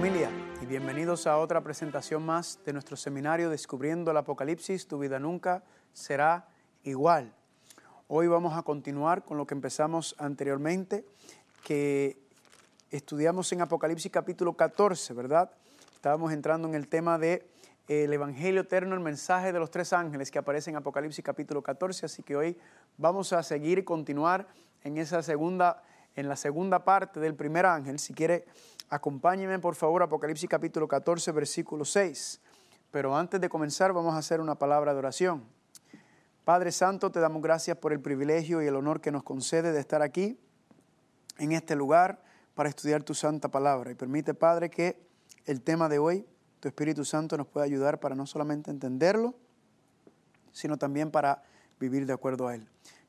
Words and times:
Y 0.00 0.66
bienvenidos 0.66 1.26
a 1.26 1.38
otra 1.38 1.60
presentación 1.60 2.24
más 2.24 2.60
de 2.64 2.72
nuestro 2.72 2.96
seminario 2.96 3.50
Descubriendo 3.50 4.12
el 4.12 4.16
Apocalipsis, 4.16 4.86
tu 4.86 5.00
vida 5.00 5.18
nunca 5.18 5.64
será 5.92 6.46
igual. 6.84 7.34
Hoy 8.06 8.28
vamos 8.28 8.56
a 8.56 8.62
continuar 8.62 9.24
con 9.24 9.38
lo 9.38 9.46
que 9.46 9.54
empezamos 9.54 10.14
anteriormente, 10.18 11.04
que 11.64 12.16
estudiamos 12.92 13.52
en 13.52 13.60
Apocalipsis 13.60 14.12
capítulo 14.12 14.52
14, 14.52 15.14
¿verdad? 15.14 15.50
Estábamos 15.96 16.32
entrando 16.32 16.68
en 16.68 16.76
el 16.76 16.86
tema 16.86 17.18
de 17.18 17.50
eh, 17.88 18.04
el 18.04 18.12
Evangelio 18.12 18.60
eterno, 18.60 18.94
el 18.94 19.00
mensaje 19.00 19.52
de 19.52 19.58
los 19.58 19.72
tres 19.72 19.92
ángeles 19.92 20.30
que 20.30 20.38
aparece 20.38 20.70
en 20.70 20.76
Apocalipsis 20.76 21.24
capítulo 21.24 21.60
14, 21.60 22.06
así 22.06 22.22
que 22.22 22.36
hoy 22.36 22.56
vamos 22.98 23.32
a 23.32 23.42
seguir 23.42 23.78
y 23.78 23.82
continuar 23.82 24.46
en 24.84 24.96
esa 24.96 25.24
segunda 25.24 25.82
en 26.18 26.28
la 26.28 26.34
segunda 26.34 26.84
parte 26.84 27.20
del 27.20 27.36
primer 27.36 27.64
ángel. 27.64 28.00
Si 28.00 28.12
quiere, 28.12 28.44
acompáñeme 28.90 29.60
por 29.60 29.76
favor 29.76 30.02
Apocalipsis 30.02 30.48
capítulo 30.48 30.88
14, 30.88 31.30
versículo 31.30 31.84
6. 31.84 32.40
Pero 32.90 33.16
antes 33.16 33.40
de 33.40 33.48
comenzar 33.48 33.92
vamos 33.92 34.14
a 34.14 34.18
hacer 34.18 34.40
una 34.40 34.56
palabra 34.56 34.92
de 34.92 34.98
oración. 34.98 35.44
Padre 36.44 36.72
Santo, 36.72 37.12
te 37.12 37.20
damos 37.20 37.40
gracias 37.40 37.76
por 37.76 37.92
el 37.92 38.00
privilegio 38.00 38.60
y 38.60 38.66
el 38.66 38.74
honor 38.74 39.00
que 39.00 39.12
nos 39.12 39.22
concede 39.22 39.70
de 39.70 39.78
estar 39.78 40.02
aquí, 40.02 40.40
en 41.38 41.52
este 41.52 41.76
lugar, 41.76 42.20
para 42.56 42.68
estudiar 42.68 43.04
tu 43.04 43.14
santa 43.14 43.48
palabra. 43.48 43.92
Y 43.92 43.94
permite, 43.94 44.34
Padre, 44.34 44.70
que 44.70 45.00
el 45.44 45.62
tema 45.62 45.88
de 45.88 46.00
hoy, 46.00 46.26
tu 46.58 46.66
Espíritu 46.66 47.04
Santo, 47.04 47.36
nos 47.36 47.46
pueda 47.46 47.64
ayudar 47.64 48.00
para 48.00 48.16
no 48.16 48.26
solamente 48.26 48.72
entenderlo, 48.72 49.36
sino 50.50 50.78
también 50.78 51.12
para 51.12 51.44
vivir 51.78 52.06
de 52.06 52.12
acuerdo 52.12 52.48
a 52.48 52.56
él. 52.56 52.68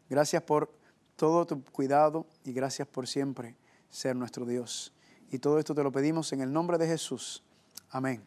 Gracias 0.10 0.44
por 0.44 0.78
todo 1.20 1.46
tu 1.46 1.62
cuidado 1.66 2.26
y 2.46 2.54
gracias 2.54 2.88
por 2.88 3.06
siempre 3.06 3.58
ser 3.90 4.16
nuestro 4.16 4.46
Dios. 4.46 4.94
Y 5.30 5.40
todo 5.40 5.60
esto 5.60 5.76
te 5.76 5.84
lo 5.84 5.92
pedimos 5.92 6.32
en 6.32 6.40
el 6.40 6.54
nombre 6.54 6.78
de 6.78 6.88
Jesús. 6.88 7.44
Amén. 7.90 8.24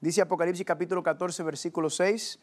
Dice 0.00 0.22
Apocalipsis 0.22 0.64
capítulo 0.64 1.02
14, 1.02 1.42
versículo 1.42 1.90
6, 1.90 2.38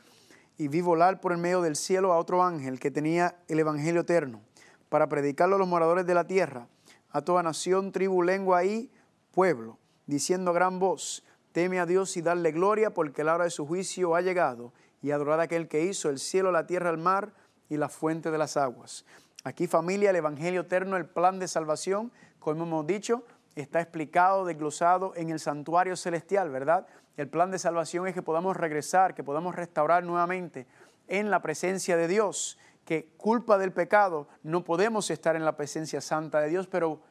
y 0.59 0.67
vi 0.67 0.81
volar 0.81 1.19
por 1.19 1.31
el 1.31 1.39
medio 1.39 1.63
del 1.63 1.75
cielo 1.75 2.13
a 2.13 2.19
otro 2.19 2.43
ángel 2.43 2.79
que 2.79 2.91
tenía 2.91 3.39
el 3.47 3.59
Evangelio 3.59 4.01
eterno, 4.01 4.41
para 4.89 5.09
predicarlo 5.09 5.55
a 5.55 5.59
los 5.59 5.67
moradores 5.67 6.05
de 6.05 6.13
la 6.13 6.27
tierra, 6.27 6.67
a 7.09 7.23
toda 7.23 7.41
nación, 7.41 7.91
tribu, 7.91 8.21
lengua 8.21 8.63
y 8.63 8.91
pueblo, 9.31 9.79
diciendo 10.05 10.51
a 10.51 10.53
gran 10.53 10.77
voz, 10.77 11.23
teme 11.51 11.79
a 11.79 11.87
Dios 11.87 12.15
y 12.15 12.21
darle 12.21 12.51
gloria, 12.51 12.93
porque 12.93 13.23
la 13.23 13.33
hora 13.33 13.45
de 13.45 13.49
su 13.49 13.65
juicio 13.65 14.15
ha 14.15 14.21
llegado, 14.21 14.71
y 15.01 15.09
adorad 15.09 15.39
a 15.39 15.43
aquel 15.43 15.67
que 15.67 15.83
hizo 15.83 16.11
el 16.11 16.19
cielo, 16.19 16.51
la 16.51 16.67
tierra, 16.67 16.91
el 16.91 16.99
mar 16.99 17.33
y 17.69 17.77
la 17.77 17.89
fuente 17.89 18.29
de 18.29 18.37
las 18.37 18.55
aguas 18.55 19.03
Aquí 19.43 19.67
familia, 19.67 20.09
el 20.09 20.17
Evangelio 20.17 20.61
eterno, 20.61 20.97
el 20.97 21.05
plan 21.05 21.39
de 21.39 21.47
salvación, 21.47 22.11
como 22.39 22.63
hemos 22.63 22.85
dicho, 22.85 23.23
está 23.55 23.79
explicado, 23.79 24.45
desglosado 24.45 25.13
en 25.15 25.29
el 25.29 25.39
santuario 25.39 25.95
celestial, 25.95 26.49
¿verdad? 26.49 26.87
El 27.15 27.29
plan 27.29 27.51
de 27.51 27.59
salvación 27.59 28.07
es 28.07 28.13
que 28.13 28.21
podamos 28.21 28.57
regresar, 28.57 29.13
que 29.13 29.23
podamos 29.23 29.55
restaurar 29.55 30.03
nuevamente 30.03 30.67
en 31.07 31.29
la 31.29 31.41
presencia 31.41 31.97
de 31.97 32.07
Dios, 32.07 32.57
que 32.85 33.13
culpa 33.17 33.57
del 33.57 33.71
pecado 33.71 34.27
no 34.43 34.63
podemos 34.63 35.09
estar 35.09 35.35
en 35.35 35.45
la 35.45 35.55
presencia 35.55 36.01
santa 36.01 36.39
de 36.41 36.49
Dios, 36.49 36.67
pero 36.67 37.01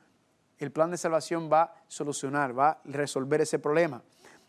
el 0.59 0.73
plan 0.73 0.91
de 0.91 0.99
salvación 0.99 1.51
va 1.53 1.63
a 1.63 1.75
solucionar, 1.89 2.59
va 2.59 2.71
a 2.71 2.81
resolver 2.85 3.41
ese 3.41 3.59
problema. 3.59 4.03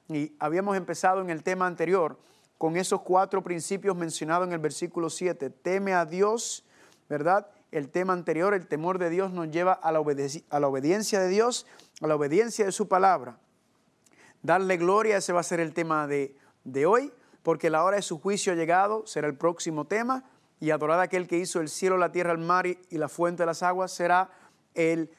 Y 0.08 0.36
habíamos 0.40 0.76
empezado 0.76 1.22
en 1.22 1.30
el 1.30 1.44
tema 1.44 1.68
anterior 1.68 2.18
con 2.58 2.76
esos 2.76 3.02
cuatro 3.02 3.44
principios 3.44 3.96
mencionados 3.96 4.48
en 4.48 4.54
el 4.54 4.60
versículo 4.60 5.10
7. 5.10 5.50
Teme 5.50 5.94
a 5.94 6.06
Dios, 6.06 6.66
¿verdad? 7.08 7.48
El 7.72 7.90
tema 7.90 8.14
anterior, 8.14 8.54
el 8.54 8.68
temor 8.68 8.98
de 8.98 9.10
Dios 9.10 9.32
nos 9.32 9.50
lleva 9.52 9.74
a 9.74 9.92
la, 9.92 10.00
a 10.00 10.60
la 10.60 10.68
obediencia 10.68 11.20
de 11.20 11.28
Dios, 11.28 11.66
a 12.02 12.08
la 12.08 12.16
obediencia 12.16 12.66
de 12.66 12.72
su 12.72 12.88
palabra. 12.88 13.38
Darle 14.42 14.78
gloria, 14.78 15.18
ese 15.18 15.34
va 15.34 15.42
a 15.42 15.44
ser 15.44 15.60
el 15.60 15.74
tema 15.74 16.08
de, 16.08 16.36
de 16.64 16.86
hoy, 16.86 17.12
porque 17.44 17.70
la 17.70 17.84
hora 17.84 17.98
de 17.98 18.02
su 18.02 18.20
juicio 18.20 18.54
ha 18.54 18.56
llegado, 18.56 19.06
será 19.06 19.28
el 19.28 19.36
próximo 19.36 19.86
tema, 19.86 20.24
y 20.60 20.72
adorar 20.72 21.00
a 21.00 21.04
aquel 21.04 21.28
que 21.28 21.38
hizo 21.38 21.62
el 21.62 21.70
cielo, 21.70 21.98
la 21.98 22.12
tierra, 22.12 22.32
el 22.32 22.38
mar 22.38 22.66
y, 22.68 22.78
la 22.92 23.08
fuente 23.08 23.44
de 23.44 23.48
las 23.48 23.64
aguas 23.64 23.92
será 23.92 24.30
el, 24.74 25.10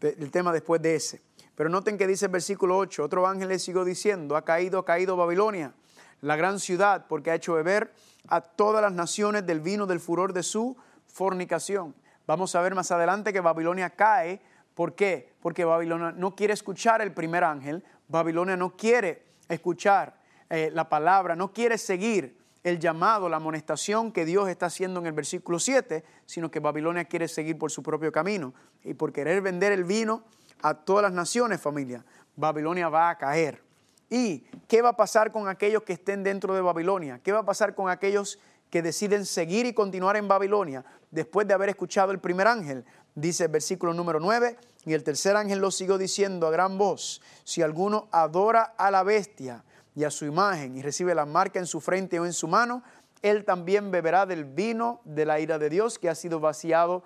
el 0.00 0.30
tema 0.30 0.52
después 0.52 0.82
de 0.82 0.96
ese. 0.96 1.22
Pero 1.54 1.70
noten 1.70 1.96
que 1.96 2.06
dice 2.06 2.26
el 2.26 2.32
versículo 2.32 2.76
8, 2.78 3.04
otro 3.04 3.26
ángel 3.26 3.48
le 3.48 3.58
siguió 3.58 3.84
diciendo, 3.84 4.36
ha 4.36 4.44
caído, 4.44 4.80
ha 4.80 4.84
caído 4.84 5.16
Babilonia, 5.16 5.72
la 6.20 6.36
gran 6.36 6.58
ciudad, 6.60 7.06
porque 7.08 7.30
ha 7.30 7.34
hecho 7.34 7.54
beber 7.54 7.92
a 8.28 8.40
todas 8.40 8.82
las 8.82 8.92
naciones 8.92 9.46
del 9.46 9.60
vino 9.60 9.86
del 9.86 10.00
furor 10.00 10.32
de 10.32 10.42
su 10.42 10.76
fornicación. 11.12 11.94
Vamos 12.26 12.54
a 12.54 12.60
ver 12.62 12.74
más 12.74 12.90
adelante 12.90 13.32
que 13.32 13.40
Babilonia 13.40 13.90
cae. 13.90 14.40
¿Por 14.74 14.94
qué? 14.94 15.32
Porque 15.40 15.64
Babilonia 15.64 16.12
no 16.12 16.34
quiere 16.34 16.54
escuchar 16.54 17.02
el 17.02 17.12
primer 17.12 17.44
ángel, 17.44 17.84
Babilonia 18.08 18.56
no 18.56 18.76
quiere 18.76 19.22
escuchar 19.48 20.16
eh, 20.48 20.70
la 20.72 20.88
palabra, 20.88 21.36
no 21.36 21.52
quiere 21.52 21.78
seguir 21.78 22.38
el 22.62 22.78
llamado, 22.78 23.28
la 23.28 23.36
amonestación 23.36 24.12
que 24.12 24.24
Dios 24.24 24.48
está 24.48 24.66
haciendo 24.66 25.00
en 25.00 25.06
el 25.06 25.12
versículo 25.12 25.58
7, 25.58 26.04
sino 26.26 26.50
que 26.50 26.60
Babilonia 26.60 27.04
quiere 27.04 27.28
seguir 27.28 27.58
por 27.58 27.70
su 27.70 27.82
propio 27.82 28.12
camino. 28.12 28.54
Y 28.84 28.94
por 28.94 29.12
querer 29.12 29.42
vender 29.42 29.72
el 29.72 29.84
vino 29.84 30.24
a 30.62 30.74
todas 30.74 31.02
las 31.02 31.12
naciones, 31.12 31.60
familia, 31.60 32.04
Babilonia 32.36 32.88
va 32.88 33.10
a 33.10 33.18
caer. 33.18 33.62
¿Y 34.08 34.40
qué 34.68 34.82
va 34.82 34.90
a 34.90 34.96
pasar 34.96 35.32
con 35.32 35.48
aquellos 35.48 35.82
que 35.82 35.94
estén 35.94 36.22
dentro 36.22 36.54
de 36.54 36.60
Babilonia? 36.60 37.20
¿Qué 37.22 37.32
va 37.32 37.40
a 37.40 37.44
pasar 37.44 37.74
con 37.74 37.88
aquellos 37.88 38.38
que 38.72 38.80
deciden 38.80 39.26
seguir 39.26 39.66
y 39.66 39.74
continuar 39.74 40.16
en 40.16 40.26
Babilonia 40.26 40.82
después 41.10 41.46
de 41.46 41.52
haber 41.52 41.68
escuchado 41.68 42.10
el 42.10 42.20
primer 42.20 42.48
ángel. 42.48 42.86
Dice 43.14 43.44
el 43.44 43.50
versículo 43.50 43.92
número 43.92 44.18
9, 44.18 44.56
y 44.86 44.94
el 44.94 45.04
tercer 45.04 45.36
ángel 45.36 45.58
lo 45.58 45.70
siguió 45.70 45.98
diciendo 45.98 46.46
a 46.46 46.50
gran 46.50 46.78
voz, 46.78 47.20
si 47.44 47.60
alguno 47.60 48.08
adora 48.10 48.72
a 48.78 48.90
la 48.90 49.02
bestia 49.02 49.62
y 49.94 50.04
a 50.04 50.10
su 50.10 50.24
imagen 50.24 50.74
y 50.74 50.80
recibe 50.80 51.14
la 51.14 51.26
marca 51.26 51.58
en 51.58 51.66
su 51.66 51.82
frente 51.82 52.18
o 52.18 52.24
en 52.24 52.32
su 52.32 52.48
mano, 52.48 52.82
él 53.20 53.44
también 53.44 53.90
beberá 53.90 54.24
del 54.24 54.46
vino 54.46 55.02
de 55.04 55.26
la 55.26 55.38
ira 55.38 55.58
de 55.58 55.68
Dios 55.68 55.98
que 55.98 56.08
ha 56.08 56.14
sido 56.14 56.40
vaciado 56.40 57.04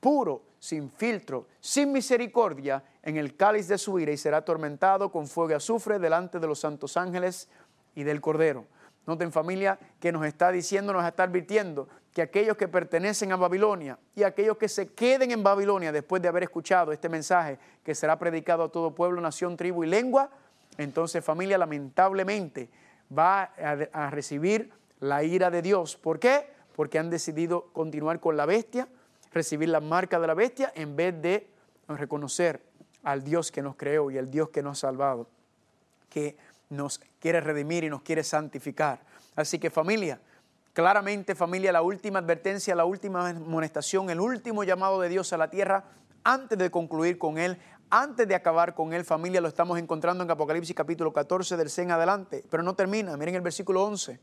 puro, 0.00 0.42
sin 0.58 0.90
filtro, 0.90 1.46
sin 1.58 1.90
misericordia, 1.90 2.84
en 3.02 3.16
el 3.16 3.34
cáliz 3.34 3.66
de 3.66 3.78
su 3.78 3.98
ira 3.98 4.12
y 4.12 4.18
será 4.18 4.36
atormentado 4.36 5.10
con 5.10 5.26
fuego 5.26 5.52
y 5.52 5.54
azufre 5.54 5.98
delante 5.98 6.38
de 6.38 6.46
los 6.46 6.58
santos 6.58 6.98
ángeles 6.98 7.48
y 7.94 8.02
del 8.02 8.20
Cordero. 8.20 8.66
Noten 9.08 9.32
familia 9.32 9.78
que 9.98 10.12
nos 10.12 10.26
está 10.26 10.52
diciendo, 10.52 10.92
nos 10.92 11.02
está 11.06 11.22
advirtiendo 11.22 11.88
que 12.12 12.20
aquellos 12.20 12.58
que 12.58 12.68
pertenecen 12.68 13.32
a 13.32 13.36
Babilonia 13.36 13.98
y 14.14 14.22
aquellos 14.22 14.58
que 14.58 14.68
se 14.68 14.88
queden 14.92 15.30
en 15.30 15.42
Babilonia 15.42 15.92
después 15.92 16.20
de 16.20 16.28
haber 16.28 16.42
escuchado 16.42 16.92
este 16.92 17.08
mensaje 17.08 17.58
que 17.82 17.94
será 17.94 18.18
predicado 18.18 18.64
a 18.64 18.68
todo 18.68 18.94
pueblo, 18.94 19.18
nación, 19.22 19.56
tribu 19.56 19.82
y 19.82 19.86
lengua, 19.86 20.28
entonces 20.76 21.24
familia 21.24 21.56
lamentablemente 21.56 22.68
va 23.16 23.44
a, 23.44 24.10
recibir 24.10 24.72
la 25.00 25.24
ira 25.24 25.50
de 25.50 25.62
Dios. 25.62 25.96
¿Por 25.96 26.18
qué? 26.18 26.50
Porque 26.76 26.98
han 26.98 27.08
decidido 27.08 27.70
continuar 27.72 28.20
con 28.20 28.36
la 28.36 28.44
bestia, 28.44 28.88
recibir 29.32 29.70
la 29.70 29.80
marca 29.80 30.20
de 30.20 30.26
la 30.26 30.34
bestia 30.34 30.70
en 30.74 30.96
vez 30.96 31.18
de 31.22 31.48
reconocer 31.88 32.60
al 33.04 33.24
Dios 33.24 33.50
que 33.52 33.62
nos 33.62 33.74
creó 33.76 34.10
y 34.10 34.18
al 34.18 34.30
Dios 34.30 34.50
que 34.50 34.62
nos 34.62 34.84
ha 34.84 34.88
salvado. 34.88 35.30
Que 36.10 36.36
nos 36.70 37.00
quiere 37.18 37.40
redimir 37.40 37.84
y 37.84 37.90
nos 37.90 38.02
quiere 38.02 38.22
santificar. 38.22 39.00
Así 39.34 39.58
que 39.58 39.70
familia, 39.70 40.20
claramente 40.72 41.34
familia, 41.34 41.72
la 41.72 41.82
última 41.82 42.18
advertencia, 42.18 42.74
la 42.74 42.84
última 42.84 43.28
amonestación, 43.28 44.10
el 44.10 44.20
último 44.20 44.64
llamado 44.64 45.00
de 45.00 45.08
Dios 45.08 45.32
a 45.32 45.38
la 45.38 45.50
tierra, 45.50 45.84
antes 46.24 46.58
de 46.58 46.70
concluir 46.70 47.18
con 47.18 47.38
Él, 47.38 47.58
antes 47.90 48.28
de 48.28 48.34
acabar 48.34 48.74
con 48.74 48.92
Él, 48.92 49.04
familia, 49.04 49.40
lo 49.40 49.48
estamos 49.48 49.78
encontrando 49.78 50.24
en 50.24 50.30
Apocalipsis 50.30 50.76
capítulo 50.76 51.12
14 51.12 51.56
del 51.56 51.70
6 51.70 51.86
en 51.86 51.92
adelante, 51.92 52.44
pero 52.50 52.62
no 52.62 52.74
termina, 52.74 53.16
miren 53.16 53.36
el 53.36 53.40
versículo 53.40 53.84
11. 53.84 54.20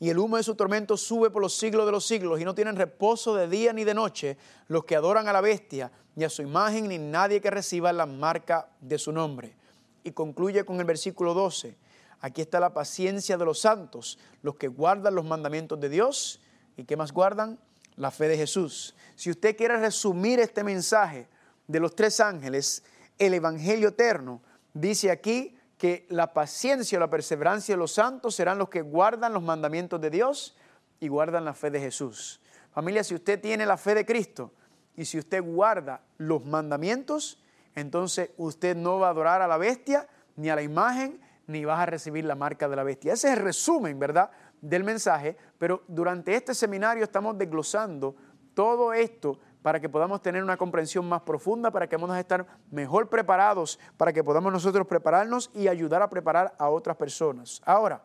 Y 0.00 0.10
el 0.10 0.18
humo 0.18 0.36
de 0.36 0.42
su 0.42 0.54
tormento 0.54 0.96
sube 0.96 1.30
por 1.30 1.40
los 1.40 1.56
siglos 1.56 1.86
de 1.86 1.92
los 1.92 2.06
siglos 2.06 2.40
y 2.40 2.44
no 2.44 2.54
tienen 2.54 2.76
reposo 2.76 3.34
de 3.34 3.48
día 3.48 3.72
ni 3.72 3.84
de 3.84 3.94
noche 3.94 4.36
los 4.68 4.84
que 4.84 4.96
adoran 4.96 5.28
a 5.28 5.32
la 5.32 5.40
bestia, 5.40 5.90
ni 6.16 6.24
a 6.24 6.30
su 6.30 6.42
imagen, 6.42 6.88
ni 6.88 6.98
nadie 6.98 7.40
que 7.40 7.50
reciba 7.50 7.92
la 7.92 8.06
marca 8.06 8.68
de 8.80 8.98
su 8.98 9.12
nombre 9.12 9.56
y 10.04 10.12
concluye 10.12 10.64
con 10.64 10.78
el 10.78 10.84
versículo 10.84 11.34
12. 11.34 11.76
Aquí 12.20 12.42
está 12.42 12.60
la 12.60 12.72
paciencia 12.72 13.36
de 13.36 13.44
los 13.44 13.60
santos, 13.60 14.18
los 14.42 14.54
que 14.54 14.68
guardan 14.68 15.14
los 15.14 15.24
mandamientos 15.24 15.80
de 15.80 15.88
Dios 15.88 16.40
y 16.76 16.84
que 16.84 16.96
más 16.96 17.12
guardan 17.12 17.58
la 17.96 18.10
fe 18.10 18.28
de 18.28 18.36
Jesús. 18.36 18.94
Si 19.16 19.30
usted 19.30 19.56
quiere 19.56 19.78
resumir 19.78 20.38
este 20.40 20.62
mensaje 20.62 21.28
de 21.66 21.80
los 21.80 21.94
tres 21.96 22.20
ángeles, 22.20 22.82
el 23.18 23.34
Evangelio 23.34 23.88
eterno, 23.88 24.42
dice 24.72 25.10
aquí 25.10 25.56
que 25.78 26.06
la 26.08 26.32
paciencia 26.32 26.98
o 26.98 27.00
la 27.00 27.10
perseverancia 27.10 27.74
de 27.74 27.78
los 27.78 27.92
santos 27.92 28.34
serán 28.34 28.58
los 28.58 28.68
que 28.68 28.82
guardan 28.82 29.32
los 29.32 29.42
mandamientos 29.42 30.00
de 30.00 30.10
Dios 30.10 30.56
y 31.00 31.08
guardan 31.08 31.44
la 31.44 31.54
fe 31.54 31.70
de 31.70 31.80
Jesús. 31.80 32.40
Familia, 32.72 33.04
si 33.04 33.14
usted 33.14 33.40
tiene 33.40 33.66
la 33.66 33.76
fe 33.76 33.94
de 33.94 34.04
Cristo 34.04 34.52
y 34.96 35.04
si 35.04 35.18
usted 35.18 35.42
guarda 35.42 36.00
los 36.18 36.44
mandamientos, 36.44 37.38
entonces 37.74 38.30
usted 38.36 38.76
no 38.76 38.98
va 38.98 39.08
a 39.08 39.10
adorar 39.10 39.42
a 39.42 39.48
la 39.48 39.58
bestia, 39.58 40.08
ni 40.36 40.50
a 40.50 40.56
la 40.56 40.62
imagen, 40.62 41.20
ni 41.46 41.64
va 41.64 41.82
a 41.82 41.86
recibir 41.86 42.24
la 42.24 42.34
marca 42.34 42.68
de 42.68 42.76
la 42.76 42.82
bestia. 42.82 43.12
Ese 43.12 43.28
es 43.28 43.38
el 43.38 43.44
resumen, 43.44 43.98
¿verdad?, 43.98 44.30
del 44.60 44.82
mensaje, 44.82 45.36
pero 45.58 45.82
durante 45.88 46.34
este 46.34 46.54
seminario 46.54 47.04
estamos 47.04 47.36
desglosando 47.36 48.16
todo 48.54 48.92
esto 48.94 49.38
para 49.60 49.80
que 49.80 49.88
podamos 49.88 50.22
tener 50.22 50.42
una 50.42 50.56
comprensión 50.56 51.08
más 51.08 51.22
profunda, 51.22 51.70
para 51.70 51.86
que 51.86 51.98
podamos 51.98 52.18
estar 52.18 52.46
mejor 52.70 53.08
preparados, 53.08 53.78
para 53.96 54.12
que 54.12 54.22
podamos 54.22 54.52
nosotros 54.52 54.86
prepararnos 54.86 55.50
y 55.54 55.68
ayudar 55.68 56.02
a 56.02 56.10
preparar 56.10 56.54
a 56.58 56.68
otras 56.68 56.96
personas. 56.96 57.60
Ahora, 57.64 58.02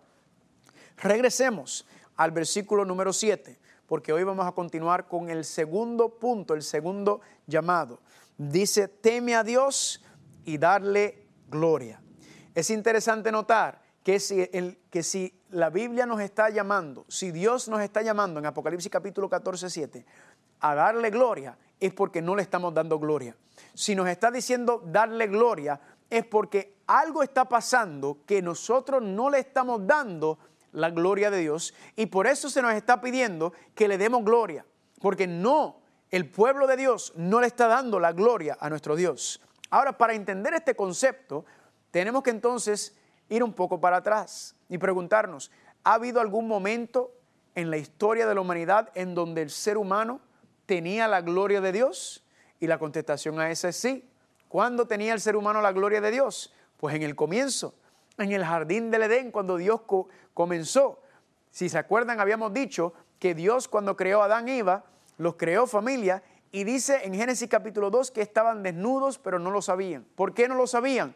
regresemos 0.98 1.86
al 2.16 2.32
versículo 2.32 2.86
número 2.86 3.14
7, 3.14 3.60
porque 3.88 4.14
hoy 4.14 4.24
vamos 4.24 4.46
a 4.46 4.52
continuar 4.52 5.08
con 5.08 5.30
el 5.30 5.44
segundo 5.46 6.18
punto, 6.18 6.54
el 6.54 6.64
segundo 6.64 7.22
llamado. 7.46 8.00
Dice, 8.40 8.88
teme 8.88 9.36
a 9.36 9.44
Dios 9.44 10.02
y 10.46 10.58
darle 10.58 11.28
gloria. 11.50 12.02
Es 12.56 12.70
interesante 12.70 13.34
notar 13.34 13.82
que 14.02 14.18
si, 14.18 14.48
el, 14.54 14.80
que 14.90 15.04
si 15.04 15.42
la 15.50 15.70
Biblia 15.70 16.06
nos 16.06 16.22
está 16.22 16.50
llamando, 16.50 17.06
si 17.10 17.32
Dios 17.32 17.68
nos 17.68 17.82
está 17.82 18.02
llamando 18.02 18.40
en 18.40 18.46
Apocalipsis 18.46 18.90
capítulo 18.90 19.28
14, 19.28 19.70
7, 19.70 20.06
a 20.62 20.74
darle 20.74 21.10
gloria, 21.10 21.58
es 21.82 21.94
porque 21.94 22.22
no 22.22 22.34
le 22.34 22.42
estamos 22.42 22.74
dando 22.74 22.98
gloria. 22.98 23.36
Si 23.74 23.94
nos 23.94 24.08
está 24.08 24.32
diciendo 24.32 24.82
darle 24.86 25.28
gloria, 25.28 25.82
es 26.10 26.26
porque 26.26 26.78
algo 26.88 27.24
está 27.24 27.44
pasando 27.44 28.20
que 28.26 28.42
nosotros 28.42 29.04
no 29.04 29.30
le 29.30 29.40
estamos 29.40 29.86
dando 29.86 30.40
la 30.72 30.92
gloria 30.92 31.30
de 31.30 31.40
Dios 31.40 31.74
y 31.98 32.06
por 32.06 32.26
eso 32.26 32.50
se 32.50 32.62
nos 32.62 32.74
está 32.74 33.02
pidiendo 33.02 33.52
que 33.76 33.90
le 33.90 33.98
demos 33.98 34.24
gloria, 34.24 34.66
porque 35.02 35.28
no, 35.28 35.79
el 36.12 36.30
pueblo 36.30 36.68
de 36.68 36.78
Dios 36.78 37.14
no 37.16 37.42
le 37.42 37.48
está 37.48 37.68
dando 37.68 38.00
la 38.00 38.14
gloria 38.14 38.58
a 38.60 38.70
nuestro 38.70 38.96
Dios. 38.96 39.42
Ahora, 39.70 39.98
para 39.98 40.14
entender 40.14 40.54
este 40.54 40.76
concepto, 40.76 41.46
tenemos 41.92 42.24
que 42.24 42.32
entonces 42.32 42.96
ir 43.30 43.44
un 43.44 43.54
poco 43.54 43.80
para 43.80 43.98
atrás 43.98 44.56
y 44.68 44.78
preguntarnos, 44.78 45.52
¿ha 45.84 45.94
habido 45.94 46.20
algún 46.20 46.48
momento 46.48 47.14
en 47.56 47.70
la 47.70 47.78
historia 47.78 48.26
de 48.26 48.36
la 48.36 48.42
humanidad 48.42 48.90
en 48.96 49.14
donde 49.14 49.44
el 49.44 49.52
ser 49.52 49.78
humano 49.78 50.20
tenía 50.66 51.08
la 51.08 51.22
gloria 51.22 51.62
de 51.62 51.72
Dios? 51.72 52.24
Y 52.60 52.68
la 52.68 52.80
contestación 52.80 53.40
a 53.40 53.52
esa 53.52 53.70
es 53.70 53.78
sí. 53.78 54.10
¿Cuándo 54.48 54.88
tenía 54.88 55.14
el 55.14 55.22
ser 55.22 55.36
humano 55.36 55.62
la 55.62 55.72
gloria 55.72 56.02
de 56.02 56.12
Dios? 56.12 56.54
Pues 56.78 56.96
en 56.96 57.04
el 57.04 57.16
comienzo, 57.16 57.76
en 58.18 58.32
el 58.32 58.44
jardín 58.44 58.90
del 58.90 59.04
Edén, 59.04 59.32
cuando 59.32 59.58
Dios 59.58 59.82
comenzó. 60.34 61.02
Si 61.52 61.70
se 61.70 61.78
acuerdan, 61.78 62.20
habíamos 62.20 62.54
dicho 62.54 62.94
que 63.20 63.36
Dios 63.36 63.68
cuando 63.68 63.96
creó 63.96 64.22
a 64.22 64.26
Adán 64.26 64.48
y 64.48 64.60
Eva, 64.60 64.86
los 65.20 65.36
creó 65.36 65.68
familia 65.68 66.24
y 66.52 66.64
dice 66.64 67.02
en 67.04 67.14
Génesis 67.14 67.50
capítulo 67.50 67.92
2 67.92 68.10
que 68.10 68.22
estaban 68.22 68.64
desnudos 68.64 69.20
pero 69.20 69.38
no 69.38 69.52
lo 69.52 69.62
sabían. 69.62 70.06
¿Por 70.16 70.34
qué 70.34 70.48
no 70.48 70.56
lo 70.56 70.66
sabían? 70.66 71.14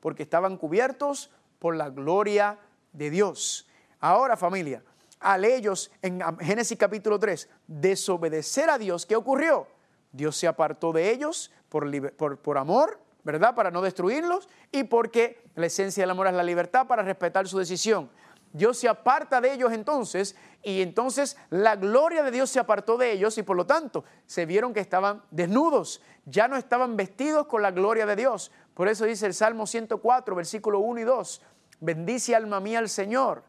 Porque 0.00 0.22
estaban 0.22 0.58
cubiertos 0.58 1.30
por 1.58 1.74
la 1.74 1.88
gloria 1.88 2.58
de 2.92 3.08
Dios. 3.10 3.66
Ahora 3.98 4.36
familia, 4.36 4.84
al 5.20 5.46
ellos 5.46 5.90
en 6.02 6.20
Génesis 6.38 6.76
capítulo 6.78 7.18
3 7.18 7.48
desobedecer 7.66 8.68
a 8.68 8.76
Dios, 8.76 9.06
¿qué 9.06 9.16
ocurrió? 9.16 9.66
Dios 10.12 10.36
se 10.36 10.46
apartó 10.46 10.92
de 10.92 11.10
ellos 11.10 11.50
por, 11.70 12.12
por, 12.12 12.38
por 12.38 12.58
amor, 12.58 13.00
¿verdad? 13.24 13.54
Para 13.54 13.70
no 13.70 13.80
destruirlos 13.80 14.50
y 14.70 14.84
porque 14.84 15.42
la 15.54 15.66
esencia 15.66 16.02
del 16.02 16.10
amor 16.10 16.26
es 16.26 16.34
la 16.34 16.42
libertad 16.42 16.86
para 16.86 17.02
respetar 17.02 17.48
su 17.48 17.58
decisión. 17.58 18.10
Dios 18.52 18.78
se 18.78 18.88
aparta 18.88 19.40
de 19.40 19.52
ellos 19.52 19.72
entonces 19.72 20.36
y 20.62 20.82
entonces 20.82 21.36
la 21.50 21.76
gloria 21.76 22.22
de 22.22 22.30
Dios 22.30 22.50
se 22.50 22.58
apartó 22.58 22.96
de 22.96 23.12
ellos 23.12 23.36
y 23.38 23.42
por 23.42 23.56
lo 23.56 23.66
tanto 23.66 24.04
se 24.26 24.46
vieron 24.46 24.72
que 24.72 24.80
estaban 24.80 25.22
desnudos, 25.30 26.00
ya 26.24 26.48
no 26.48 26.56
estaban 26.56 26.96
vestidos 26.96 27.46
con 27.46 27.62
la 27.62 27.70
gloria 27.70 28.06
de 28.06 28.16
Dios. 28.16 28.50
Por 28.74 28.88
eso 28.88 29.04
dice 29.04 29.26
el 29.26 29.34
Salmo 29.34 29.66
104, 29.66 30.34
versículo 30.34 30.80
1 30.80 31.00
y 31.00 31.04
2, 31.04 31.42
bendice 31.80 32.34
alma 32.34 32.60
mía 32.60 32.78
al 32.78 32.88
Señor, 32.88 33.44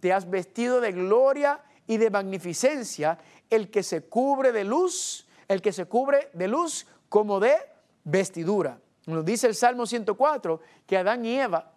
te 0.00 0.12
has 0.12 0.28
vestido 0.30 0.80
de 0.80 0.92
gloria 0.92 1.60
y 1.86 1.96
de 1.96 2.10
magnificencia, 2.10 3.18
el 3.50 3.70
que 3.70 3.82
se 3.82 4.04
cubre 4.04 4.52
de 4.52 4.64
luz, 4.64 5.26
el 5.48 5.60
que 5.60 5.72
se 5.72 5.86
cubre 5.86 6.30
de 6.34 6.46
luz 6.46 6.86
como 7.08 7.40
de 7.40 7.56
vestidura. 8.04 8.78
Nos 9.06 9.24
dice 9.24 9.48
el 9.48 9.56
Salmo 9.56 9.86
104 9.86 10.60
que 10.86 10.96
Adán 10.96 11.24
y 11.24 11.40
Eva 11.40 11.72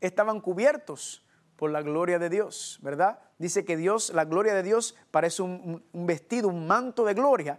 estaban 0.00 0.40
cubiertos 0.40 1.23
por 1.56 1.70
la 1.70 1.82
gloria 1.82 2.18
de 2.18 2.30
Dios, 2.30 2.78
¿verdad? 2.82 3.18
Dice 3.38 3.64
que 3.64 3.76
Dios, 3.76 4.12
la 4.14 4.24
gloria 4.24 4.54
de 4.54 4.62
Dios 4.62 4.96
parece 5.10 5.42
un, 5.42 5.82
vestido, 5.92 6.48
un 6.48 6.66
manto 6.66 7.04
de 7.04 7.14
gloria. 7.14 7.58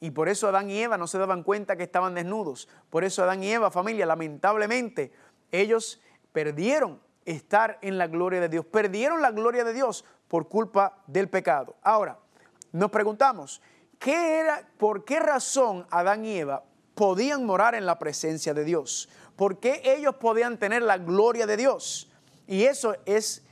Y 0.00 0.10
por 0.10 0.28
eso 0.28 0.48
Adán 0.48 0.70
y 0.70 0.78
Eva 0.78 0.98
no 0.98 1.06
se 1.06 1.18
daban 1.18 1.42
cuenta 1.42 1.76
que 1.76 1.84
estaban 1.84 2.14
desnudos. 2.14 2.68
Por 2.90 3.04
eso 3.04 3.22
Adán 3.22 3.42
y 3.42 3.50
Eva, 3.50 3.70
familia, 3.70 4.06
lamentablemente, 4.06 5.12
ellos 5.50 6.00
perdieron 6.32 7.00
estar 7.24 7.78
en 7.80 7.96
la 7.96 8.06
gloria 8.06 8.40
de 8.40 8.48
Dios. 8.48 8.66
Perdieron 8.66 9.22
la 9.22 9.30
gloria 9.30 9.64
de 9.64 9.72
Dios 9.72 10.04
por 10.28 10.48
culpa 10.48 11.02
del 11.06 11.28
pecado. 11.28 11.76
Ahora, 11.82 12.18
nos 12.72 12.90
preguntamos, 12.90 13.62
¿qué 13.98 14.40
era, 14.40 14.68
¿por 14.78 15.04
qué 15.04 15.20
razón 15.20 15.86
Adán 15.90 16.24
y 16.24 16.38
Eva 16.38 16.64
podían 16.94 17.44
morar 17.44 17.74
en 17.74 17.86
la 17.86 17.98
presencia 17.98 18.52
de 18.52 18.64
Dios? 18.64 19.08
¿Por 19.36 19.58
qué 19.58 19.80
ellos 19.84 20.16
podían 20.16 20.58
tener 20.58 20.82
la 20.82 20.98
gloria 20.98 21.46
de 21.46 21.56
Dios? 21.56 22.10
Y 22.46 22.64
eso 22.64 22.94
es, 23.06 23.42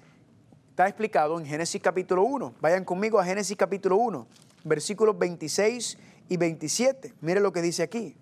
está 0.71 0.87
explicado 0.87 1.39
en 1.39 1.47
Génesis 1.47 1.81
capítulo 1.81 2.25
1. 2.25 2.55
Vayan 2.61 2.85
conmigo 2.85 3.19
a 3.19 3.25
Génesis 3.25 3.57
capítulo 3.57 3.97
1, 3.97 4.27
versículos 4.65 5.19
26 5.19 5.99
y 6.29 6.37
27. 6.37 7.15
Mire 7.23 7.41
lo 7.41 7.53
que 7.53 7.63
dice 7.63 7.83
aquí. 7.83 8.15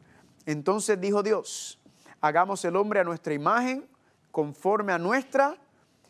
Entonces 0.47 1.01
dijo 1.01 1.25
Dios, 1.25 1.81
hagamos 2.21 2.65
el 2.65 2.77
hombre 2.77 3.01
a 3.01 3.05
nuestra 3.05 3.35
imagen, 3.35 3.89
conforme 4.31 4.93
a 4.93 4.99
nuestra 4.99 5.57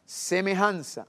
semejanza. 0.05 1.07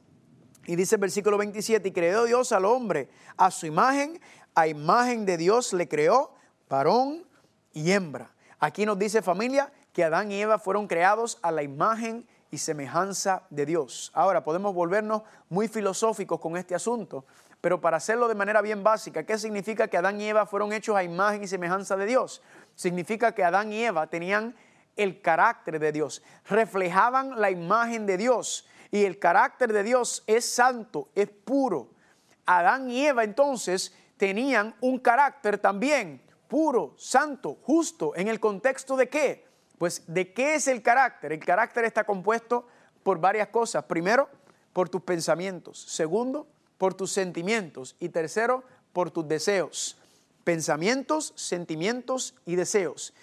Y 0.66 0.78
dice 0.78 0.96
el 0.96 1.02
versículo 1.02 1.38
27, 1.38 1.90
y 1.90 1.92
creó 1.92 2.24
Dios 2.24 2.54
al 2.54 2.64
hombre 2.64 3.10
a 3.36 3.52
su 3.52 3.66
imagen, 3.66 4.22
a 4.56 4.68
imagen 4.68 5.26
de 5.26 5.36
Dios 5.36 5.74
le 5.74 5.90
creó, 5.90 6.34
varón 6.70 7.26
y 7.74 7.92
hembra. 7.92 8.32
Aquí 8.60 8.86
nos 8.86 8.98
dice 8.98 9.22
familia 9.22 9.74
que 9.92 10.06
Adán 10.06 10.32
y 10.32 10.40
Eva 10.40 10.58
fueron 10.58 10.88
creados 10.88 11.38
a 11.42 11.52
la 11.52 11.64
imagen 11.64 12.26
y 12.52 12.58
semejanza 12.58 13.44
de 13.50 13.66
Dios. 13.66 14.12
Ahora, 14.14 14.44
podemos 14.44 14.76
volvernos 14.76 15.24
muy 15.50 15.68
filosóficos 15.68 16.40
con 16.40 16.58
este 16.58 16.76
asunto, 16.76 17.26
pero 17.62 17.80
para 17.80 17.98
hacerlo 17.98 18.28
de 18.28 18.36
manera 18.36 18.62
bien 18.62 18.84
básica, 18.84 19.26
¿qué 19.26 19.38
significa 19.38 19.88
que 19.88 19.98
Adán 19.98 20.20
y 20.20 20.28
Eva 20.28 20.46
fueron 20.46 20.74
hechos 20.74 20.96
a 20.96 21.04
imagen 21.04 21.44
y 21.44 21.48
semejanza 21.48 21.96
de 21.96 22.06
Dios? 22.06 22.42
Significa 22.76 23.34
que 23.34 23.44
Adán 23.44 23.72
y 23.72 23.84
Eva 23.84 24.08
tenían 24.08 24.56
el 24.98 25.22
carácter 25.22 25.80
de 25.80 25.92
Dios, 25.92 26.22
reflejaban 26.46 27.40
la 27.40 27.50
imagen 27.50 28.06
de 28.06 28.18
Dios 28.18 28.68
y 28.92 29.06
el 29.06 29.20
carácter 29.20 29.72
de 29.72 29.84
Dios 29.84 30.24
es 30.28 30.46
santo, 30.46 31.10
es 31.16 31.30
puro. 31.30 31.92
Adán 32.46 32.90
y 32.90 33.06
Eva 33.06 33.24
entonces 33.24 33.96
tenían 34.18 34.76
un 34.82 35.00
carácter 35.00 35.58
también 35.58 36.22
puro, 36.48 36.94
santo, 36.98 37.60
justo, 37.64 38.14
en 38.14 38.28
el 38.28 38.42
contexto 38.42 38.98
de 38.98 39.08
qué? 39.08 39.51
Pues, 39.82 40.04
¿de 40.06 40.32
qué 40.32 40.54
es 40.54 40.68
el 40.68 40.84
carácter? 40.84 41.32
El 41.32 41.44
carácter 41.44 41.86
está 41.86 42.04
compuesto 42.04 42.68
por 43.02 43.20
varias 43.20 43.48
cosas. 43.48 43.84
Primero, 43.86 44.30
por 44.74 44.90
tus 44.90 45.02
pensamientos. 45.02 45.82
Segundo, 45.82 46.46
por 46.78 46.94
tus 46.94 47.12
sentimientos. 47.12 47.96
Y 48.00 48.10
tercero, 48.10 48.64
por 48.94 49.10
tus 49.10 49.28
deseos. 49.28 49.98
Pensamientos, 50.44 51.34
sentimientos 51.36 52.36
y 52.46 52.58
deseos. 52.58 53.16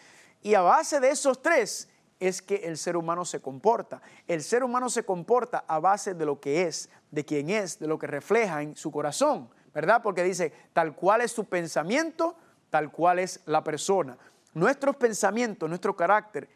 Y 0.43 0.55
a 0.55 0.63
base 0.63 0.99
de 0.99 1.11
esos 1.11 1.41
tres 1.43 1.91
es 2.19 2.43
que 2.43 2.57
el 2.57 2.77
ser 2.77 2.97
humano 2.97 3.25
se 3.25 3.39
comporta. 3.39 4.03
El 4.27 4.43
ser 4.43 4.65
humano 4.65 4.91
se 4.91 5.05
comporta 5.05 5.65
a 5.69 5.79
base 5.79 6.15
de 6.15 6.27
lo 6.27 6.41
que 6.41 6.63
es, 6.63 6.91
de 7.13 7.25
quién 7.25 7.51
es, 7.51 7.79
de 7.79 7.87
lo 7.87 8.01
que 8.01 8.09
refleja 8.09 8.63
en 8.63 8.75
su 8.75 8.91
corazón, 8.91 9.49
¿verdad? 9.73 10.03
Porque 10.03 10.25
dice, 10.25 10.53
tal 10.73 10.97
cual 10.97 11.21
es 11.21 11.31
su 11.31 11.45
pensamiento, 11.45 12.37
tal 12.69 12.91
cual 12.91 13.21
es 13.21 13.43
la 13.47 13.63
persona. 13.63 14.19
Nuestros 14.59 14.97
pensamientos, 14.97 15.69
nuestro 15.69 15.95
carácter 15.95 16.49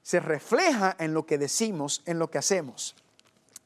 se 0.00 0.20
refleja 0.20 0.94
en 1.00 1.12
lo 1.12 1.26
que 1.26 1.38
decimos, 1.38 2.02
en 2.06 2.20
lo 2.20 2.30
que 2.30 2.38
hacemos. 2.38 2.94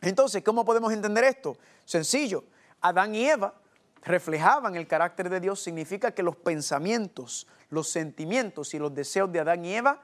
Entonces, 0.00 0.42
¿cómo 0.42 0.64
podemos 0.64 0.94
entender 0.94 1.24
esto? 1.24 1.58
Sencillo, 1.84 2.44
Adán 2.80 3.14
y 3.14 3.28
Eva 3.28 3.54
reflejaban 4.02 4.76
el 4.76 4.86
carácter 4.86 5.28
de 5.28 5.40
Dios, 5.40 5.62
significa 5.62 6.12
que 6.12 6.22
los 6.22 6.36
pensamientos, 6.36 7.46
los 7.68 7.90
sentimientos 7.90 8.72
y 8.72 8.78
los 8.78 8.94
deseos 8.94 9.30
de 9.30 9.40
Adán 9.40 9.62
y 9.62 9.74
Eva 9.74 10.00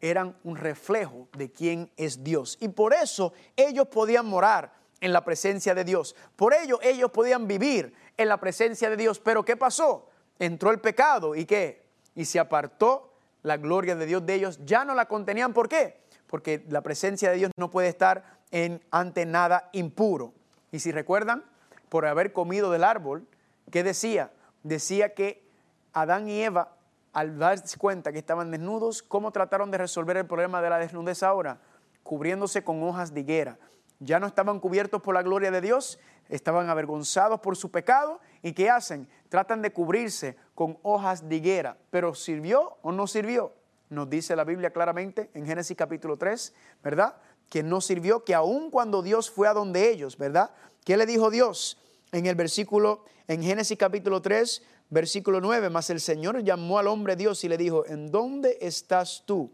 eran 0.00 0.34
un 0.42 0.56
reflejo 0.56 1.28
de 1.36 1.52
quién 1.52 1.90
es 1.98 2.24
Dios. 2.24 2.56
Y 2.60 2.68
por 2.68 2.94
eso 2.94 3.34
ellos 3.56 3.88
podían 3.88 4.24
morar 4.24 4.72
en 5.02 5.12
la 5.12 5.22
presencia 5.22 5.74
de 5.74 5.84
Dios. 5.84 6.16
Por 6.34 6.54
ello 6.54 6.78
ellos 6.80 7.10
podían 7.10 7.46
vivir 7.46 7.92
en 8.16 8.28
la 8.28 8.38
presencia 8.38 8.88
de 8.88 8.96
Dios. 8.96 9.20
Pero 9.20 9.44
¿qué 9.44 9.58
pasó? 9.58 10.08
Entró 10.38 10.70
el 10.70 10.80
pecado 10.80 11.34
y 11.34 11.44
qué? 11.44 11.81
Y 12.14 12.24
se 12.24 12.38
apartó 12.38 13.12
la 13.42 13.56
gloria 13.56 13.96
de 13.96 14.06
Dios 14.06 14.24
de 14.24 14.34
ellos, 14.34 14.60
ya 14.64 14.84
no 14.84 14.94
la 14.94 15.06
contenían. 15.06 15.52
¿Por 15.52 15.68
qué? 15.68 16.00
Porque 16.26 16.64
la 16.68 16.80
presencia 16.80 17.30
de 17.30 17.36
Dios 17.36 17.50
no 17.56 17.70
puede 17.70 17.88
estar 17.88 18.40
en, 18.50 18.82
ante 18.90 19.26
nada 19.26 19.68
impuro. 19.72 20.32
Y 20.70 20.78
si 20.78 20.92
recuerdan, 20.92 21.44
por 21.88 22.06
haber 22.06 22.32
comido 22.32 22.70
del 22.70 22.84
árbol, 22.84 23.26
¿qué 23.70 23.82
decía? 23.82 24.32
Decía 24.62 25.14
que 25.14 25.44
Adán 25.92 26.28
y 26.28 26.42
Eva, 26.42 26.76
al 27.12 27.38
darse 27.38 27.76
cuenta 27.76 28.12
que 28.12 28.18
estaban 28.18 28.50
desnudos, 28.50 29.02
¿cómo 29.02 29.30
trataron 29.30 29.70
de 29.70 29.78
resolver 29.78 30.16
el 30.16 30.26
problema 30.26 30.62
de 30.62 30.70
la 30.70 30.78
desnudez 30.78 31.22
ahora? 31.22 31.60
Cubriéndose 32.02 32.64
con 32.64 32.82
hojas 32.82 33.12
de 33.12 33.20
higuera. 33.20 33.58
Ya 33.98 34.18
no 34.18 34.26
estaban 34.26 34.58
cubiertos 34.58 35.02
por 35.02 35.14
la 35.14 35.22
gloria 35.22 35.50
de 35.50 35.60
Dios, 35.60 35.98
estaban 36.28 36.70
avergonzados 36.70 37.40
por 37.40 37.56
su 37.56 37.70
pecado. 37.70 38.20
¿Y 38.42 38.52
qué 38.52 38.70
hacen? 38.70 39.06
Tratan 39.32 39.62
de 39.62 39.72
cubrirse 39.72 40.36
con 40.54 40.76
hojas 40.82 41.26
de 41.26 41.36
higuera, 41.36 41.78
pero 41.88 42.14
¿sirvió 42.14 42.76
o 42.82 42.92
no 42.92 43.06
sirvió? 43.06 43.54
Nos 43.88 44.10
dice 44.10 44.36
la 44.36 44.44
Biblia 44.44 44.74
claramente 44.74 45.30
en 45.32 45.46
Génesis 45.46 45.74
capítulo 45.74 46.18
3, 46.18 46.52
¿verdad? 46.84 47.16
Que 47.48 47.62
no 47.62 47.80
sirvió, 47.80 48.24
que 48.24 48.34
aun 48.34 48.70
cuando 48.70 49.00
Dios 49.00 49.30
fue 49.30 49.48
a 49.48 49.54
donde 49.54 49.90
ellos, 49.90 50.18
¿verdad? 50.18 50.50
¿Qué 50.84 50.98
le 50.98 51.06
dijo 51.06 51.30
Dios? 51.30 51.78
En 52.12 52.26
el 52.26 52.34
versículo, 52.34 53.06
en 53.26 53.42
Génesis 53.42 53.78
capítulo 53.78 54.20
3, 54.20 54.64
versículo 54.90 55.40
9, 55.40 55.70
mas 55.70 55.88
el 55.88 56.00
Señor 56.00 56.44
llamó 56.44 56.78
al 56.78 56.88
hombre 56.88 57.16
Dios 57.16 57.42
y 57.42 57.48
le 57.48 57.56
dijo, 57.56 57.86
¿en 57.86 58.10
dónde 58.10 58.58
estás 58.60 59.22
tú? 59.24 59.50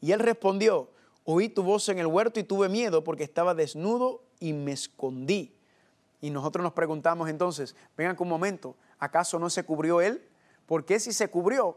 Y 0.00 0.10
él 0.10 0.18
respondió, 0.18 0.90
oí 1.22 1.48
tu 1.48 1.62
voz 1.62 1.88
en 1.90 2.00
el 2.00 2.08
huerto 2.08 2.40
y 2.40 2.42
tuve 2.42 2.68
miedo 2.68 3.04
porque 3.04 3.22
estaba 3.22 3.54
desnudo 3.54 4.24
y 4.40 4.52
me 4.52 4.72
escondí. 4.72 5.54
Y 6.24 6.30
nosotros 6.30 6.62
nos 6.62 6.72
preguntamos 6.72 7.28
entonces, 7.28 7.76
vengan 7.98 8.16
un 8.18 8.28
momento, 8.30 8.76
¿acaso 8.98 9.38
no 9.38 9.50
se 9.50 9.62
cubrió 9.64 10.00
él? 10.00 10.26
¿Por 10.64 10.86
qué 10.86 10.98
si 10.98 11.12
se 11.12 11.28
cubrió 11.28 11.76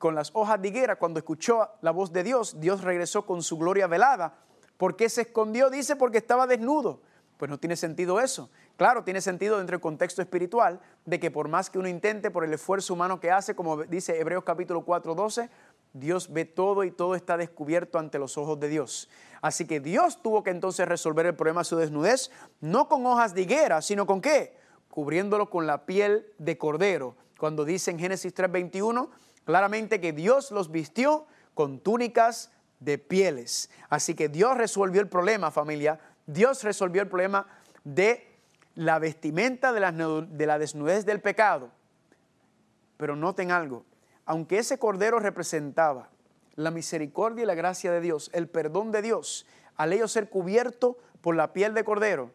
con 0.00 0.16
las 0.16 0.32
hojas 0.34 0.60
de 0.60 0.66
higuera 0.66 0.96
cuando 0.96 1.20
escuchó 1.20 1.68
la 1.80 1.92
voz 1.92 2.12
de 2.12 2.24
Dios, 2.24 2.58
Dios 2.58 2.82
regresó 2.82 3.24
con 3.24 3.40
su 3.40 3.56
gloria 3.56 3.86
velada? 3.86 4.34
¿Por 4.78 4.96
qué 4.96 5.08
se 5.08 5.20
escondió? 5.20 5.70
Dice 5.70 5.94
porque 5.94 6.18
estaba 6.18 6.48
desnudo. 6.48 7.02
Pues 7.36 7.48
no 7.48 7.58
tiene 7.58 7.76
sentido 7.76 8.18
eso. 8.18 8.50
Claro, 8.76 9.04
tiene 9.04 9.20
sentido 9.20 9.58
dentro 9.58 9.74
del 9.74 9.80
contexto 9.80 10.22
espiritual 10.22 10.80
de 11.04 11.20
que 11.20 11.30
por 11.30 11.46
más 11.46 11.70
que 11.70 11.78
uno 11.78 11.86
intente, 11.86 12.32
por 12.32 12.44
el 12.44 12.52
esfuerzo 12.52 12.94
humano 12.94 13.20
que 13.20 13.30
hace, 13.30 13.54
como 13.54 13.84
dice 13.84 14.18
Hebreos 14.18 14.42
capítulo 14.42 14.84
4, 14.84 15.14
12, 15.14 15.50
Dios 15.98 16.32
ve 16.32 16.44
todo 16.44 16.84
y 16.84 16.90
todo 16.90 17.14
está 17.14 17.36
descubierto 17.36 17.98
ante 17.98 18.18
los 18.18 18.38
ojos 18.38 18.58
de 18.60 18.68
Dios. 18.68 19.08
Así 19.40 19.66
que 19.66 19.80
Dios 19.80 20.22
tuvo 20.22 20.42
que 20.42 20.50
entonces 20.50 20.86
resolver 20.88 21.26
el 21.26 21.34
problema 21.34 21.60
de 21.60 21.66
su 21.66 21.76
desnudez, 21.76 22.30
no 22.60 22.88
con 22.88 23.06
hojas 23.06 23.34
de 23.34 23.42
higuera, 23.42 23.82
sino 23.82 24.06
con 24.06 24.20
qué? 24.20 24.56
Cubriéndolo 24.90 25.50
con 25.50 25.66
la 25.66 25.86
piel 25.86 26.26
de 26.38 26.58
cordero. 26.58 27.16
Cuando 27.38 27.64
dice 27.64 27.90
en 27.90 27.98
Génesis 27.98 28.34
3:21, 28.34 29.10
claramente 29.44 30.00
que 30.00 30.12
Dios 30.12 30.50
los 30.50 30.70
vistió 30.70 31.26
con 31.54 31.78
túnicas 31.78 32.50
de 32.80 32.98
pieles. 32.98 33.70
Así 33.88 34.14
que 34.14 34.28
Dios 34.28 34.56
resolvió 34.56 35.00
el 35.00 35.08
problema, 35.08 35.50
familia. 35.50 36.00
Dios 36.26 36.62
resolvió 36.64 37.02
el 37.02 37.08
problema 37.08 37.46
de 37.84 38.28
la 38.74 38.98
vestimenta 38.98 39.72
de 39.72 39.80
la, 39.80 39.92
de 39.92 40.46
la 40.46 40.58
desnudez 40.58 41.04
del 41.04 41.20
pecado. 41.20 41.70
Pero 42.96 43.16
noten 43.16 43.50
algo, 43.50 43.84
aunque 44.28 44.58
ese 44.58 44.78
cordero 44.78 45.20
representaba 45.20 46.10
la 46.54 46.70
misericordia 46.70 47.44
y 47.44 47.46
la 47.46 47.54
gracia 47.54 47.90
de 47.90 48.02
Dios, 48.02 48.28
el 48.34 48.46
perdón 48.46 48.92
de 48.92 49.00
Dios, 49.00 49.46
al 49.74 49.94
ellos 49.94 50.12
ser 50.12 50.28
cubierto 50.28 50.98
por 51.22 51.34
la 51.34 51.54
piel 51.54 51.72
de 51.72 51.82
cordero, 51.82 52.30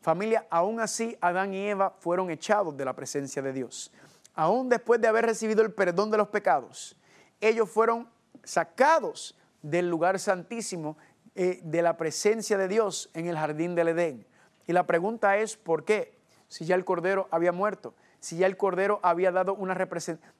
familia, 0.00 0.46
aún 0.48 0.80
así 0.80 1.18
Adán 1.20 1.52
y 1.52 1.68
Eva 1.68 1.94
fueron 2.00 2.30
echados 2.30 2.74
de 2.74 2.86
la 2.86 2.96
presencia 2.96 3.42
de 3.42 3.52
Dios. 3.52 3.92
Aún 4.34 4.70
después 4.70 4.98
de 4.98 5.08
haber 5.08 5.26
recibido 5.26 5.60
el 5.60 5.74
perdón 5.74 6.10
de 6.10 6.16
los 6.16 6.28
pecados, 6.28 6.96
ellos 7.42 7.68
fueron 7.68 8.08
sacados 8.42 9.38
del 9.60 9.90
lugar 9.90 10.18
santísimo, 10.18 10.96
eh, 11.34 11.60
de 11.62 11.82
la 11.82 11.98
presencia 11.98 12.56
de 12.56 12.66
Dios 12.66 13.10
en 13.12 13.26
el 13.26 13.36
jardín 13.36 13.74
del 13.74 13.88
Edén. 13.88 14.26
Y 14.66 14.72
la 14.72 14.86
pregunta 14.86 15.36
es, 15.36 15.58
¿por 15.58 15.84
qué? 15.84 16.16
Si 16.48 16.64
ya 16.64 16.76
el 16.76 16.86
cordero 16.86 17.28
había 17.30 17.52
muerto 17.52 17.92
si 18.20 18.36
ya 18.36 18.46
el 18.46 18.56
Cordero 18.56 19.00
había 19.02 19.30
dado 19.32 19.54
una 19.54 19.76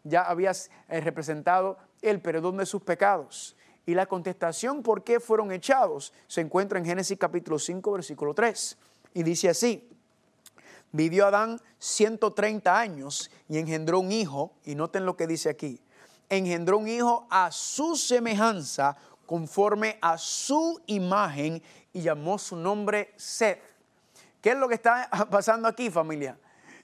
ya 0.05 0.23
había 0.23 0.53
eh, 0.89 1.01
representado 1.01 1.79
el 2.03 2.21
perdón 2.21 2.57
de 2.57 2.67
sus 2.67 2.83
pecados. 2.83 3.57
Y 3.87 3.95
la 3.95 4.07
contestación 4.07 4.83
por 4.83 5.05
qué 5.05 5.21
fueron 5.21 5.53
echados 5.53 6.13
se 6.27 6.41
encuentra 6.41 6.79
en 6.79 6.85
Génesis 6.85 7.19
capítulo 7.19 7.59
5, 7.59 7.93
versículo 7.93 8.35
3. 8.35 8.77
Y 9.15 9.23
dice 9.23 9.49
así, 9.49 9.89
vivió 10.91 11.27
Adán 11.27 11.61
130 11.79 12.77
años 12.77 13.31
y 13.49 13.59
engendró 13.59 14.01
un 14.01 14.11
hijo, 14.11 14.53
y 14.65 14.75
noten 14.75 15.07
lo 15.07 15.17
que 15.17 15.27
dice 15.27 15.49
aquí, 15.49 15.81
engendró 16.29 16.79
un 16.79 16.89
hijo 16.89 17.27
a 17.31 17.53
su 17.53 17.95
semejanza, 17.95 18.97
conforme 19.27 19.99
a 20.01 20.19
su 20.19 20.81
imagen, 20.87 21.63
y 21.93 22.03
llamó 22.03 22.39
su 22.39 22.57
nombre 22.57 23.13
Seth. 23.17 23.63
¿Qué 24.41 24.51
es 24.51 24.57
lo 24.57 24.69
que 24.69 24.75
está 24.75 25.09
pasando 25.31 25.69
aquí, 25.69 25.91
familia? 25.91 26.39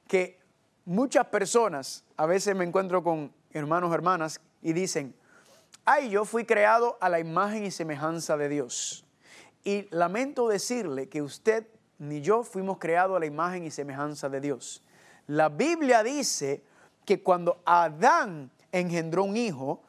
Que 0.07 0.39
muchas 0.85 1.27
personas, 1.27 2.05
a 2.17 2.27
veces 2.27 2.55
me 2.57 2.65
encuentro 2.65 3.03
con 3.03 3.33
hermanos, 3.53 3.93
hermanas, 3.95 4.41
y 4.63 4.73
dicen, 4.73 5.15
ay, 5.85 6.11
yo 6.11 6.25
fui 6.25 6.45
creado 6.45 6.99
a 7.01 7.09
la 7.09 7.19
imagen 7.19 7.65
y 7.65 7.71
semejanza 7.71 8.37
de 8.37 8.49
Dios. 8.49 9.05
Y 9.65 9.89
lamento 9.91 10.49
decirle 10.49 11.09
que 11.09 11.23
usted 11.23 11.67
ni 11.99 12.21
yo 12.21 12.43
fuimos 12.43 12.79
creados 12.79 13.17
a 13.17 13.21
la 13.21 13.27
imagen 13.27 13.65
y 13.65 13.71
semejanza 13.71 14.29
de 14.29 14.41
Dios. 14.41 14.83
La 15.27 15.49
Biblia 15.49 16.03
dice 16.03 16.65
que 17.05 17.23
cuando 17.23 17.63
Adán 17.65 18.51
engendró 18.73 19.25
un 19.25 19.37
hijo, 19.37 19.83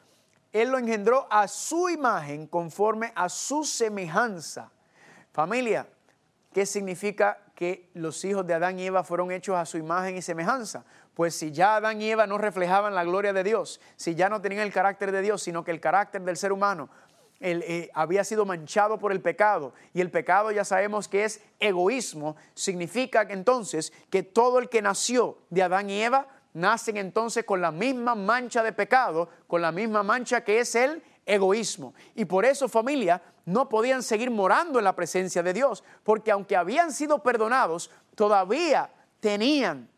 él 0.52 0.70
lo 0.70 0.78
engendró 0.78 1.26
a 1.30 1.48
su 1.48 1.88
imagen 1.88 2.46
conforme 2.46 3.12
a 3.16 3.28
su 3.28 3.64
semejanza. 3.64 4.70
Familia, 5.32 5.88
¿qué 6.52 6.64
significa 6.64 7.43
que 7.54 7.88
los 7.94 8.24
hijos 8.24 8.46
de 8.46 8.54
Adán 8.54 8.78
y 8.78 8.86
Eva 8.86 9.04
fueron 9.04 9.30
hechos 9.30 9.56
a 9.56 9.66
su 9.66 9.78
imagen 9.78 10.16
y 10.16 10.22
semejanza. 10.22 10.84
Pues 11.14 11.34
si 11.34 11.52
ya 11.52 11.76
Adán 11.76 12.02
y 12.02 12.10
Eva 12.10 12.26
no 12.26 12.38
reflejaban 12.38 12.94
la 12.94 13.04
gloria 13.04 13.32
de 13.32 13.44
Dios, 13.44 13.80
si 13.96 14.14
ya 14.14 14.28
no 14.28 14.40
tenían 14.40 14.62
el 14.62 14.72
carácter 14.72 15.12
de 15.12 15.22
Dios, 15.22 15.42
sino 15.42 15.64
que 15.64 15.70
el 15.70 15.80
carácter 15.80 16.22
del 16.22 16.36
ser 16.36 16.52
humano 16.52 16.88
eh, 17.40 17.90
había 17.94 18.24
sido 18.24 18.44
manchado 18.44 18.98
por 18.98 19.12
el 19.12 19.20
pecado, 19.20 19.74
y 19.92 20.00
el 20.00 20.10
pecado 20.10 20.50
ya 20.50 20.64
sabemos 20.64 21.08
que 21.08 21.24
es 21.24 21.42
egoísmo, 21.60 22.36
significa 22.54 23.22
entonces 23.28 23.92
que 24.10 24.22
todo 24.22 24.58
el 24.58 24.68
que 24.68 24.82
nació 24.82 25.38
de 25.50 25.62
Adán 25.62 25.90
y 25.90 26.02
Eva 26.02 26.26
nacen 26.54 26.96
entonces 26.96 27.44
con 27.44 27.60
la 27.60 27.70
misma 27.70 28.14
mancha 28.14 28.62
de 28.62 28.72
pecado, 28.72 29.28
con 29.46 29.60
la 29.60 29.72
misma 29.72 30.02
mancha 30.02 30.42
que 30.42 30.60
es 30.60 30.74
el 30.74 31.02
egoísmo. 31.26 31.94
Y 32.14 32.24
por 32.24 32.44
eso 32.44 32.68
familia, 32.68 33.20
no 33.44 33.68
podían 33.68 34.02
seguir 34.02 34.30
morando 34.30 34.78
en 34.78 34.84
la 34.84 34.96
presencia 34.96 35.42
de 35.42 35.52
Dios, 35.52 35.84
porque 36.02 36.30
aunque 36.30 36.56
habían 36.56 36.92
sido 36.92 37.22
perdonados, 37.22 37.90
todavía 38.14 38.90
tenían 39.20 39.90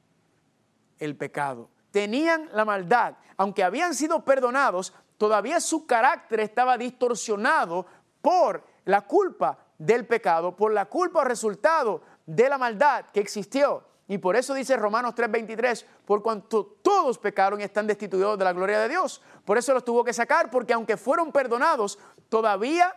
el 0.99 1.17
pecado, 1.17 1.71
tenían 1.91 2.49
la 2.53 2.65
maldad. 2.65 3.15
Aunque 3.37 3.63
habían 3.63 3.95
sido 3.95 4.25
perdonados, 4.25 4.93
todavía 5.19 5.61
su 5.61 5.87
carácter 5.87 6.41
estaba 6.41 6.77
distorsionado 6.77 7.87
por 8.21 8.65
la 8.85 9.03
culpa 9.03 9.59
del 9.79 10.07
pecado, 10.07 10.57
por 10.57 10.73
la 10.73 10.87
culpa 10.87 11.21
o 11.21 11.25
resultado 11.25 12.03
de 12.25 12.49
la 12.49 12.59
maldad 12.59 13.07
que 13.13 13.21
existió. 13.21 13.85
Y 14.09 14.19
por 14.19 14.37
eso 14.37 14.55
dice 14.55 14.77
Romanos 14.77 15.15
3:23, 15.15 15.85
por 16.05 16.23
cuanto 16.23 16.79
todos 16.83 17.19
pecaron 17.19 17.61
y 17.61 17.65
están 17.65 17.87
destituidos 17.87 18.39
de 18.39 18.45
la 18.45 18.53
gloria 18.53 18.79
de 18.79 18.89
Dios. 18.89 19.21
Por 19.45 19.59
eso 19.59 19.75
los 19.75 19.85
tuvo 19.85 20.05
que 20.05 20.13
sacar, 20.13 20.51
porque 20.51 20.73
aunque 20.73 20.97
fueron 20.97 21.33
perdonados, 21.33 21.99
todavía 22.29 22.95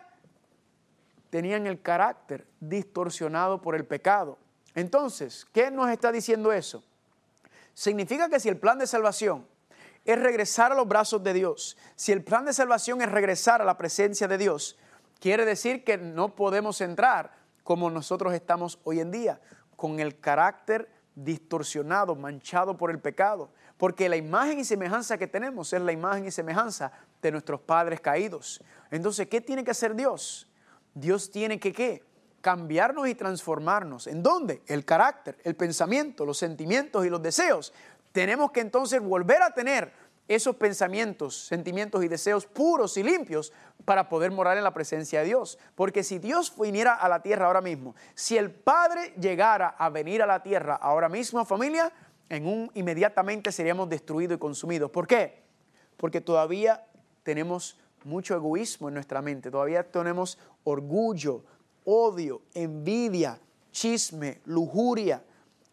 tenían 1.30 1.68
el 1.68 1.82
carácter 1.82 2.48
distorsionado 2.60 3.62
por 3.62 3.76
el 3.76 3.86
pecado. 3.86 4.38
Entonces, 4.76 5.46
¿qué 5.52 5.72
nos 5.72 5.90
está 5.90 6.12
diciendo 6.12 6.52
eso? 6.52 6.84
Significa 7.74 8.30
que 8.30 8.40
si 8.40 8.50
el 8.50 8.58
plan 8.58 8.78
de 8.78 8.88
salvación 8.88 9.48
es 10.06 10.20
regresar 10.20 10.72
a 10.72 10.76
los 10.76 10.88
brazos 10.88 11.24
de 11.24 11.34
Dios, 11.34 11.78
si 11.96 12.12
el 12.12 12.24
plan 12.24 12.46
de 12.46 12.54
salvación 12.54 13.02
es 13.02 13.12
regresar 13.12 13.62
a 13.62 13.66
la 13.66 13.78
presencia 13.78 14.28
de 14.28 14.38
Dios, 14.38 14.78
quiere 15.20 15.46
decir 15.46 15.84
que 15.84 15.98
no 15.98 16.36
podemos 16.36 16.82
entrar 16.82 17.32
como 17.64 17.90
nosotros 17.90 18.34
estamos 18.34 18.80
hoy 18.84 19.00
en 19.00 19.12
día, 19.12 19.40
con 19.76 20.00
el 20.00 20.20
carácter 20.20 20.90
distorsionado, 21.16 22.16
manchado 22.16 22.78
por 22.78 22.92
el 22.92 23.00
pecado, 23.00 23.52
porque 23.78 24.10
la 24.10 24.18
imagen 24.18 24.60
y 24.60 24.66
semejanza 24.66 25.18
que 25.18 25.28
tenemos 25.28 25.72
es 25.72 25.82
la 25.82 25.92
imagen 25.92 26.26
y 26.26 26.32
semejanza 26.32 26.92
de 27.22 27.32
nuestros 27.32 27.62
padres 27.62 28.02
caídos. 28.02 28.62
Entonces, 28.92 29.28
¿qué 29.28 29.40
tiene 29.40 29.64
que 29.64 29.72
hacer 29.72 29.96
Dios? 29.96 30.49
Dios 30.94 31.32
tiene 31.32 31.60
que 31.60 31.74
qué? 31.74 32.04
Cambiarnos 32.42 33.08
y 33.08 33.16
transformarnos. 33.16 34.08
¿En 34.08 34.24
dónde? 34.24 34.62
El 34.68 34.86
carácter, 34.86 35.38
el 35.44 35.56
pensamiento, 35.56 36.26
los 36.26 36.38
sentimientos 36.38 37.06
y 37.06 37.10
los 37.10 37.22
deseos. 37.22 37.74
Tenemos 38.12 38.52
que 38.52 38.62
entonces 38.62 39.02
volver 39.02 39.42
a 39.42 39.54
tener 39.54 39.92
esos 40.30 40.56
pensamientos, 40.56 41.48
sentimientos 41.48 42.04
y 42.04 42.08
deseos 42.08 42.46
puros 42.46 42.98
y 42.98 43.04
limpios 43.04 43.52
para 43.84 44.08
poder 44.08 44.32
morar 44.32 44.58
en 44.58 44.64
la 44.64 44.74
presencia 44.74 45.22
de 45.22 45.26
Dios. 45.26 45.58
Porque 45.74 46.04
si 46.04 46.20
Dios 46.20 46.54
viniera 46.56 46.94
a 46.94 47.10
la 47.10 47.22
tierra 47.24 47.48
ahora 47.48 47.62
mismo, 47.62 47.96
si 48.14 48.38
el 48.38 48.52
Padre 48.52 49.14
llegara 49.20 49.70
a 49.70 49.90
venir 49.90 50.22
a 50.22 50.28
la 50.28 50.44
tierra 50.44 50.76
ahora 50.76 51.10
mismo, 51.10 51.44
familia, 51.46 51.92
en 52.30 52.46
un 52.46 52.72
inmediatamente 52.76 53.52
seríamos 53.52 53.90
destruidos 53.90 54.38
y 54.38 54.40
consumidos. 54.40 54.92
¿Por 54.92 55.08
qué? 55.08 55.42
Porque 55.98 56.22
todavía 56.22 56.86
tenemos 57.24 57.80
mucho 58.06 58.36
egoísmo 58.36 58.88
en 58.88 58.96
nuestra 58.96 59.22
mente, 59.22 59.52
todavía 59.52 59.84
tenemos 59.84 60.38
orgullo, 60.64 61.44
odio, 61.86 62.42
envidia, 62.54 63.40
chisme, 63.72 64.42
lujuria. 64.46 65.24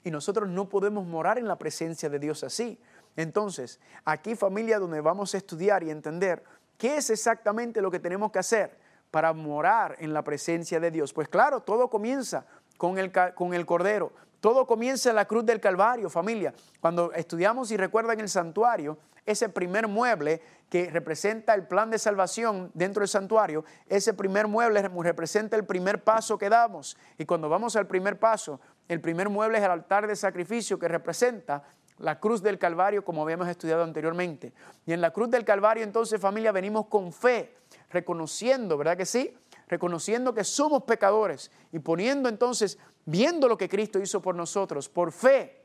Y 0.04 0.11
nosotros 0.11 0.49
no 0.49 0.68
podemos 0.68 1.06
morar 1.06 1.38
en 1.38 1.49
la 1.49 1.56
presencia 1.56 2.09
de 2.09 2.18
Dios 2.18 2.45
así. 2.45 2.78
Entonces, 3.16 3.80
aquí 4.04 4.35
familia 4.37 4.78
donde 4.78 5.00
vamos 5.00 5.35
a 5.35 5.38
estudiar 5.38 5.83
y 5.83 5.90
entender 5.90 6.45
qué 6.78 6.99
es 6.99 7.11
exactamente 7.11 7.80
lo 7.80 7.90
que 7.90 7.99
tenemos 7.99 8.30
que 8.30 8.38
hacer 8.38 8.78
para 9.11 9.33
morar 9.33 9.97
en 9.99 10.12
la 10.12 10.23
presencia 10.23 10.78
de 10.78 10.90
Dios. 10.90 11.12
Pues 11.12 11.28
claro, 11.28 11.61
todo 11.61 11.88
comienza 11.88 12.47
con 12.76 12.99
el, 12.99 13.11
con 13.35 13.54
el 13.54 13.64
Cordero, 13.64 14.12
Todo 14.40 14.66
comienza 14.66 15.09
en 15.09 15.16
la 15.16 15.25
cruz 15.25 15.45
del 15.45 15.61
Calvario, 15.61 16.11
familia. 16.11 16.52
Cuando 16.80 17.12
estudiamos 17.12 17.71
y 17.71 17.76
recuerdan 17.76 18.21
el 18.21 18.28
santuario, 18.28 18.99
ese 19.26 19.49
primer 19.49 19.88
mueble 19.88 20.40
que 20.71 20.90
representa 20.90 21.54
el 21.54 21.66
plan 21.66 21.90
de 21.90 21.99
salvación 21.99 22.71
dentro 22.75 23.00
del 23.00 23.09
santuario, 23.09 23.64
ese 23.88 24.14
primer 24.14 24.47
mueble 24.47 24.83
representa 24.83 25.56
el 25.56 25.64
primer 25.64 26.02
paso 26.02 26.38
que 26.38 26.49
damos. 26.49 26.97
Y 27.18 27.25
cuando 27.25 27.49
vamos 27.49 27.76
al 27.76 27.87
primer 27.87 28.18
paso, 28.18 28.61
el 28.88 29.00
primer 29.00 29.28
mueble 29.28 29.59
es 29.59 29.64
el 29.64 29.71
altar 29.71 30.06
de 30.06 30.16
sacrificio 30.16 30.78
que 30.78 30.88
representa 30.88 31.64
la 31.99 32.21
cruz 32.21 32.42
del 32.42 32.59
Calvario, 32.59 33.04
como 33.04 33.23
habíamos 33.23 33.49
estudiado 33.49 33.83
anteriormente. 33.83 34.52
Y 34.85 34.92
en 34.92 35.00
la 35.00 35.12
cruz 35.12 35.30
del 35.30 35.45
Calvario, 35.45 35.83
entonces, 35.83 36.21
familia, 36.21 36.52
venimos 36.52 36.87
con 36.87 37.12
fe, 37.12 37.56
reconociendo, 37.90 38.76
¿verdad 38.76 38.97
que 38.97 39.06
sí? 39.06 39.35
Reconociendo 39.68 40.35
que 40.35 40.45
somos 40.45 40.83
pecadores 40.85 41.50
y 41.73 41.78
poniendo 41.78 42.28
entonces, 42.28 42.78
viendo 43.04 43.49
lo 43.49 43.56
que 43.56 43.68
Cristo 43.68 43.99
hizo 43.99 44.21
por 44.21 44.35
nosotros, 44.35 44.88
por 44.88 45.11
fe. 45.11 45.62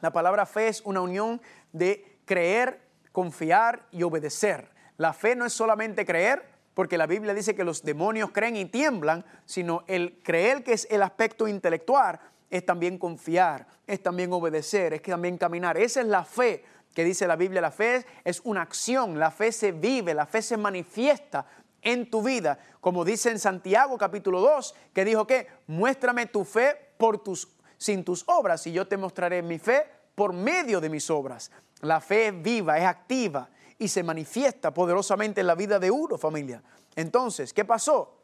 La 0.00 0.12
palabra 0.12 0.46
fe 0.46 0.68
es 0.68 0.80
una 0.82 1.00
unión 1.00 1.40
de 1.72 2.18
creer, 2.24 2.80
confiar 3.14 3.86
y 3.92 4.02
obedecer. 4.02 4.72
La 4.96 5.12
fe 5.12 5.36
no 5.36 5.46
es 5.46 5.52
solamente 5.52 6.04
creer, 6.04 6.42
porque 6.74 6.98
la 6.98 7.06
Biblia 7.06 7.32
dice 7.32 7.54
que 7.54 7.62
los 7.62 7.84
demonios 7.84 8.32
creen 8.32 8.56
y 8.56 8.64
tiemblan, 8.64 9.24
sino 9.44 9.84
el 9.86 10.20
creer 10.24 10.64
que 10.64 10.72
es 10.72 10.88
el 10.90 11.00
aspecto 11.00 11.46
intelectual, 11.46 12.18
es 12.50 12.66
también 12.66 12.98
confiar, 12.98 13.68
es 13.86 14.02
también 14.02 14.32
obedecer, 14.32 14.94
es 14.94 15.02
también 15.02 15.38
caminar. 15.38 15.78
Esa 15.78 16.00
es 16.00 16.08
la 16.08 16.24
fe 16.24 16.64
que 16.92 17.04
dice 17.04 17.28
la 17.28 17.36
Biblia. 17.36 17.60
La 17.60 17.70
fe 17.70 18.04
es 18.24 18.40
una 18.42 18.62
acción, 18.62 19.16
la 19.16 19.30
fe 19.30 19.52
se 19.52 19.70
vive, 19.70 20.12
la 20.12 20.26
fe 20.26 20.42
se 20.42 20.56
manifiesta 20.56 21.46
en 21.82 22.10
tu 22.10 22.20
vida. 22.20 22.58
Como 22.80 23.04
dice 23.04 23.30
en 23.30 23.38
Santiago 23.38 23.96
capítulo 23.96 24.40
2, 24.40 24.74
que 24.92 25.04
dijo 25.04 25.24
que 25.24 25.46
muéstrame 25.68 26.26
tu 26.26 26.44
fe 26.44 26.76
por 26.98 27.22
tus, 27.22 27.46
sin 27.76 28.02
tus 28.02 28.24
obras 28.26 28.66
y 28.66 28.72
yo 28.72 28.88
te 28.88 28.96
mostraré 28.96 29.40
mi 29.40 29.60
fe 29.60 29.93
por 30.14 30.32
medio 30.32 30.80
de 30.80 30.88
mis 30.88 31.10
obras. 31.10 31.50
La 31.80 32.00
fe 32.00 32.28
es 32.28 32.42
viva, 32.42 32.78
es 32.78 32.84
activa 32.84 33.48
y 33.78 33.88
se 33.88 34.02
manifiesta 34.02 34.72
poderosamente 34.72 35.40
en 35.40 35.46
la 35.46 35.54
vida 35.54 35.78
de 35.78 35.90
uno, 35.90 36.16
familia. 36.16 36.62
Entonces, 36.96 37.52
¿qué 37.52 37.64
pasó? 37.64 38.22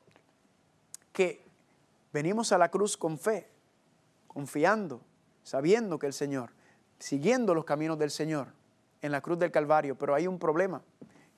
Que 1.12 1.44
venimos 2.12 2.52
a 2.52 2.58
la 2.58 2.70
cruz 2.70 2.96
con 2.96 3.18
fe 3.18 3.48
confiando, 4.26 5.00
sabiendo 5.42 5.98
que 5.98 6.06
el 6.06 6.12
Señor, 6.12 6.52
siguiendo 6.98 7.52
los 7.54 7.64
caminos 7.64 7.98
del 7.98 8.10
Señor 8.10 8.48
en 9.02 9.10
la 9.10 9.20
cruz 9.20 9.38
del 9.38 9.50
Calvario. 9.50 9.96
Pero 9.96 10.14
hay 10.14 10.26
un 10.26 10.38
problema, 10.38 10.82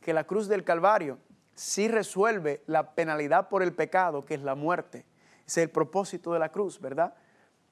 que 0.00 0.12
la 0.12 0.24
cruz 0.24 0.48
del 0.48 0.64
Calvario 0.64 1.18
sí 1.54 1.88
resuelve 1.88 2.62
la 2.66 2.94
penalidad 2.94 3.48
por 3.48 3.62
el 3.62 3.72
pecado, 3.72 4.24
que 4.24 4.34
es 4.34 4.42
la 4.42 4.54
muerte. 4.54 5.06
Ese 5.46 5.62
es 5.62 5.64
el 5.64 5.70
propósito 5.70 6.32
de 6.32 6.38
la 6.38 6.50
cruz, 6.50 6.80
¿verdad? 6.80 7.14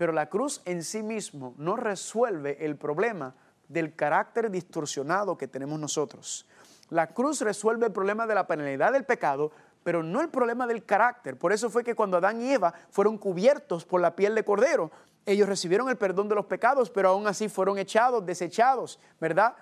Pero 0.01 0.15
la 0.15 0.31
cruz 0.31 0.63
en 0.65 0.83
sí 0.83 1.03
mismo 1.03 1.53
no 1.59 1.77
resuelve 1.77 2.65
el 2.65 2.77
problema 2.77 3.35
del 3.69 3.95
carácter 3.95 4.51
distorsionado 4.51 5.37
que 5.37 5.47
tenemos 5.47 5.79
nosotros. 5.79 6.47
La 6.89 7.09
cruz 7.09 7.43
resuelve 7.43 7.85
el 7.85 7.93
problema 7.93 8.27
de 8.27 8.35
la 8.35 8.47
penalidad 8.47 8.95
del 8.95 9.05
pecado, 9.05 9.53
pero 9.85 10.03
no 10.03 10.23
el 10.23 10.31
problema 10.31 10.67
del 10.67 10.87
carácter. 10.87 11.37
Por 11.37 11.53
eso 11.53 11.69
fue 11.69 11.85
que 11.85 11.95
cuando 11.95 12.17
Adán 12.17 12.41
y 12.41 12.51
Eva 12.51 12.73
fueron 12.89 13.19
cubiertos 13.19 13.85
por 13.85 14.01
la 14.01 14.17
piel 14.17 14.35
de 14.35 14.43
cordero, 14.43 14.91
ellos 15.27 15.47
recibieron 15.47 15.91
el 15.91 15.99
perdón 15.99 16.31
de 16.31 16.37
los 16.37 16.47
pecados, 16.47 16.89
pero 16.89 17.11
aún 17.11 17.27
así 17.27 17.51
fueron 17.51 17.77
echados, 17.77 18.25
desechados, 18.25 18.99
¿verdad? 19.21 19.55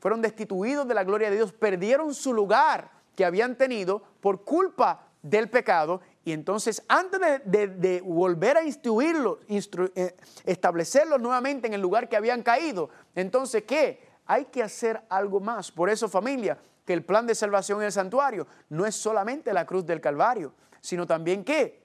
fueron 0.00 0.22
destituidos 0.22 0.88
de 0.88 0.94
la 0.94 1.04
gloria 1.04 1.30
de 1.30 1.36
Dios, 1.36 1.52
perdieron 1.52 2.14
su 2.14 2.34
lugar 2.34 2.90
que 3.14 3.24
habían 3.24 3.54
tenido 3.54 4.02
por 4.20 4.42
culpa 4.42 5.06
del 5.22 5.48
pecado. 5.48 6.00
Y 6.24 6.32
entonces, 6.32 6.82
antes 6.88 7.20
de, 7.44 8.00
volver 8.04 8.56
a 8.56 8.64
instruirlos, 8.64 9.38
eh, 9.48 10.14
establecerlos 10.44 11.20
nuevamente 11.20 11.66
en 11.66 11.74
el 11.74 11.80
lugar 11.80 12.08
que 12.08 12.16
habían 12.16 12.42
caído, 12.42 12.90
entonces, 13.14 13.64
¿qué? 13.64 14.12
Hay 14.26 14.44
que 14.46 14.62
hacer 14.62 15.02
algo 15.08 15.40
más. 15.40 15.72
Por 15.72 15.90
eso, 15.90 16.08
familia, 16.08 16.58
que 16.86 16.92
el 16.92 17.04
plan 17.04 17.26
de 17.26 17.34
salvación 17.34 17.80
en 17.80 17.86
el 17.86 17.92
santuario 17.92 18.46
no 18.68 18.86
es 18.86 18.94
solamente 18.94 19.52
la 19.52 19.66
cruz 19.66 19.84
del 19.84 20.00
Calvario, 20.00 20.54
sino 20.80 21.06
también 21.06 21.44
que 21.44 21.82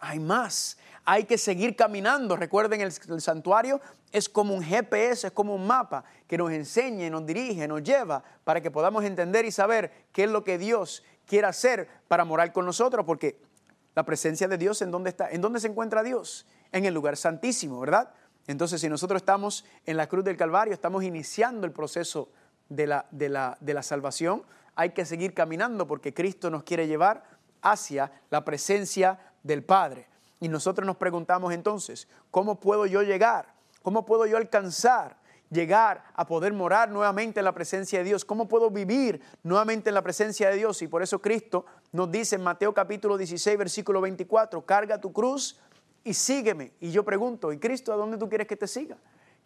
hay 0.00 0.18
más 0.18 0.76
hay 1.04 1.24
que 1.24 1.38
seguir 1.38 1.76
caminando. 1.76 2.36
Recuerden, 2.36 2.80
el, 2.80 2.92
santuario 2.92 3.80
es 4.12 4.28
como 4.28 4.54
un 4.54 4.62
GPS, 4.62 5.28
es 5.28 5.32
como 5.32 5.54
un 5.54 5.66
mapa 5.66 6.04
que 6.26 6.38
nos 6.38 6.52
enseña, 6.52 7.08
nos 7.10 7.26
dirige, 7.26 7.66
nos 7.66 7.82
lleva 7.82 8.22
para 8.44 8.60
que 8.60 8.70
podamos 8.70 9.04
entender 9.04 9.44
y 9.44 9.50
saber 9.50 9.90
qué 10.12 10.24
es 10.24 10.30
lo 10.30 10.44
que 10.44 10.58
Dios 10.58 11.02
quiere 11.26 11.46
hacer 11.46 11.88
para 12.08 12.24
morar 12.24 12.52
con 12.52 12.66
nosotros, 12.66 13.04
porque 13.04 13.40
la 13.94 14.04
presencia 14.04 14.48
de 14.48 14.58
Dios, 14.58 14.82
¿en 14.82 14.90
dónde 14.90 15.10
está? 15.10 15.30
¿En 15.30 15.40
dónde 15.40 15.60
se 15.60 15.68
encuentra 15.68 16.02
Dios? 16.02 16.46
En 16.72 16.84
el 16.84 16.94
lugar 16.94 17.16
santísimo, 17.16 17.80
¿verdad? 17.80 18.12
Entonces, 18.46 18.80
si 18.80 18.88
nosotros 18.88 19.22
estamos 19.22 19.64
en 19.86 19.96
la 19.96 20.08
cruz 20.08 20.24
del 20.24 20.36
Calvario, 20.36 20.72
estamos 20.74 21.04
iniciando 21.04 21.66
el 21.66 21.72
proceso 21.72 22.30
de 22.68 22.86
la, 22.86 23.06
de 23.10 23.28
la, 23.28 23.56
de 23.60 23.74
la 23.74 23.82
salvación, 23.82 24.42
hay 24.74 24.90
que 24.90 25.04
seguir 25.04 25.34
caminando 25.34 25.86
porque 25.86 26.14
Cristo 26.14 26.50
nos 26.50 26.62
quiere 26.62 26.86
llevar 26.86 27.24
hacia 27.62 28.10
la 28.30 28.44
presencia 28.44 29.18
del 29.42 29.62
Padre. 29.62 30.08
Y 30.40 30.48
nosotros 30.48 30.86
nos 30.86 30.96
preguntamos 30.96 31.52
entonces, 31.52 32.08
¿cómo 32.30 32.58
puedo 32.58 32.86
yo 32.86 33.02
llegar? 33.02 33.54
¿Cómo 33.82 34.04
puedo 34.04 34.26
yo 34.26 34.36
alcanzar? 34.36 35.18
Llegar 35.50 36.04
a 36.14 36.26
poder 36.26 36.52
morar 36.52 36.90
nuevamente 36.90 37.40
en 37.40 37.44
la 37.44 37.52
presencia 37.52 37.98
de 37.98 38.04
Dios. 38.04 38.24
¿Cómo 38.24 38.46
puedo 38.48 38.70
vivir 38.70 39.20
nuevamente 39.42 39.90
en 39.90 39.94
la 39.94 40.02
presencia 40.02 40.48
de 40.48 40.56
Dios? 40.56 40.80
Y 40.80 40.88
por 40.88 41.02
eso 41.02 41.20
Cristo 41.20 41.66
nos 41.92 42.10
dice 42.10 42.36
en 42.36 42.42
Mateo 42.42 42.72
capítulo 42.72 43.16
16, 43.16 43.58
versículo 43.58 44.00
24, 44.00 44.64
carga 44.64 45.00
tu 45.00 45.12
cruz 45.12 45.58
y 46.04 46.14
sígueme. 46.14 46.72
Y 46.80 46.90
yo 46.90 47.04
pregunto, 47.04 47.52
¿y 47.52 47.58
Cristo 47.58 47.92
a 47.92 47.96
dónde 47.96 48.16
tú 48.16 48.28
quieres 48.28 48.46
que 48.46 48.56
te 48.56 48.68
siga? 48.68 48.96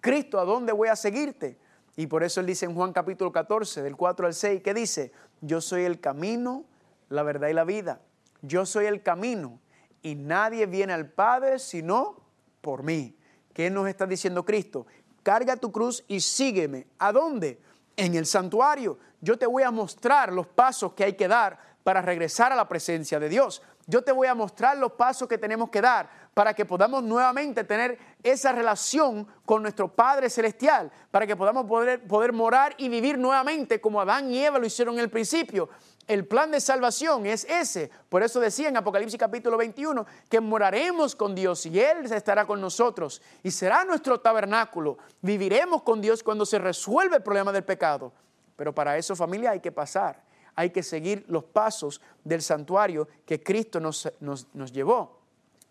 Cristo, 0.01 0.39
¿a 0.39 0.45
dónde 0.45 0.73
voy 0.73 0.89
a 0.89 0.97
seguirte? 0.97 1.59
Y 1.97 2.07
por 2.07 2.23
eso 2.23 2.41
él 2.41 2.47
dice 2.47 2.67
en 2.67 2.75
Juan 2.75 2.93
capítulo 2.93 3.33
14, 3.33 3.83
del 3.83 3.97
4 3.97 4.27
al 4.27 4.35
6, 4.35 4.63
que 4.63 4.75
dice, 4.75 5.13
yo 5.41 5.61
soy 5.61 5.85
el 5.85 6.01
camino, 6.01 6.65
la 7.09 7.23
verdad 7.23 7.49
y 7.49 7.55
la 7.55 7.65
vida. 7.65 8.01
Yo 8.43 8.67
soy 8.67 8.87
el 8.87 9.03
camino 9.03 9.61
y 10.03 10.15
nadie 10.15 10.67
viene 10.67 10.93
al 10.93 11.09
Padre 11.09 11.59
sino 11.59 12.21
por 12.61 12.83
mí. 12.83 13.17
¿Qué 13.55 13.71
nos 13.71 13.89
está 13.89 14.07
diciendo 14.07 14.45
Cristo? 14.45 14.87
Carga 15.23 15.57
tu 15.57 15.73
cruz 15.73 16.05
y 16.09 16.21
sígueme. 16.21 16.89
¿A 16.99 17.13
dónde? 17.13 17.61
En 17.97 18.15
el 18.15 18.27
santuario. 18.27 18.99
Yo 19.21 19.39
te 19.39 19.47
voy 19.47 19.63
a 19.63 19.71
mostrar 19.71 20.33
los 20.33 20.47
pasos 20.47 20.93
que 20.93 21.05
hay 21.05 21.15
que 21.15 21.29
dar 21.29 21.74
para 21.85 22.03
regresar 22.03 22.53
a 22.53 22.57
la 22.57 22.67
presencia 22.67 23.21
de 23.21 23.29
Dios. 23.29 23.63
Yo 23.87 24.03
te 24.03 24.11
voy 24.11 24.27
a 24.27 24.35
mostrar 24.35 24.77
los 24.79 24.93
pasos 24.93 25.29
que 25.29 25.39
tenemos 25.39 25.71
que 25.71 25.81
dar 25.81 26.09
para 26.35 26.55
que 26.55 26.65
podamos 26.65 27.05
nuevamente 27.05 27.63
tener 27.63 27.99
esa 28.23 28.51
relación 28.51 29.29
con 29.45 29.63
nuestro 29.63 29.87
Padre 29.89 30.31
Celestial, 30.31 30.91
para 31.13 31.27
que 31.27 31.37
podamos 31.37 31.67
poder, 31.67 32.03
poder 32.07 32.33
morar 32.33 32.75
y 32.79 32.89
vivir 32.89 33.19
nuevamente 33.19 33.81
como 33.81 34.01
Adán 34.01 34.33
y 34.33 34.43
Eva 34.43 34.59
lo 34.59 34.67
hicieron 34.67 34.95
en 34.95 35.01
el 35.01 35.11
principio, 35.11 35.69
el 36.07 36.27
plan 36.27 36.51
de 36.51 36.61
salvación 36.61 37.25
es 37.25 37.45
ese. 37.45 37.91
Por 38.09 38.23
eso 38.23 38.39
decía 38.39 38.69
en 38.69 38.77
Apocalipsis 38.77 39.19
capítulo 39.19 39.57
21 39.57 40.05
que 40.29 40.41
moraremos 40.41 41.17
con 41.17 41.35
Dios 41.35 41.65
y 41.65 41.81
Él 41.81 42.05
estará 42.13 42.47
con 42.47 42.61
nosotros 42.61 43.23
y 43.43 43.51
será 43.51 43.85
nuestro 43.85 44.21
tabernáculo. 44.21 44.99
Viviremos 45.23 45.83
con 45.83 46.03
Dios 46.03 46.23
cuando 46.23 46.45
se 46.45 46.59
resuelve 46.59 47.17
el 47.17 47.23
problema 47.23 47.53
del 47.53 47.65
pecado. 47.65 48.13
Pero 48.57 48.75
para 48.75 48.99
eso 48.99 49.17
familia 49.17 49.53
hay 49.53 49.61
que 49.61 49.73
pasar, 49.73 50.23
hay 50.57 50.71
que 50.71 50.83
seguir 50.83 51.25
los 51.29 51.45
pasos 51.45 52.01
del 52.25 52.43
santuario 52.43 53.09
que 53.27 53.43
Cristo 53.43 53.81
nos, 53.81 54.11
nos, 54.21 54.47
nos 54.55 54.73
llevó. 54.73 55.21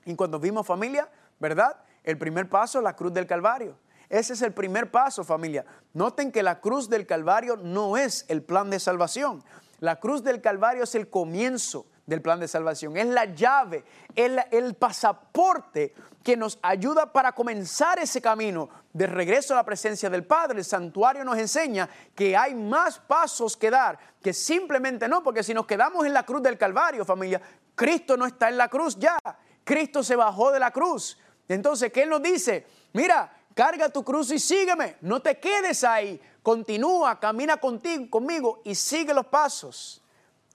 Y 0.06 0.16
cuando 0.16 0.40
vimos 0.40 0.68
familia, 0.68 1.10
¿verdad? 1.40 1.78
El 2.04 2.18
primer 2.18 2.50
paso, 2.50 2.82
la 2.82 2.96
cruz 2.96 3.14
del 3.14 3.26
Calvario. 3.26 3.78
Ese 4.10 4.34
es 4.34 4.42
el 4.42 4.54
primer 4.54 4.92
paso, 4.92 5.24
familia. 5.24 5.66
Noten 5.94 6.32
que 6.32 6.44
la 6.44 6.60
cruz 6.60 6.90
del 6.90 7.08
Calvario 7.08 7.56
no 7.58 7.98
es 7.98 8.26
el 8.28 8.44
plan 8.44 8.70
de 8.70 8.80
salvación. 8.80 9.44
La 9.80 10.00
cruz 10.00 10.24
del 10.24 10.42
Calvario 10.42 10.84
es 10.84 10.96
el 10.96 11.10
comienzo 11.10 11.86
del 12.06 12.22
plan 12.22 12.40
de 12.40 12.48
salvación, 12.48 12.98
es 12.98 13.08
la 13.08 13.26
llave, 13.26 13.84
el, 14.16 14.40
el 14.52 14.74
pasaporte 14.76 15.94
que 16.24 16.38
nos 16.38 16.58
ayuda 16.62 17.12
para 17.12 17.34
comenzar 17.34 18.00
ese 18.00 18.22
camino 18.22 18.70
de 18.94 19.08
regreso 19.08 19.54
a 19.54 19.58
la 19.58 19.66
presencia 19.66 20.10
del 20.10 20.26
Padre. 20.26 20.60
El 20.60 20.66
santuario 20.66 21.24
nos 21.24 21.38
enseña 21.38 21.90
que 22.16 22.36
hay 22.36 22.56
más 22.56 23.00
pasos 23.00 23.58
que 23.58 23.70
dar, 23.70 23.98
que 24.22 24.34
simplemente 24.34 25.08
no, 25.08 25.22
porque 25.24 25.44
si 25.44 25.54
nos 25.54 25.66
quedamos 25.66 26.06
en 26.06 26.14
la 26.14 26.24
cruz 26.24 26.42
del 26.42 26.58
Calvario, 26.58 27.06
familia, 27.06 27.42
Cristo 27.76 28.16
no 28.16 28.26
está 28.26 28.50
en 28.50 28.58
la 28.58 28.70
cruz 28.70 28.98
ya, 28.98 29.18
Cristo 29.64 30.04
se 30.04 30.16
bajó 30.16 30.52
de 30.52 30.60
la 30.60 30.72
cruz. 30.72 31.18
Entonces, 31.48 31.92
¿qué 31.92 32.04
Él 32.04 32.10
nos 32.10 32.22
dice? 32.22 32.66
Mira, 32.94 33.32
carga 33.54 33.90
tu 33.90 34.04
cruz 34.04 34.32
y 34.32 34.40
sígueme, 34.40 34.98
no 35.02 35.22
te 35.22 35.40
quedes 35.40 35.84
ahí, 35.84 36.20
continúa, 36.42 37.20
camina 37.20 37.58
contigo, 37.58 38.10
conmigo 38.10 38.62
y 38.64 38.76
sigue 38.76 39.14
los 39.14 39.26
pasos. 39.26 40.02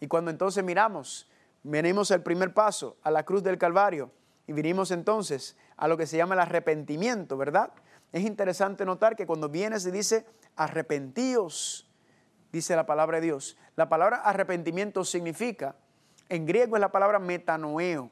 Y 0.00 0.06
cuando 0.06 0.30
entonces 0.30 0.62
miramos, 0.62 1.28
venimos 1.62 2.10
al 2.10 2.22
primer 2.22 2.54
paso, 2.54 2.96
a 3.02 3.10
la 3.10 3.24
cruz 3.24 3.42
del 3.42 3.58
Calvario, 3.58 4.10
y 4.46 4.52
vinimos 4.52 4.90
entonces 4.90 5.56
a 5.76 5.88
lo 5.88 5.96
que 5.96 6.06
se 6.06 6.16
llama 6.16 6.34
el 6.34 6.40
arrepentimiento, 6.40 7.36
¿verdad? 7.36 7.72
Es 8.12 8.24
interesante 8.24 8.84
notar 8.84 9.14
que 9.14 9.26
cuando 9.26 9.48
viene 9.48 9.78
se 9.78 9.92
dice 9.92 10.24
arrepentíos, 10.56 11.88
dice 12.50 12.74
la 12.74 12.86
palabra 12.86 13.20
de 13.20 13.26
Dios. 13.26 13.58
La 13.76 13.88
palabra 13.88 14.16
arrepentimiento 14.22 15.04
significa, 15.04 15.76
en 16.28 16.46
griego 16.46 16.76
es 16.76 16.80
la 16.80 16.90
palabra 16.90 17.18
metanoeo, 17.18 18.10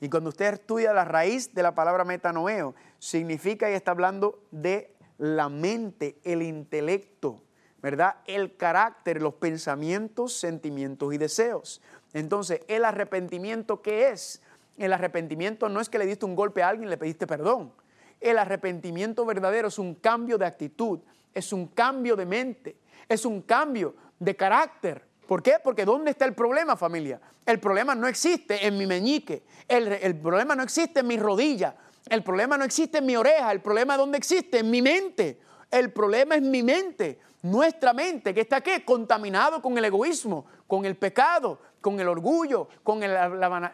Y 0.00 0.08
cuando 0.08 0.30
usted 0.30 0.54
estudia 0.54 0.92
la 0.92 1.04
raíz 1.04 1.54
de 1.54 1.62
la 1.62 1.74
palabra 1.74 2.04
metanoeo, 2.04 2.74
significa 2.98 3.70
y 3.70 3.74
está 3.74 3.92
hablando 3.92 4.42
de 4.50 4.94
la 5.18 5.48
mente, 5.48 6.18
el 6.24 6.42
intelecto, 6.42 7.43
¿verdad? 7.84 8.14
El 8.24 8.56
carácter, 8.56 9.20
los 9.20 9.34
pensamientos, 9.34 10.32
sentimientos 10.32 11.12
y 11.12 11.18
deseos. 11.18 11.82
Entonces, 12.14 12.62
¿el 12.66 12.82
arrepentimiento 12.82 13.82
qué 13.82 14.08
es? 14.08 14.40
El 14.78 14.94
arrepentimiento 14.94 15.68
no 15.68 15.82
es 15.82 15.90
que 15.90 15.98
le 15.98 16.06
diste 16.06 16.24
un 16.24 16.34
golpe 16.34 16.62
a 16.62 16.70
alguien 16.70 16.88
y 16.88 16.90
le 16.90 16.96
pediste 16.96 17.26
perdón. 17.26 17.74
El 18.22 18.38
arrepentimiento 18.38 19.26
verdadero 19.26 19.68
es 19.68 19.78
un 19.78 19.96
cambio 19.96 20.38
de 20.38 20.46
actitud, 20.46 21.00
es 21.34 21.52
un 21.52 21.66
cambio 21.66 22.16
de 22.16 22.24
mente, 22.24 22.74
es 23.06 23.26
un 23.26 23.42
cambio 23.42 23.94
de 24.18 24.34
carácter. 24.34 25.04
¿Por 25.28 25.42
qué? 25.42 25.56
Porque 25.62 25.84
¿dónde 25.84 26.12
está 26.12 26.24
el 26.24 26.32
problema, 26.32 26.78
familia? 26.78 27.20
El 27.44 27.60
problema 27.60 27.94
no 27.94 28.06
existe 28.06 28.66
en 28.66 28.78
mi 28.78 28.86
meñique, 28.86 29.42
el, 29.68 30.16
problema 30.16 30.56
no 30.56 30.62
existe 30.62 31.00
en 31.00 31.06
mi 31.06 31.18
rodilla, 31.18 31.76
el 32.08 32.22
problema 32.22 32.56
no 32.56 32.64
existe 32.64 32.96
en 32.96 33.04
mi 33.04 33.14
oreja, 33.14 33.52
el 33.52 33.60
problema 33.60 33.98
dónde 33.98 34.16
existe, 34.16 34.60
en 34.60 34.70
mi 34.70 34.80
mente. 34.80 35.38
El 35.70 35.92
problema 35.92 36.36
es 36.36 36.42
mi 36.42 36.62
mente, 36.62 37.18
nuestra 37.44 37.92
mente, 37.92 38.32
que 38.32 38.40
está 38.40 38.56
aquí 38.56 38.80
contaminado 38.84 39.60
con 39.60 39.76
el 39.78 39.84
egoísmo, 39.84 40.46
con 40.66 40.84
el 40.84 40.96
pecado, 40.96 41.60
con 41.80 42.00
el 42.00 42.08
orgullo, 42.08 42.68
con, 42.82 43.00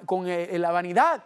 con 0.06 0.26
la 0.26 0.70
vanidad. 0.72 1.24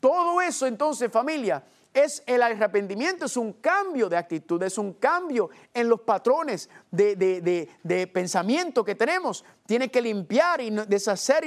Todo 0.00 0.40
eso 0.42 0.66
entonces, 0.66 1.10
familia, 1.10 1.62
es 1.94 2.24
el 2.26 2.42
arrepentimiento, 2.42 3.26
es 3.26 3.36
un 3.36 3.52
cambio 3.54 4.08
de 4.08 4.16
actitud, 4.16 4.60
es 4.64 4.76
un 4.76 4.94
cambio 4.94 5.50
en 5.72 5.88
los 5.88 6.00
patrones 6.00 6.68
de, 6.90 8.10
pensamiento 8.12 8.84
que 8.84 8.96
tenemos. 8.96 9.44
Tiene 9.64 9.88
que 9.88 10.02
limpiar 10.02 10.60
y 10.60 10.70
deshacer 10.70 11.44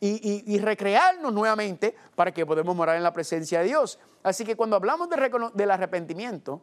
y, 0.00 0.58
recrearnos 0.58 1.32
nuevamente 1.34 1.94
para 2.14 2.32
que 2.32 2.46
podamos 2.46 2.74
morar 2.74 2.96
en 2.96 3.02
la 3.02 3.12
presencia 3.12 3.60
de 3.60 3.66
Dios. 3.66 3.98
Así 4.22 4.46
que 4.46 4.56
cuando 4.56 4.76
hablamos 4.76 5.08
del 5.52 5.70
arrepentimiento, 5.70 6.62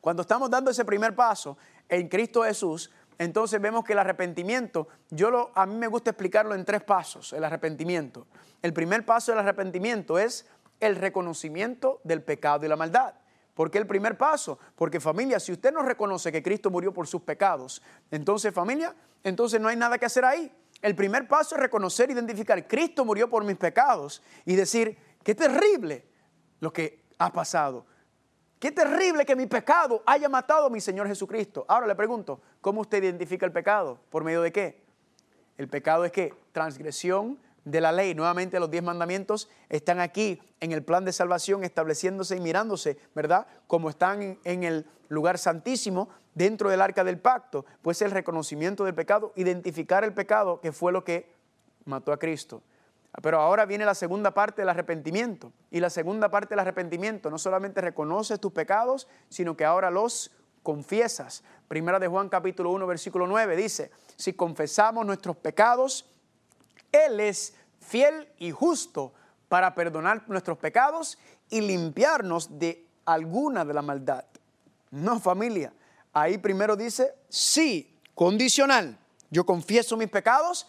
cuando 0.00 0.22
estamos 0.22 0.48
dando 0.48 0.70
ese 0.70 0.86
primer 0.86 1.14
paso 1.14 1.58
en 1.88 2.08
Cristo 2.08 2.42
Jesús, 2.42 2.90
entonces 3.18 3.60
vemos 3.60 3.84
que 3.84 3.94
el 3.94 3.98
arrepentimiento, 3.98 4.88
yo 5.10 5.30
lo, 5.30 5.50
a 5.54 5.66
mí 5.66 5.74
me 5.74 5.88
gusta 5.88 6.10
explicarlo 6.10 6.54
en 6.54 6.64
tres 6.64 6.82
pasos, 6.82 7.32
el 7.32 7.42
arrepentimiento. 7.42 8.26
El 8.62 8.72
primer 8.72 9.04
paso 9.04 9.32
del 9.32 9.40
arrepentimiento 9.40 10.18
es 10.18 10.46
el 10.80 10.96
reconocimiento 10.96 12.00
del 12.04 12.22
pecado 12.22 12.64
y 12.64 12.68
la 12.68 12.76
maldad. 12.76 13.14
¿Por 13.54 13.72
qué 13.72 13.78
el 13.78 13.88
primer 13.88 14.16
paso? 14.16 14.60
Porque 14.76 15.00
familia, 15.00 15.40
si 15.40 15.50
usted 15.50 15.72
no 15.72 15.82
reconoce 15.82 16.30
que 16.30 16.44
Cristo 16.44 16.70
murió 16.70 16.94
por 16.94 17.08
sus 17.08 17.22
pecados, 17.22 17.82
entonces 18.08 18.54
familia, 18.54 18.94
entonces 19.24 19.60
no 19.60 19.66
hay 19.66 19.74
nada 19.74 19.98
que 19.98 20.06
hacer 20.06 20.24
ahí. 20.24 20.52
El 20.80 20.94
primer 20.94 21.26
paso 21.26 21.56
es 21.56 21.60
reconocer, 21.60 22.08
identificar, 22.08 22.68
Cristo 22.68 23.04
murió 23.04 23.28
por 23.28 23.42
mis 23.42 23.56
pecados 23.56 24.22
y 24.44 24.54
decir, 24.54 24.96
qué 25.24 25.34
terrible 25.34 26.06
lo 26.60 26.72
que 26.72 27.02
ha 27.18 27.32
pasado. 27.32 27.84
Qué 28.58 28.72
terrible 28.72 29.24
que 29.24 29.36
mi 29.36 29.46
pecado 29.46 30.02
haya 30.04 30.28
matado 30.28 30.66
a 30.66 30.70
mi 30.70 30.80
Señor 30.80 31.06
Jesucristo. 31.06 31.64
Ahora 31.68 31.86
le 31.86 31.94
pregunto, 31.94 32.40
¿cómo 32.60 32.80
usted 32.80 33.02
identifica 33.02 33.46
el 33.46 33.52
pecado? 33.52 34.00
¿Por 34.10 34.24
medio 34.24 34.42
de 34.42 34.50
qué? 34.50 34.82
El 35.56 35.68
pecado 35.68 36.04
es 36.04 36.10
que 36.10 36.34
transgresión 36.52 37.38
de 37.64 37.80
la 37.80 37.92
ley. 37.92 38.14
Nuevamente 38.14 38.58
los 38.58 38.70
diez 38.70 38.82
mandamientos 38.82 39.48
están 39.68 40.00
aquí 40.00 40.40
en 40.60 40.72
el 40.72 40.82
plan 40.82 41.04
de 41.04 41.12
salvación 41.12 41.62
estableciéndose 41.62 42.36
y 42.36 42.40
mirándose, 42.40 42.98
¿verdad? 43.14 43.46
Como 43.68 43.90
están 43.90 44.38
en, 44.42 44.64
el 44.64 44.86
lugar 45.08 45.38
santísimo 45.38 46.08
dentro 46.34 46.68
del 46.68 46.80
arca 46.80 47.04
del 47.04 47.18
pacto, 47.18 47.64
pues 47.82 48.02
el 48.02 48.10
reconocimiento 48.10 48.84
del 48.84 48.94
pecado, 48.94 49.32
identificar 49.36 50.02
el 50.02 50.14
pecado 50.14 50.60
que 50.60 50.72
fue 50.72 50.92
lo 50.92 51.04
que 51.04 51.32
mató 51.84 52.12
a 52.12 52.18
Cristo. 52.18 52.62
Pero 53.22 53.40
ahora 53.40 53.66
viene 53.66 53.84
la 53.84 53.94
segunda 53.94 54.32
parte 54.32 54.62
del 54.62 54.68
arrepentimiento. 54.68 55.52
Y 55.70 55.80
la 55.80 55.90
segunda 55.90 56.30
parte 56.30 56.50
del 56.50 56.60
arrepentimiento 56.60 57.30
no 57.30 57.38
solamente 57.38 57.80
reconoces 57.80 58.40
tus 58.40 58.52
pecados, 58.52 59.08
sino 59.28 59.56
que 59.56 59.64
ahora 59.64 59.90
los 59.90 60.30
confiesas. 60.62 61.42
Primera 61.66 61.98
de 61.98 62.08
Juan 62.08 62.28
capítulo 62.28 62.70
1 62.70 62.86
versículo 62.86 63.26
9 63.26 63.56
dice, 63.56 63.90
si 64.16 64.34
confesamos 64.34 65.06
nuestros 65.06 65.36
pecados, 65.36 66.08
Él 66.92 67.20
es 67.20 67.54
fiel 67.80 68.28
y 68.38 68.50
justo 68.50 69.14
para 69.48 69.74
perdonar 69.74 70.24
nuestros 70.28 70.58
pecados 70.58 71.18
y 71.48 71.60
limpiarnos 71.60 72.58
de 72.58 72.86
alguna 73.06 73.64
de 73.64 73.74
la 73.74 73.82
maldad. 73.82 74.24
No, 74.90 75.18
familia. 75.20 75.72
Ahí 76.12 76.38
primero 76.38 76.76
dice, 76.76 77.14
sí, 77.28 77.98
condicional. 78.14 78.98
Yo 79.30 79.44
confieso 79.44 79.96
mis 79.96 80.08
pecados, 80.08 80.68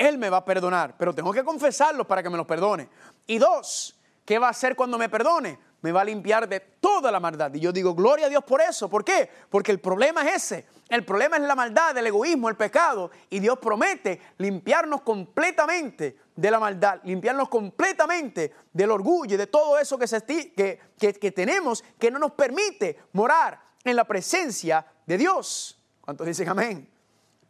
Él 0.00 0.16
me 0.16 0.30
va 0.30 0.38
a 0.38 0.44
perdonar, 0.46 0.94
pero 0.96 1.14
tengo 1.14 1.30
que 1.30 1.44
confesarlos 1.44 2.06
para 2.06 2.22
que 2.22 2.30
me 2.30 2.38
los 2.38 2.46
perdone. 2.46 2.88
Y 3.26 3.36
dos, 3.36 4.00
¿qué 4.24 4.38
va 4.38 4.46
a 4.46 4.50
hacer 4.50 4.74
cuando 4.74 4.96
me 4.96 5.10
perdone? 5.10 5.58
Me 5.82 5.92
va 5.92 6.00
a 6.00 6.04
limpiar 6.04 6.48
de 6.48 6.58
toda 6.58 7.12
la 7.12 7.20
maldad. 7.20 7.52
Y 7.52 7.60
yo 7.60 7.70
digo, 7.70 7.94
gloria 7.94 8.24
a 8.24 8.28
Dios 8.30 8.42
por 8.42 8.62
eso. 8.62 8.88
¿Por 8.88 9.04
qué? 9.04 9.28
Porque 9.50 9.72
el 9.72 9.78
problema 9.78 10.26
es 10.26 10.44
ese. 10.44 10.66
El 10.88 11.04
problema 11.04 11.36
es 11.36 11.42
la 11.42 11.54
maldad, 11.54 11.98
el 11.98 12.06
egoísmo, 12.06 12.48
el 12.48 12.56
pecado. 12.56 13.10
Y 13.28 13.40
Dios 13.40 13.58
promete 13.58 14.22
limpiarnos 14.38 15.02
completamente 15.02 16.16
de 16.34 16.50
la 16.50 16.58
maldad, 16.58 17.00
limpiarnos 17.04 17.50
completamente 17.50 18.54
del 18.72 18.92
orgullo 18.92 19.34
y 19.34 19.38
de 19.38 19.48
todo 19.48 19.78
eso 19.78 19.98
que, 19.98 20.80
que, 20.98 21.32
tenemos 21.32 21.84
que 21.98 22.10
no 22.10 22.18
nos 22.18 22.32
permite 22.32 23.00
morar 23.12 23.60
en 23.84 23.96
la 23.96 24.04
presencia 24.04 24.86
de 25.04 25.18
Dios. 25.18 25.78
¿Cuántos 26.00 26.26
dicen 26.26 26.48
amén? 26.48 26.88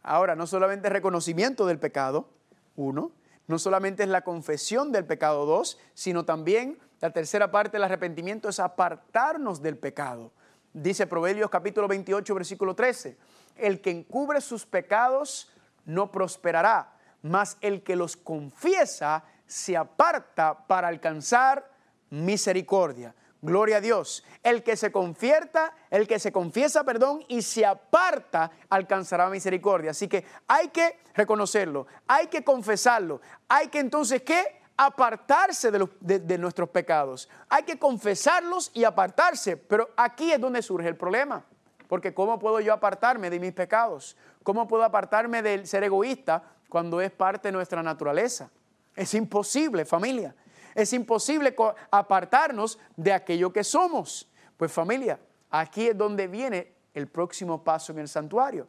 Ahora, 0.03 0.35
no 0.35 0.45
solamente 0.45 0.89
reconocimiento 0.89 1.65
del 1.65 1.79
pecado, 1.79 2.40
uno, 2.81 3.11
no 3.47 3.59
solamente 3.59 4.03
es 4.03 4.09
la 4.09 4.21
confesión 4.21 4.91
del 4.91 5.05
pecado, 5.05 5.45
dos, 5.45 5.77
sino 5.93 6.25
también 6.25 6.79
la 6.99 7.11
tercera 7.11 7.51
parte 7.51 7.77
del 7.77 7.83
arrepentimiento 7.83 8.49
es 8.49 8.59
apartarnos 8.59 9.61
del 9.61 9.77
pecado. 9.77 10.31
Dice 10.73 11.07
Proverbios 11.07 11.49
capítulo 11.49 11.87
28, 11.87 12.33
versículo 12.33 12.75
13, 12.75 13.17
el 13.57 13.81
que 13.81 13.91
encubre 13.91 14.39
sus 14.39 14.65
pecados 14.65 15.51
no 15.85 16.11
prosperará, 16.11 16.93
mas 17.21 17.57
el 17.61 17.83
que 17.83 17.95
los 17.95 18.15
confiesa 18.15 19.23
se 19.45 19.75
aparta 19.75 20.65
para 20.67 20.87
alcanzar 20.87 21.69
misericordia. 22.09 23.13
Gloria 23.41 23.77
a 23.77 23.81
Dios. 23.81 24.23
El 24.43 24.61
que 24.63 24.77
se 24.77 24.91
confierta, 24.91 25.73
el 25.89 26.07
que 26.07 26.19
se 26.19 26.31
confiesa, 26.31 26.83
perdón, 26.83 27.23
y 27.27 27.41
se 27.41 27.65
aparta, 27.65 28.51
alcanzará 28.69 29.29
misericordia. 29.29 29.91
Así 29.91 30.07
que 30.07 30.25
hay 30.47 30.67
que 30.67 30.99
reconocerlo, 31.15 31.87
hay 32.07 32.27
que 32.27 32.43
confesarlo, 32.43 33.19
hay 33.47 33.67
que 33.69 33.79
entonces, 33.79 34.21
¿qué? 34.21 34.61
Apartarse 34.77 35.71
de, 35.71 36.19
de 36.19 36.37
nuestros 36.37 36.69
pecados. 36.69 37.29
Hay 37.49 37.63
que 37.63 37.77
confesarlos 37.77 38.71
y 38.73 38.83
apartarse. 38.83 39.57
Pero 39.57 39.89
aquí 39.95 40.31
es 40.31 40.39
donde 40.39 40.61
surge 40.61 40.87
el 40.87 40.95
problema. 40.95 41.43
Porque 41.87 42.13
¿cómo 42.13 42.39
puedo 42.39 42.59
yo 42.61 42.73
apartarme 42.73 43.29
de 43.29 43.39
mis 43.39 43.53
pecados? 43.53 44.15
¿Cómo 44.43 44.67
puedo 44.67 44.83
apartarme 44.83 45.41
del 45.41 45.67
ser 45.67 45.83
egoísta 45.83 46.43
cuando 46.69 47.01
es 47.01 47.11
parte 47.11 47.49
de 47.49 47.51
nuestra 47.51 47.83
naturaleza? 47.83 48.49
Es 48.95 49.13
imposible, 49.13 49.83
familia. 49.85 50.33
Es 50.75 50.93
imposible 50.93 51.55
apartarnos 51.89 52.79
de 52.95 53.13
aquello 53.13 53.51
que 53.51 53.63
somos. 53.63 54.29
Pues 54.57 54.71
familia, 54.71 55.19
aquí 55.49 55.87
es 55.87 55.97
donde 55.97 56.27
viene 56.27 56.73
el 56.93 57.07
próximo 57.07 57.63
paso 57.63 57.91
en 57.91 57.99
el 57.99 58.07
santuario. 58.07 58.67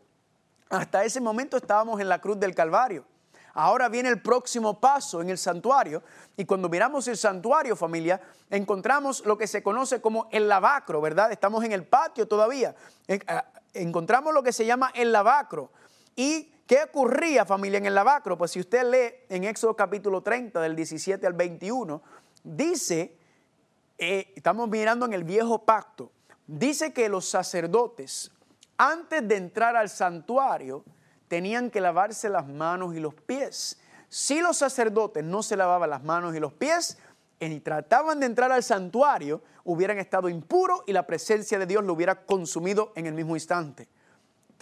Hasta 0.71 1.05
ese 1.05 1.21
momento 1.21 1.57
estábamos 1.57 2.01
en 2.01 2.09
la 2.09 2.21
cruz 2.21 2.41
del 2.41 2.55
Calvario. 2.55 3.05
Ahora 3.55 3.88
viene 3.88 4.09
el 4.09 4.23
próximo 4.23 4.81
paso 4.81 5.21
en 5.21 5.29
el 5.29 5.37
santuario 5.37 6.03
y 6.37 6.47
cuando 6.47 6.71
miramos 6.71 7.07
el 7.09 7.19
santuario, 7.19 7.77
familia, 7.77 8.21
encontramos 8.49 9.25
lo 9.27 9.37
que 9.37 9.47
se 9.47 9.62
conoce 9.62 10.01
como 10.01 10.29
el 10.31 10.49
lavacro, 10.49 11.03
¿verdad? 11.03 11.31
Estamos 11.31 11.62
en 11.65 11.73
el 11.73 11.85
patio 11.85 12.27
todavía. 12.27 12.75
Ah, 13.27 13.45
encontramos 13.75 14.33
lo 14.33 14.43
que 14.43 14.53
se 14.53 14.65
llama 14.65 14.91
el 14.95 15.12
lavacro. 15.12 15.71
¿Y 16.17 16.51
qué 16.72 16.85
ocurría, 16.85 17.44
familia, 17.44 17.76
en 17.76 17.85
el 17.85 17.94
lavacro? 17.94 18.38
Pues 18.38 18.52
si 18.52 18.61
usted 18.61 18.90
lee 18.90 19.26
en 19.28 19.44
Éxodo 19.44 19.76
capítulo 19.76 20.22
30, 20.22 20.58
del 20.58 20.74
17 20.74 21.26
al 21.26 21.35
21, 21.35 22.00
dice, 22.42 23.14
eh, 23.98 24.32
estamos 24.35 24.70
mirando 24.70 25.04
en 25.04 25.12
el 25.12 25.22
viejo 25.22 25.66
pacto, 25.66 26.12
dice 26.46 26.94
que 26.94 27.11
los 27.11 27.28
sacerdotes, 27.28 28.30
antes 28.78 29.28
de 29.28 29.37
entrar 29.37 29.76
al 29.76 29.90
santuario, 29.90 30.82
tenían 31.28 31.68
que 31.68 31.82
lavarse 31.82 32.30
las 32.30 32.48
manos 32.48 32.96
y 32.96 33.00
los 33.00 33.12
pies. 33.12 33.78
Si 34.08 34.40
los 34.40 34.56
sacerdotes 34.56 35.22
no 35.22 35.42
se 35.42 35.58
lavaban 35.58 35.90
las 35.90 36.02
manos 36.02 36.35
y 36.35 36.40
los 36.40 36.54
pies 36.54 36.96
y 37.38 37.61
trataban 37.61 38.18
de 38.18 38.24
entrar 38.24 38.50
al 38.50 38.62
santuario, 38.62 39.42
hubieran 39.64 39.98
estado 39.98 40.30
impuros 40.30 40.80
y 40.87 40.94
la 40.94 41.06
presencia 41.06 41.58
de 41.58 41.66
Dios 41.66 41.85
lo 41.85 41.92
hubiera 41.92 42.24
consumido 42.24 42.94
en 42.96 43.04
el 43.04 43.12
mismo 43.12 43.37
instante. 43.37 43.88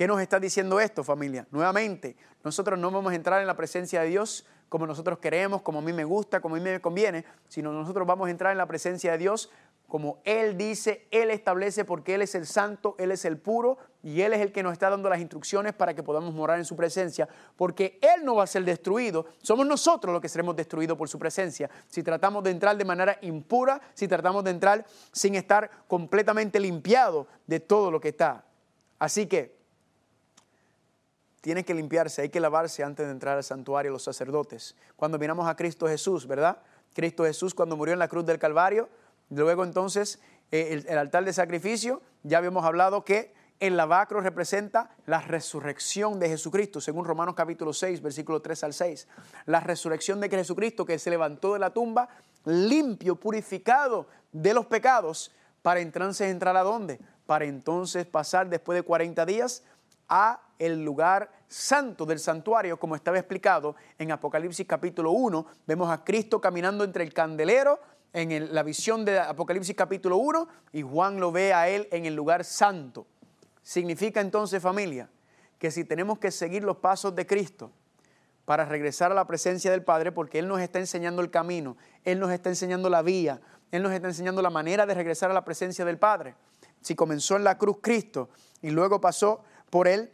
¿Qué 0.01 0.07
nos 0.07 0.19
está 0.23 0.41
diciendo 0.41 0.81
esto, 0.81 1.05
familia? 1.05 1.47
Nuevamente, 1.51 2.17
nosotros 2.43 2.79
no 2.79 2.91
vamos 2.91 3.13
a 3.13 3.15
entrar 3.15 3.43
en 3.43 3.47
la 3.47 3.55
presencia 3.55 4.01
de 4.01 4.09
Dios 4.09 4.47
como 4.71 4.87
nosotros 4.87 5.19
queremos, 5.19 5.61
como 5.61 5.81
a 5.81 5.83
mí 5.83 5.93
me 5.93 6.05
gusta, 6.05 6.41
como 6.41 6.55
a 6.55 6.59
mí 6.59 6.65
me 6.65 6.81
conviene, 6.81 7.27
sino 7.49 7.71
nosotros 7.71 8.07
vamos 8.07 8.29
a 8.29 8.31
entrar 8.31 8.51
en 8.51 8.57
la 8.57 8.65
presencia 8.65 9.13
de 9.13 9.19
Dios 9.19 9.51
como 9.89 10.23
Él 10.25 10.57
dice, 10.57 11.07
Él 11.11 11.31
establece 11.31 11.85
porque 11.85 12.15
Él 12.15 12.23
es 12.23 12.35
el 12.35 12.47
santo, 12.47 12.95
Él 12.99 13.11
es 13.11 13.27
el 13.27 13.37
puro 13.37 13.77
y 14.03 14.23
Él 14.23 14.33
es 14.33 14.41
el 14.41 14.53
que 14.53 14.63
nos 14.63 14.73
está 14.73 14.89
dando 14.89 15.11
las 15.11 15.21
instrucciones 15.21 15.75
para 15.75 15.93
que 15.93 16.03
podamos 16.03 16.33
morar 16.33 16.59
en 16.59 16.65
su 16.65 16.77
presencia, 16.77 17.29
porque 17.55 17.99
Él 18.01 18.25
no 18.25 18.37
va 18.37 18.45
a 18.45 18.47
ser 18.47 18.65
destruido, 18.65 19.27
somos 19.43 19.67
nosotros 19.67 20.15
los 20.15 20.23
que 20.23 20.31
seremos 20.31 20.57
destruidos 20.57 20.97
por 20.97 21.11
su 21.11 21.19
presencia. 21.19 21.69
Si 21.89 22.03
tratamos 22.03 22.43
de 22.43 22.53
entrar 22.53 22.75
de 22.75 22.87
manera 22.87 23.19
impura, 23.21 23.83
si 23.93 24.09
tratamos 24.09 24.45
de 24.45 24.53
entrar 24.53 24.87
sin 25.13 25.35
estar 25.35 25.71
completamente 25.87 26.59
limpiado 26.59 27.27
de 27.47 27.61
todo 27.61 27.91
lo 27.91 28.01
que 28.01 28.09
está. 28.09 28.47
Así 28.99 29.27
que 29.27 29.60
tiene 31.41 31.65
que 31.65 31.75
limpiarse, 31.75 32.23
hay 32.23 32.29
que 32.29 32.41
lavarse 32.41 32.83
antes 32.83 33.07
de 33.07 33.13
entrar 33.13 33.37
al 33.37 33.45
santuario 33.45 33.91
los 33.93 34.03
sacerdotes. 34.03 34.77
Cuando 34.97 35.19
miramos 35.19 35.49
a 35.49 35.57
Cristo 35.57 35.87
Jesús, 35.87 36.27
¿verdad? 36.27 36.59
Cristo 36.95 37.25
Jesús 37.25 37.55
cuando 37.55 37.77
murió 37.77 37.93
en 37.93 37.99
la 37.99 38.09
cruz 38.09 38.27
del 38.27 38.39
Calvario, 38.39 38.89
Luego 39.31 39.63
entonces 39.65 40.21
eh, 40.51 40.83
el, 40.87 40.99
altar 40.99 41.25
de 41.25 41.33
sacrificio, 41.33 42.03
ya 42.25 42.39
habíamos 42.39 42.65
hablado 42.65 43.05
que 43.05 43.33
el 43.61 43.77
lavacro 43.77 44.21
representa 44.21 44.91
la 45.07 45.21
resurrección 45.21 46.19
de 46.19 46.29
Jesucristo, 46.29 46.81
según 46.81 47.05
Romanos 47.05 47.35
capítulo 47.35 47.73
6, 47.73 48.03
versículo 48.03 48.43
3 48.43 48.65
al 48.65 48.73
6. 48.73 49.09
La 49.47 49.61
resurrección 49.61 50.21
de 50.21 50.29
Jesucristo 50.29 50.85
que 50.85 50.99
se 50.99 51.11
levantó 51.11 51.53
de 51.53 51.61
la 51.61 51.71
tumba 51.71 52.09
limpio, 52.45 53.17
purificado 53.17 54.07
de 54.33 54.55
los 54.55 54.67
pecados, 54.67 55.31
para 55.63 55.81
entonces 55.81 56.31
entrar 56.31 56.57
a 56.57 56.63
dónde? 56.63 56.99
Para 57.27 57.45
entonces 57.45 58.07
pasar 58.07 58.49
después 58.49 58.77
de 58.77 58.83
40 58.83 59.27
días 59.27 59.63
a 60.11 60.43
el 60.59 60.85
lugar 60.85 61.33
santo 61.49 62.05
del 62.05 62.19
santuario, 62.19 62.79
como 62.79 62.95
estaba 62.95 63.19
explicado 63.19 63.77
en 63.99 64.13
Apocalipsis 64.13 64.67
capítulo 64.67 65.13
1. 65.13 65.47
Vemos 65.67 65.91
a 65.91 66.05
Cristo 66.05 66.41
caminando 66.41 66.85
entre 66.85 67.03
el 67.03 67.15
candelero 67.15 67.81
en 68.13 68.53
la 68.53 68.63
visión 68.63 69.05
de 69.05 69.19
Apocalipsis 69.19 69.75
capítulo 69.75 70.19
1 70.19 70.49
y 70.73 70.83
Juan 70.83 71.19
lo 71.19 71.33
ve 71.33 71.55
a 71.55 71.69
él 71.69 71.89
en 71.93 72.05
el 72.05 72.15
lugar 72.15 72.45
santo. 72.45 73.07
Significa 73.63 74.21
entonces 74.21 74.63
familia 74.63 75.09
que 75.59 75.71
si 75.71 75.85
tenemos 75.85 76.19
que 76.19 76.31
seguir 76.31 76.65
los 76.65 76.79
pasos 76.79 77.15
de 77.15 77.27
Cristo 77.27 77.71
para 78.45 78.65
regresar 78.65 79.13
a 79.13 79.15
la 79.15 79.27
presencia 79.27 79.71
del 79.71 79.85
Padre, 79.85 80.11
porque 80.11 80.41
Él 80.41 80.49
nos 80.49 80.61
está 80.61 80.81
enseñando 80.81 81.23
el 81.23 81.31
camino, 81.31 81.77
Él 82.03 82.19
nos 82.19 82.33
está 82.33 82.49
enseñando 82.49 82.91
la 82.91 83.03
vía, 83.03 83.41
Él 83.71 83.83
nos 83.83 83.93
está 83.93 84.09
enseñando 84.09 84.43
la 84.43 84.51
manera 84.51 84.87
de 84.87 84.95
regresar 84.95 85.31
a 85.31 85.35
la 85.35 85.45
presencia 85.45 85.85
del 85.85 85.99
Padre. 85.99 86.35
Si 86.81 86.97
comenzó 86.97 87.37
en 87.37 87.45
la 87.45 87.59
cruz 87.59 87.77
Cristo 87.81 88.31
y 88.61 88.71
luego 88.71 89.01
pasó 89.01 89.45
por 89.71 89.89
Él 89.89 90.13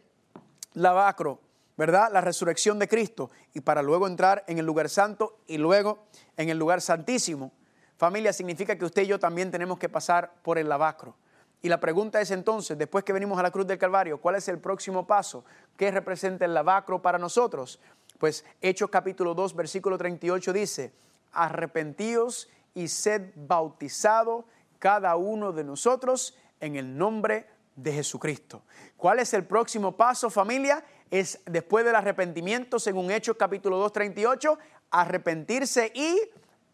lavacro, 0.75 1.41
¿verdad? 1.77 2.11
La 2.13 2.21
resurrección 2.21 2.79
de 2.79 2.89
Cristo 2.89 3.31
y 3.55 3.61
para 3.61 3.83
luego 3.83 4.07
entrar 4.07 4.45
en 4.47 4.59
el 4.59 4.67
lugar 4.67 4.89
santo 4.89 5.39
y 5.47 5.59
luego 5.59 6.05
en 6.37 6.51
el 6.51 6.59
lugar 6.59 6.81
santísimo 6.81 7.53
Familia 7.97 8.33
significa 8.33 8.77
que 8.77 8.85
usted 8.85 9.03
y 9.03 9.07
yo 9.07 9.19
también 9.19 9.51
tenemos 9.51 9.79
que 9.79 9.89
pasar 9.89 10.31
por 10.43 10.59
el 10.59 10.69
lavacro. 10.69 11.17
Y 11.63 11.69
la 11.71 11.81
pregunta 11.81 12.21
es 12.21 12.31
entonces, 12.31 12.77
después 12.77 13.05
que 13.05 13.15
venimos 13.15 13.39
a 13.39 13.43
la 13.43 13.51
cruz 13.51 13.67
del 13.67 13.79
Calvario, 13.79 14.21
¿cuál 14.21 14.37
es 14.37 14.47
el 14.49 14.59
próximo 14.59 15.07
paso? 15.07 15.45
¿Qué 15.79 15.91
representa 15.91 16.45
el 16.45 16.53
lavacro 16.53 17.01
para 17.01 17.19
nosotros? 17.19 17.81
Pues 18.19 18.45
Hechos 18.61 18.91
capítulo 18.91 19.35
2, 19.35 19.57
versículo 19.57 19.97
38 19.97 20.53
dice, 20.53 20.93
arrepentíos 21.33 22.51
y 22.75 22.89
sed 22.89 23.33
bautizado 23.35 24.45
cada 24.79 25.17
uno 25.17 25.53
de 25.53 25.65
nosotros 25.65 26.37
en 26.61 26.77
el 26.77 26.99
nombre 26.99 27.47
de 27.77 27.93
Jesucristo. 27.95 28.63
¿Cuál 28.97 29.19
es 29.19 29.35
el 29.35 29.45
próximo 29.45 29.97
paso, 29.97 30.31
familia? 30.31 30.85
Es 31.11 31.41
después 31.45 31.85
del 31.85 31.95
arrepentimiento, 31.95 32.79
según 32.79 33.11
Hechos 33.11 33.37
capítulo 33.39 33.77
2, 33.79 33.93
38, 33.93 34.59
arrepentirse 34.91 35.93
y 35.95 36.19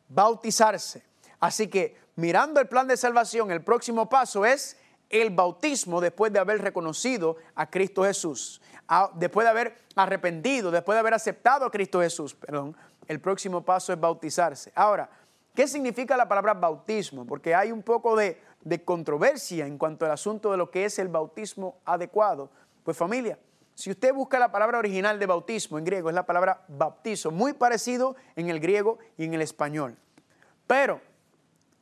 bautizarse. 0.09 1.03
Así 1.41 1.69
que 1.69 1.97
mirando 2.17 2.61
el 2.61 2.69
plan 2.69 2.87
de 2.87 2.97
salvación, 2.97 3.51
el 3.51 3.63
próximo 3.63 4.09
paso 4.09 4.47
es 4.47 4.77
el 5.11 5.31
bautismo 5.31 6.01
después 6.01 6.33
de 6.33 6.39
haber 6.39 6.63
reconocido 6.63 7.37
a 7.55 7.69
Cristo 7.69 8.05
Jesús, 8.05 8.63
después 9.15 9.45
de 9.45 9.51
haber 9.51 9.77
arrepentido, 9.95 10.71
después 10.71 10.97
de 10.97 11.01
haber 11.01 11.15
aceptado 11.15 11.67
a 11.67 11.71
Cristo 11.71 12.01
Jesús, 12.01 12.35
perdón, 12.35 12.77
el 13.09 13.21
próximo 13.21 13.63
paso 13.63 13.93
es 13.93 14.01
bautizarse. 14.01 14.73
Ahora, 14.75 15.11
¿qué 15.55 15.69
significa 15.69 16.17
la 16.17 16.29
palabra 16.29 16.55
bautismo? 16.55 17.27
Porque 17.27 17.55
hay 17.55 17.73
un 17.73 17.83
poco 17.83 18.17
de, 18.17 18.41
de 18.65 18.85
controversia 18.85 19.67
en 19.67 19.79
cuanto 19.79 20.05
al 20.05 20.13
asunto 20.13 20.51
de 20.51 20.57
lo 20.57 20.71
que 20.71 20.85
es 20.85 20.99
el 20.99 21.09
bautismo 21.09 21.79
adecuado. 21.85 22.51
Pues 22.85 22.97
familia, 22.97 23.39
si 23.75 23.91
usted 23.91 24.13
busca 24.15 24.39
la 24.39 24.53
palabra 24.53 24.79
original 24.79 25.19
de 25.19 25.27
bautismo 25.27 25.79
en 25.79 25.85
griego, 25.85 26.09
es 26.09 26.15
la 26.15 26.27
palabra 26.27 26.65
bautizo, 26.69 27.31
muy 27.31 27.53
parecido 27.53 28.17
en 28.37 28.51
el 28.51 28.61
griego 28.61 28.99
y 29.17 29.25
en 29.25 29.35
el 29.35 29.43
español. 29.43 29.97
Pero 30.67 31.01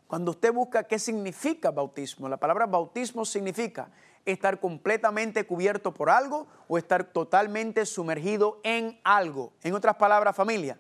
cuando 0.06 0.32
usted 0.32 0.52
busca 0.52 0.84
qué 0.84 0.98
significa 0.98 1.70
bautismo, 1.70 2.28
la 2.28 2.36
palabra 2.36 2.66
bautismo 2.66 3.24
significa 3.24 3.90
estar 4.24 4.60
completamente 4.60 5.46
cubierto 5.46 5.94
por 5.94 6.10
algo 6.10 6.46
o 6.68 6.78
estar 6.78 7.04
totalmente 7.04 7.86
sumergido 7.86 8.60
en 8.62 9.00
algo. 9.04 9.52
En 9.62 9.74
otras 9.74 9.96
palabras, 9.96 10.36
familia, 10.36 10.78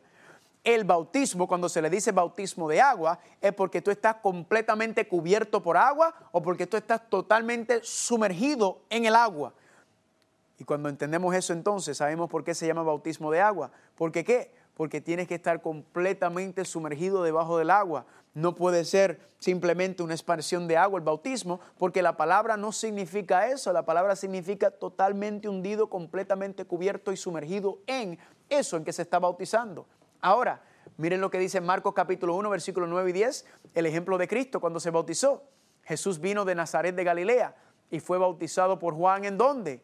el 0.62 0.84
bautismo, 0.84 1.48
cuando 1.48 1.68
se 1.68 1.80
le 1.80 1.88
dice 1.88 2.12
bautismo 2.12 2.68
de 2.68 2.80
agua, 2.80 3.18
es 3.40 3.52
porque 3.54 3.80
tú 3.80 3.90
estás 3.90 4.16
completamente 4.16 5.08
cubierto 5.08 5.62
por 5.62 5.76
agua 5.76 6.14
o 6.32 6.42
porque 6.42 6.66
tú 6.66 6.76
estás 6.76 7.08
totalmente 7.08 7.80
sumergido 7.82 8.80
en 8.90 9.06
el 9.06 9.14
agua. 9.14 9.54
Y 10.58 10.64
cuando 10.64 10.90
entendemos 10.90 11.34
eso 11.34 11.54
entonces, 11.54 11.96
sabemos 11.96 12.28
por 12.28 12.44
qué 12.44 12.54
se 12.54 12.66
llama 12.66 12.82
bautismo 12.82 13.30
de 13.30 13.40
agua. 13.40 13.70
¿Por 13.96 14.12
qué 14.12 14.24
qué? 14.24 14.52
Porque 14.74 15.00
tienes 15.00 15.26
que 15.26 15.34
estar 15.34 15.62
completamente 15.62 16.66
sumergido 16.66 17.22
debajo 17.22 17.56
del 17.56 17.70
agua. 17.70 18.04
No 18.34 18.54
puede 18.54 18.84
ser 18.84 19.18
simplemente 19.38 20.02
una 20.02 20.12
expansión 20.12 20.68
de 20.68 20.76
agua 20.76 20.98
el 20.98 21.04
bautismo, 21.04 21.60
porque 21.78 22.02
la 22.02 22.18
palabra 22.18 22.58
no 22.58 22.72
significa 22.72 23.48
eso, 23.48 23.72
la 23.72 23.86
palabra 23.86 24.14
significa 24.14 24.70
totalmente 24.70 25.48
hundido, 25.48 25.88
completamente 25.88 26.66
cubierto 26.66 27.10
y 27.10 27.16
sumergido 27.16 27.78
en 27.86 28.18
eso 28.50 28.76
en 28.76 28.84
que 28.84 28.92
se 28.92 29.02
está 29.02 29.18
bautizando. 29.18 29.86
Ahora, 30.20 30.62
miren 30.96 31.20
lo 31.20 31.30
que 31.30 31.38
dice 31.38 31.60
Marcos 31.60 31.94
capítulo 31.94 32.34
1, 32.36 32.50
versículo 32.50 32.86
9 32.86 33.10
y 33.10 33.12
10, 33.12 33.46
el 33.74 33.86
ejemplo 33.86 34.18
de 34.18 34.28
Cristo 34.28 34.60
cuando 34.60 34.80
se 34.80 34.90
bautizó. 34.90 35.44
Jesús 35.84 36.20
vino 36.20 36.44
de 36.44 36.54
Nazaret 36.54 36.94
de 36.94 37.04
Galilea 37.04 37.54
y 37.90 38.00
fue 38.00 38.18
bautizado 38.18 38.78
por 38.78 38.94
Juan 38.94 39.24
en 39.24 39.38
dónde? 39.38 39.82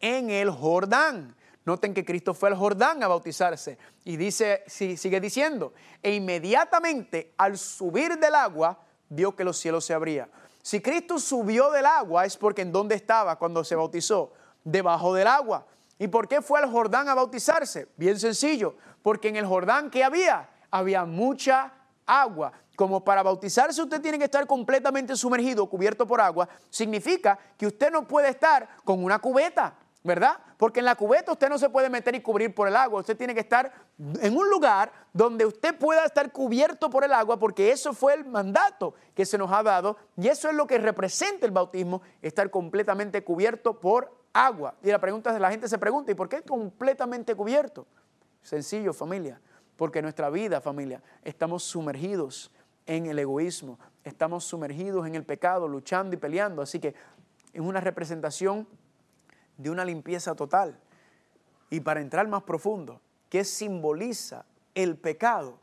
En 0.00 0.30
el 0.30 0.50
Jordán. 0.50 1.34
Noten 1.64 1.92
que 1.92 2.04
Cristo 2.04 2.32
fue 2.34 2.48
al 2.48 2.56
Jordán 2.56 3.02
a 3.02 3.08
bautizarse. 3.08 3.78
Y 4.04 4.16
dice, 4.16 4.62
sigue 4.66 5.20
diciendo, 5.20 5.72
e 6.02 6.14
inmediatamente 6.14 7.34
al 7.36 7.58
subir 7.58 8.18
del 8.18 8.34
agua, 8.34 8.78
vio 9.08 9.34
que 9.34 9.44
los 9.44 9.58
cielos 9.58 9.84
se 9.84 9.94
abrían. 9.94 10.30
Si 10.62 10.80
Cristo 10.80 11.18
subió 11.18 11.70
del 11.70 11.86
agua 11.86 12.24
es 12.24 12.36
porque 12.36 12.62
en 12.62 12.72
dónde 12.72 12.94
estaba 12.94 13.36
cuando 13.36 13.64
se 13.64 13.74
bautizó, 13.74 14.32
debajo 14.64 15.14
del 15.14 15.26
agua. 15.26 15.66
¿Y 15.98 16.08
por 16.08 16.28
qué 16.28 16.40
fue 16.40 16.60
al 16.60 16.70
Jordán 16.70 17.08
a 17.08 17.14
bautizarse? 17.14 17.88
Bien 17.96 18.18
sencillo, 18.18 18.76
porque 19.08 19.28
en 19.28 19.36
el 19.36 19.46
Jordán 19.46 19.88
que 19.88 20.04
había, 20.04 20.50
había 20.70 21.06
mucha 21.06 21.72
agua. 22.04 22.52
Como 22.76 23.02
para 23.02 23.22
bautizarse 23.22 23.80
usted 23.80 24.02
tiene 24.02 24.18
que 24.18 24.26
estar 24.26 24.46
completamente 24.46 25.16
sumergido, 25.16 25.64
cubierto 25.64 26.06
por 26.06 26.20
agua, 26.20 26.46
significa 26.68 27.38
que 27.56 27.66
usted 27.66 27.90
no 27.90 28.06
puede 28.06 28.28
estar 28.28 28.68
con 28.84 29.02
una 29.02 29.18
cubeta. 29.18 29.78
¿verdad? 30.04 30.38
Porque 30.58 30.80
en 30.80 30.84
la 30.84 30.94
cubeta 30.94 31.32
usted 31.32 31.48
no 31.48 31.56
se 31.56 31.70
puede 31.70 31.88
meter 31.88 32.14
y 32.14 32.20
cubrir 32.20 32.54
por 32.54 32.68
el 32.68 32.76
agua, 32.76 33.00
usted 33.00 33.16
tiene 33.16 33.32
que 33.32 33.40
estar 33.40 33.72
en 34.20 34.36
un 34.36 34.50
lugar 34.50 34.92
donde 35.14 35.46
usted 35.46 35.76
pueda 35.78 36.04
estar 36.04 36.30
cubierto 36.30 36.90
por 36.90 37.02
el 37.02 37.14
agua, 37.14 37.38
porque 37.38 37.72
eso 37.72 37.94
fue 37.94 38.12
el 38.12 38.26
mandato 38.26 38.94
que 39.14 39.24
se 39.24 39.38
nos 39.38 39.50
ha 39.50 39.62
dado 39.62 39.96
y 40.18 40.28
eso 40.28 40.50
es 40.50 40.54
lo 40.54 40.66
que 40.66 40.76
representa 40.76 41.46
el 41.46 41.52
bautismo, 41.52 42.02
estar 42.20 42.50
completamente 42.50 43.24
cubierto 43.24 43.80
por 43.80 44.12
agua. 44.34 44.74
Y 44.82 44.88
la 44.88 45.00
pregunta 45.00 45.34
es, 45.34 45.40
la 45.40 45.50
gente 45.50 45.66
se 45.66 45.78
pregunta, 45.78 46.12
¿y 46.12 46.14
por 46.14 46.28
qué 46.28 46.42
completamente 46.42 47.34
cubierto? 47.34 47.86
Sencillo, 48.42 48.92
familia, 48.92 49.40
porque 49.76 50.02
nuestra 50.02 50.30
vida, 50.30 50.60
familia, 50.60 51.02
estamos 51.22 51.62
sumergidos 51.62 52.50
en 52.86 53.06
el 53.06 53.18
egoísmo, 53.18 53.78
estamos 54.04 54.44
sumergidos 54.44 55.06
en 55.06 55.14
el 55.14 55.24
pecado, 55.24 55.68
luchando 55.68 56.16
y 56.16 56.18
peleando, 56.18 56.62
así 56.62 56.80
que 56.80 56.94
es 57.52 57.60
una 57.60 57.80
representación 57.80 58.66
de 59.56 59.70
una 59.70 59.84
limpieza 59.84 60.34
total. 60.34 60.78
Y 61.70 61.80
para 61.80 62.00
entrar 62.00 62.26
más 62.28 62.42
profundo, 62.44 63.00
¿qué 63.28 63.44
simboliza 63.44 64.46
el 64.74 64.96
pecado? 64.96 65.58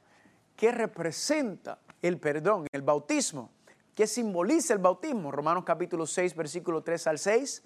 ¿Qué 0.56 0.72
representa 0.72 1.80
el 2.02 2.20
perdón, 2.20 2.68
el 2.72 2.84
bautismo? 2.84 3.50
¿Qué 3.96 4.08
simboliza 4.08 4.74
el 4.74 4.80
bautismo? 4.80 5.32
Romanos 5.32 5.64
capítulo 5.66 6.06
6, 6.06 6.36
versículo 6.36 6.84
3 6.84 7.08
al 7.08 7.18
6. 7.18 7.64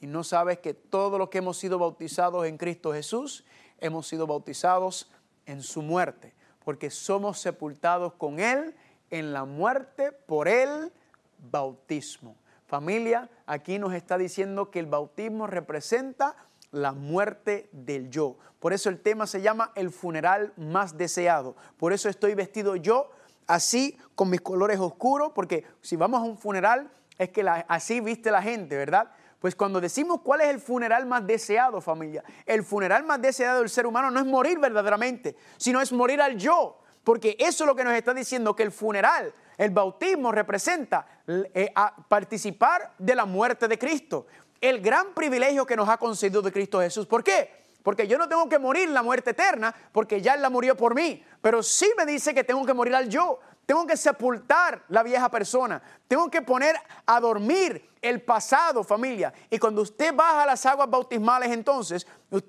Y 0.00 0.06
no 0.06 0.24
sabes 0.24 0.58
que 0.58 0.74
todos 0.74 1.18
los 1.18 1.28
que 1.28 1.38
hemos 1.38 1.58
sido 1.58 1.78
bautizados 1.78 2.46
en 2.46 2.56
Cristo 2.56 2.92
Jesús, 2.92 3.44
hemos 3.82 4.06
sido 4.06 4.26
bautizados 4.26 5.10
en 5.44 5.62
su 5.62 5.82
muerte, 5.82 6.34
porque 6.64 6.90
somos 6.90 7.38
sepultados 7.38 8.14
con 8.14 8.40
Él 8.40 8.74
en 9.10 9.32
la 9.32 9.44
muerte 9.44 10.12
por 10.12 10.48
el 10.48 10.92
bautismo. 11.38 12.36
Familia, 12.66 13.28
aquí 13.44 13.78
nos 13.78 13.92
está 13.92 14.16
diciendo 14.16 14.70
que 14.70 14.78
el 14.78 14.86
bautismo 14.86 15.46
representa 15.46 16.34
la 16.70 16.92
muerte 16.92 17.68
del 17.72 18.08
yo. 18.08 18.38
Por 18.58 18.72
eso 18.72 18.88
el 18.88 19.00
tema 19.00 19.26
se 19.26 19.42
llama 19.42 19.72
el 19.74 19.90
funeral 19.90 20.54
más 20.56 20.96
deseado. 20.96 21.54
Por 21.76 21.92
eso 21.92 22.08
estoy 22.08 22.34
vestido 22.34 22.76
yo 22.76 23.10
así 23.46 23.98
con 24.14 24.30
mis 24.30 24.40
colores 24.40 24.80
oscuros, 24.80 25.32
porque 25.34 25.66
si 25.82 25.96
vamos 25.96 26.20
a 26.20 26.24
un 26.24 26.38
funeral 26.38 26.90
es 27.18 27.28
que 27.30 27.46
así 27.68 28.00
viste 28.00 28.30
la 28.30 28.40
gente, 28.40 28.76
¿verdad? 28.76 29.10
Pues 29.42 29.56
cuando 29.56 29.80
decimos 29.80 30.20
cuál 30.22 30.42
es 30.42 30.50
el 30.50 30.60
funeral 30.60 31.04
más 31.04 31.26
deseado, 31.26 31.80
familia, 31.80 32.22
el 32.46 32.62
funeral 32.62 33.02
más 33.02 33.20
deseado 33.20 33.58
del 33.58 33.68
ser 33.68 33.88
humano 33.88 34.08
no 34.08 34.20
es 34.20 34.24
morir 34.24 34.60
verdaderamente, 34.60 35.34
sino 35.56 35.80
es 35.80 35.90
morir 35.90 36.22
al 36.22 36.38
yo. 36.38 36.78
Porque 37.02 37.34
eso 37.40 37.64
es 37.64 37.66
lo 37.66 37.74
que 37.74 37.82
nos 37.82 37.92
está 37.94 38.14
diciendo, 38.14 38.54
que 38.54 38.62
el 38.62 38.70
funeral, 38.70 39.34
el 39.58 39.72
bautismo 39.72 40.30
representa 40.30 41.04
eh, 41.26 41.74
participar 42.06 42.94
de 42.98 43.16
la 43.16 43.24
muerte 43.24 43.66
de 43.66 43.76
Cristo. 43.80 44.28
El 44.60 44.80
gran 44.80 45.12
privilegio 45.12 45.66
que 45.66 45.74
nos 45.74 45.88
ha 45.88 45.96
concedido 45.96 46.40
de 46.40 46.52
Cristo 46.52 46.78
Jesús. 46.78 47.08
¿Por 47.08 47.24
qué? 47.24 47.64
Porque 47.82 48.06
yo 48.06 48.18
no 48.18 48.28
tengo 48.28 48.48
que 48.48 48.60
morir 48.60 48.90
la 48.90 49.02
muerte 49.02 49.30
eterna, 49.30 49.74
porque 49.90 50.20
ya 50.20 50.34
Él 50.34 50.42
la 50.42 50.50
murió 50.50 50.76
por 50.76 50.94
mí. 50.94 51.20
Pero 51.40 51.64
sí 51.64 51.90
me 51.98 52.06
dice 52.06 52.32
que 52.32 52.44
tengo 52.44 52.64
que 52.64 52.74
morir 52.74 52.94
al 52.94 53.08
yo. 53.08 53.40
Tengo 53.66 53.86
que 53.86 53.96
sepultar 53.96 54.82
la 54.88 55.02
vieja 55.02 55.30
persona. 55.30 55.82
Tengo 56.08 56.30
que 56.30 56.42
poner 56.42 56.76
a 57.06 57.20
dormir 57.20 57.90
el 58.00 58.20
pasado, 58.22 58.82
familia. 58.82 59.32
Y 59.48 59.58
cuando 59.58 59.82
usted 59.82 60.14
baja 60.14 60.44
las 60.44 60.66
aguas 60.66 60.90
bautismales, 60.90 61.50
entonces, 61.52 62.06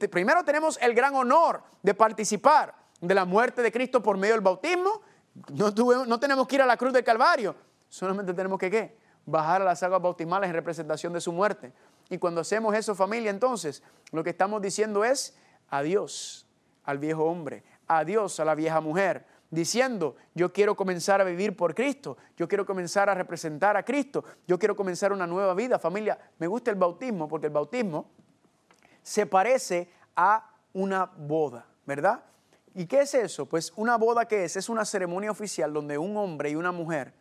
primero 0.09 0.43
tenemos 0.43 0.77
el 0.81 0.93
gran 0.93 1.15
honor 1.15 1.63
de 1.81 1.93
participar 1.93 2.73
de 2.99 3.13
la 3.13 3.25
muerte 3.25 3.61
de 3.61 3.71
Cristo 3.71 4.01
por 4.01 4.17
medio 4.17 4.33
del 4.33 4.41
bautismo. 4.41 5.01
No, 5.53 5.71
no 6.05 6.19
tenemos 6.19 6.47
que 6.47 6.55
ir 6.55 6.61
a 6.61 6.65
la 6.65 6.77
cruz 6.77 6.93
del 6.93 7.03
Calvario. 7.03 7.55
Solamente 7.89 8.33
tenemos 8.33 8.57
que 8.57 8.71
¿qué? 8.71 8.97
bajar 9.25 9.61
a 9.61 9.65
las 9.65 9.83
aguas 9.83 10.01
bautismales 10.01 10.49
en 10.49 10.55
representación 10.55 11.13
de 11.13 11.21
su 11.21 11.31
muerte. 11.31 11.71
Y 12.09 12.17
cuando 12.17 12.41
hacemos 12.41 12.75
eso, 12.75 12.95
familia, 12.95 13.29
entonces, 13.29 13.83
lo 14.11 14.23
que 14.23 14.31
estamos 14.31 14.61
diciendo 14.61 15.03
es 15.05 15.37
adiós 15.69 16.45
al 16.83 16.97
viejo 16.97 17.23
hombre, 17.23 17.63
adiós 17.87 18.39
a 18.39 18.45
la 18.45 18.55
vieja 18.55 18.81
mujer, 18.81 19.25
diciendo, 19.53 20.15
yo 20.33 20.51
quiero 20.51 20.75
comenzar 20.75 21.21
a 21.21 21.23
vivir 21.23 21.55
por 21.55 21.75
Cristo, 21.75 22.17
yo 22.35 22.47
quiero 22.47 22.65
comenzar 22.65 23.07
a 23.09 23.13
representar 23.13 23.77
a 23.77 23.83
Cristo, 23.83 24.23
yo 24.47 24.57
quiero 24.57 24.75
comenzar 24.75 25.13
una 25.13 25.27
nueva 25.27 25.53
vida. 25.53 25.77
Familia, 25.77 26.17
me 26.39 26.47
gusta 26.47 26.71
el 26.71 26.75
bautismo 26.75 27.27
porque 27.27 27.47
el 27.47 27.53
bautismo 27.53 28.09
se 29.03 29.27
parece 29.27 29.89
a 30.15 30.49
una 30.73 31.05
boda, 31.05 31.67
¿verdad? 31.85 32.23
¿Y 32.73 32.87
qué 32.87 33.01
es 33.01 33.13
eso? 33.13 33.45
Pues 33.45 33.71
una 33.75 33.95
boda 33.97 34.27
que 34.27 34.43
es, 34.43 34.55
es 34.55 34.69
una 34.69 34.85
ceremonia 34.85 35.29
oficial 35.29 35.71
donde 35.71 35.99
un 35.99 36.17
hombre 36.17 36.49
y 36.49 36.55
una 36.55 36.71
mujer 36.71 37.13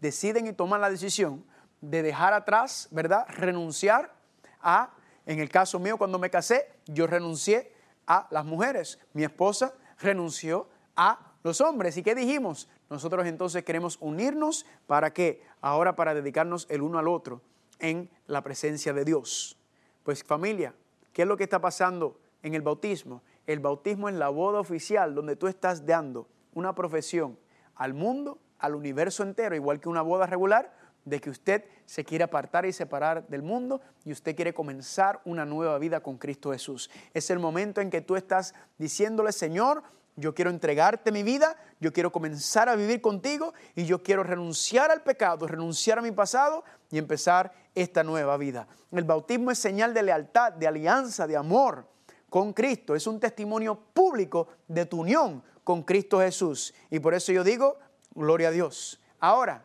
deciden 0.00 0.46
y 0.46 0.52
toman 0.52 0.80
la 0.80 0.88
decisión 0.88 1.44
de 1.80 2.02
dejar 2.02 2.32
atrás, 2.32 2.86
¿verdad? 2.92 3.26
Renunciar 3.28 4.14
a, 4.60 4.94
en 5.26 5.40
el 5.40 5.48
caso 5.48 5.80
mío 5.80 5.98
cuando 5.98 6.20
me 6.20 6.30
casé, 6.30 6.68
yo 6.86 7.08
renuncié 7.08 7.72
a 8.06 8.28
las 8.30 8.44
mujeres, 8.44 9.00
mi 9.14 9.24
esposa 9.24 9.74
renunció 9.98 10.68
a 10.94 11.31
los 11.42 11.60
hombres. 11.60 11.96
¿Y 11.96 12.02
qué 12.02 12.14
dijimos? 12.14 12.68
Nosotros 12.90 13.26
entonces 13.26 13.64
queremos 13.64 13.98
unirnos 14.00 14.66
para 14.86 15.12
qué? 15.12 15.42
Ahora 15.60 15.96
para 15.96 16.14
dedicarnos 16.14 16.66
el 16.70 16.82
uno 16.82 16.98
al 16.98 17.08
otro 17.08 17.40
en 17.78 18.10
la 18.26 18.42
presencia 18.42 18.92
de 18.92 19.04
Dios. 19.04 19.56
Pues 20.02 20.24
familia, 20.24 20.74
¿qué 21.12 21.22
es 21.22 21.28
lo 21.28 21.36
que 21.36 21.44
está 21.44 21.60
pasando 21.60 22.18
en 22.42 22.54
el 22.54 22.62
bautismo? 22.62 23.22
El 23.46 23.60
bautismo 23.60 24.08
es 24.08 24.14
la 24.14 24.28
boda 24.28 24.60
oficial 24.60 25.14
donde 25.14 25.36
tú 25.36 25.48
estás 25.48 25.84
dando 25.84 26.28
una 26.54 26.74
profesión 26.74 27.38
al 27.74 27.94
mundo, 27.94 28.38
al 28.58 28.74
universo 28.74 29.22
entero, 29.22 29.56
igual 29.56 29.80
que 29.80 29.88
una 29.88 30.02
boda 30.02 30.26
regular, 30.26 30.72
de 31.04 31.20
que 31.20 31.30
usted 31.30 31.64
se 31.84 32.04
quiere 32.04 32.24
apartar 32.24 32.64
y 32.64 32.72
separar 32.72 33.26
del 33.26 33.42
mundo 33.42 33.80
y 34.04 34.12
usted 34.12 34.36
quiere 34.36 34.54
comenzar 34.54 35.20
una 35.24 35.44
nueva 35.44 35.78
vida 35.78 36.00
con 36.00 36.16
Cristo 36.16 36.52
Jesús. 36.52 36.90
Es 37.12 37.30
el 37.30 37.40
momento 37.40 37.80
en 37.80 37.90
que 37.90 38.00
tú 38.00 38.14
estás 38.14 38.54
diciéndole, 38.78 39.32
Señor, 39.32 39.82
yo 40.16 40.34
quiero 40.34 40.50
entregarte 40.50 41.10
mi 41.10 41.22
vida, 41.22 41.56
yo 41.80 41.92
quiero 41.92 42.12
comenzar 42.12 42.68
a 42.68 42.76
vivir 42.76 43.00
contigo 43.00 43.54
y 43.74 43.86
yo 43.86 44.02
quiero 44.02 44.22
renunciar 44.22 44.90
al 44.90 45.02
pecado, 45.02 45.46
renunciar 45.46 45.98
a 45.98 46.02
mi 46.02 46.10
pasado 46.10 46.64
y 46.90 46.98
empezar 46.98 47.52
esta 47.74 48.02
nueva 48.02 48.36
vida. 48.36 48.68
El 48.90 49.04
bautismo 49.04 49.50
es 49.50 49.58
señal 49.58 49.94
de 49.94 50.02
lealtad, 50.02 50.52
de 50.52 50.66
alianza, 50.66 51.26
de 51.26 51.36
amor 51.36 51.86
con 52.28 52.52
Cristo. 52.52 52.94
Es 52.94 53.06
un 53.06 53.20
testimonio 53.20 53.78
público 53.94 54.48
de 54.68 54.86
tu 54.86 55.00
unión 55.00 55.42
con 55.64 55.82
Cristo 55.82 56.20
Jesús. 56.20 56.74
Y 56.90 57.00
por 57.00 57.14
eso 57.14 57.32
yo 57.32 57.42
digo, 57.42 57.78
gloria 58.14 58.48
a 58.48 58.52
Dios. 58.52 59.00
Ahora, 59.18 59.64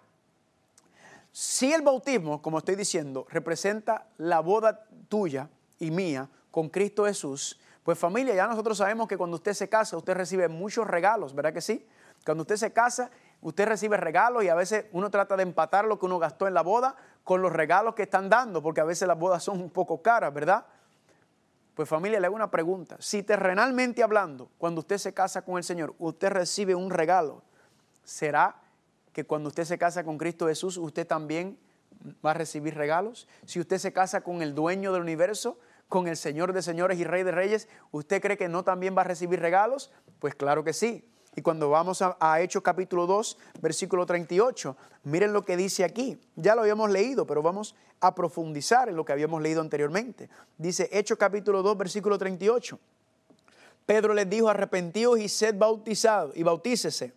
si 1.32 1.74
el 1.74 1.82
bautismo, 1.82 2.42
como 2.42 2.60
estoy 2.60 2.76
diciendo, 2.76 3.28
representa 3.30 4.08
la 4.18 4.40
boda 4.40 4.88
tuya 5.10 5.50
y 5.78 5.92
mía 5.92 6.30
con 6.52 6.70
Cristo 6.70 7.06
Jesús, 7.06 7.60
pues 7.88 7.98
familia, 7.98 8.36
ya 8.36 8.48
nosotros 8.48 8.78
sabemos 8.78 9.08
que 9.08 9.16
cuando 9.16 9.36
usted 9.36 9.54
se 9.54 9.70
casa, 9.70 9.96
usted 9.96 10.14
recibe 10.14 10.50
muchos 10.50 10.86
regalos, 10.86 11.34
¿verdad 11.34 11.54
que 11.54 11.62
sí? 11.62 11.88
Cuando 12.26 12.42
usted 12.42 12.58
se 12.58 12.74
casa, 12.74 13.10
usted 13.40 13.66
recibe 13.66 13.96
regalos 13.96 14.44
y 14.44 14.50
a 14.50 14.56
veces 14.56 14.88
uno 14.92 15.10
trata 15.10 15.38
de 15.38 15.44
empatar 15.44 15.86
lo 15.86 15.98
que 15.98 16.06
uno 16.06 16.20
gastó 16.20 16.50
en 16.50 16.54
la 16.54 16.64
boda 16.64 16.98
con 17.24 17.42
los 17.42 17.54
regalos 17.54 17.96
que 17.96 18.04
están 18.04 18.28
dando, 18.28 18.62
porque 18.62 18.82
a 18.82 18.84
veces 18.84 19.08
las 19.08 19.18
bodas 19.18 19.42
son 19.42 19.62
un 19.62 19.70
poco 19.70 20.02
caras, 20.02 20.34
¿verdad? 20.34 20.66
Pues 21.76 21.88
familia, 21.88 22.20
le 22.20 22.26
hago 22.26 22.36
una 22.36 22.52
pregunta. 22.52 22.98
Si 23.00 23.24
terrenalmente 23.24 24.04
hablando, 24.04 24.50
cuando 24.58 24.82
usted 24.82 24.98
se 24.98 25.14
casa 25.14 25.44
con 25.44 25.56
el 25.56 25.64
Señor, 25.64 25.96
usted 25.98 26.30
recibe 26.30 26.76
un 26.76 26.90
regalo, 26.90 27.42
¿será 28.04 28.58
que 29.14 29.24
cuando 29.24 29.48
usted 29.48 29.64
se 29.64 29.78
casa 29.78 30.04
con 30.04 30.18
Cristo 30.18 30.48
Jesús, 30.48 30.76
usted 30.76 31.08
también 31.08 31.58
va 32.26 32.32
a 32.32 32.34
recibir 32.34 32.76
regalos? 32.76 33.30
Si 33.46 33.62
usted 33.62 33.78
se 33.78 33.94
casa 33.94 34.20
con 34.20 34.42
el 34.42 34.54
dueño 34.54 34.92
del 34.92 35.04
universo, 35.04 35.58
con 35.88 36.08
el 36.08 36.18
Señor 36.18 36.54
de 36.54 36.62
señores 36.62 37.00
y 37.00 37.04
Rey 37.04 37.24
de 37.24 37.32
reyes, 37.32 37.68
¿usted 37.92 38.22
cree 38.22 38.38
que 38.38 38.50
no 38.50 38.64
también 38.64 38.96
va 38.98 39.02
a 39.02 39.06
recibir 39.06 39.40
regalos? 39.40 39.92
Pues 40.20 40.36
claro 40.36 40.64
que 40.64 40.74
sí. 40.74 41.04
Y 41.36 41.42
cuando 41.42 41.70
vamos 41.70 42.02
a, 42.02 42.42
Hechos 42.42 42.64
capítulo 42.64 43.06
2, 43.06 43.38
versículo 43.62 44.06
38, 44.06 44.76
miren 45.04 45.34
lo 45.34 45.46
que 45.46 45.56
dice 45.56 45.84
aquí. 45.84 46.20
Ya 46.36 46.56
lo 46.56 46.62
habíamos 46.62 46.90
leído, 46.90 47.28
pero 47.28 47.44
vamos 47.44 47.76
a 48.00 48.16
profundizar 48.16 48.90
en 48.90 48.96
lo 48.96 49.06
que 49.06 49.14
habíamos 49.14 49.42
leído 49.42 49.62
anteriormente. 49.62 50.30
Dice 50.58 50.90
Hechos 50.92 51.18
capítulo 51.18 51.62
2, 51.62 51.78
versículo 51.78 52.18
38. 52.18 52.80
Pedro 53.86 54.14
les 54.14 54.30
dijo, 54.30 54.50
arrepentíos 54.50 55.20
y 55.20 55.30
sed 55.30 55.56
bautizados 55.56 56.36
y 56.36 56.44
bautícese 56.44 57.14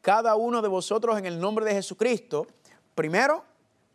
cada 0.00 0.36
uno 0.36 0.62
de 0.62 0.68
vosotros 0.68 1.18
en 1.18 1.26
el 1.26 1.38
nombre 1.38 1.64
de 1.64 1.72
Jesucristo, 1.72 2.46
primero 2.94 3.44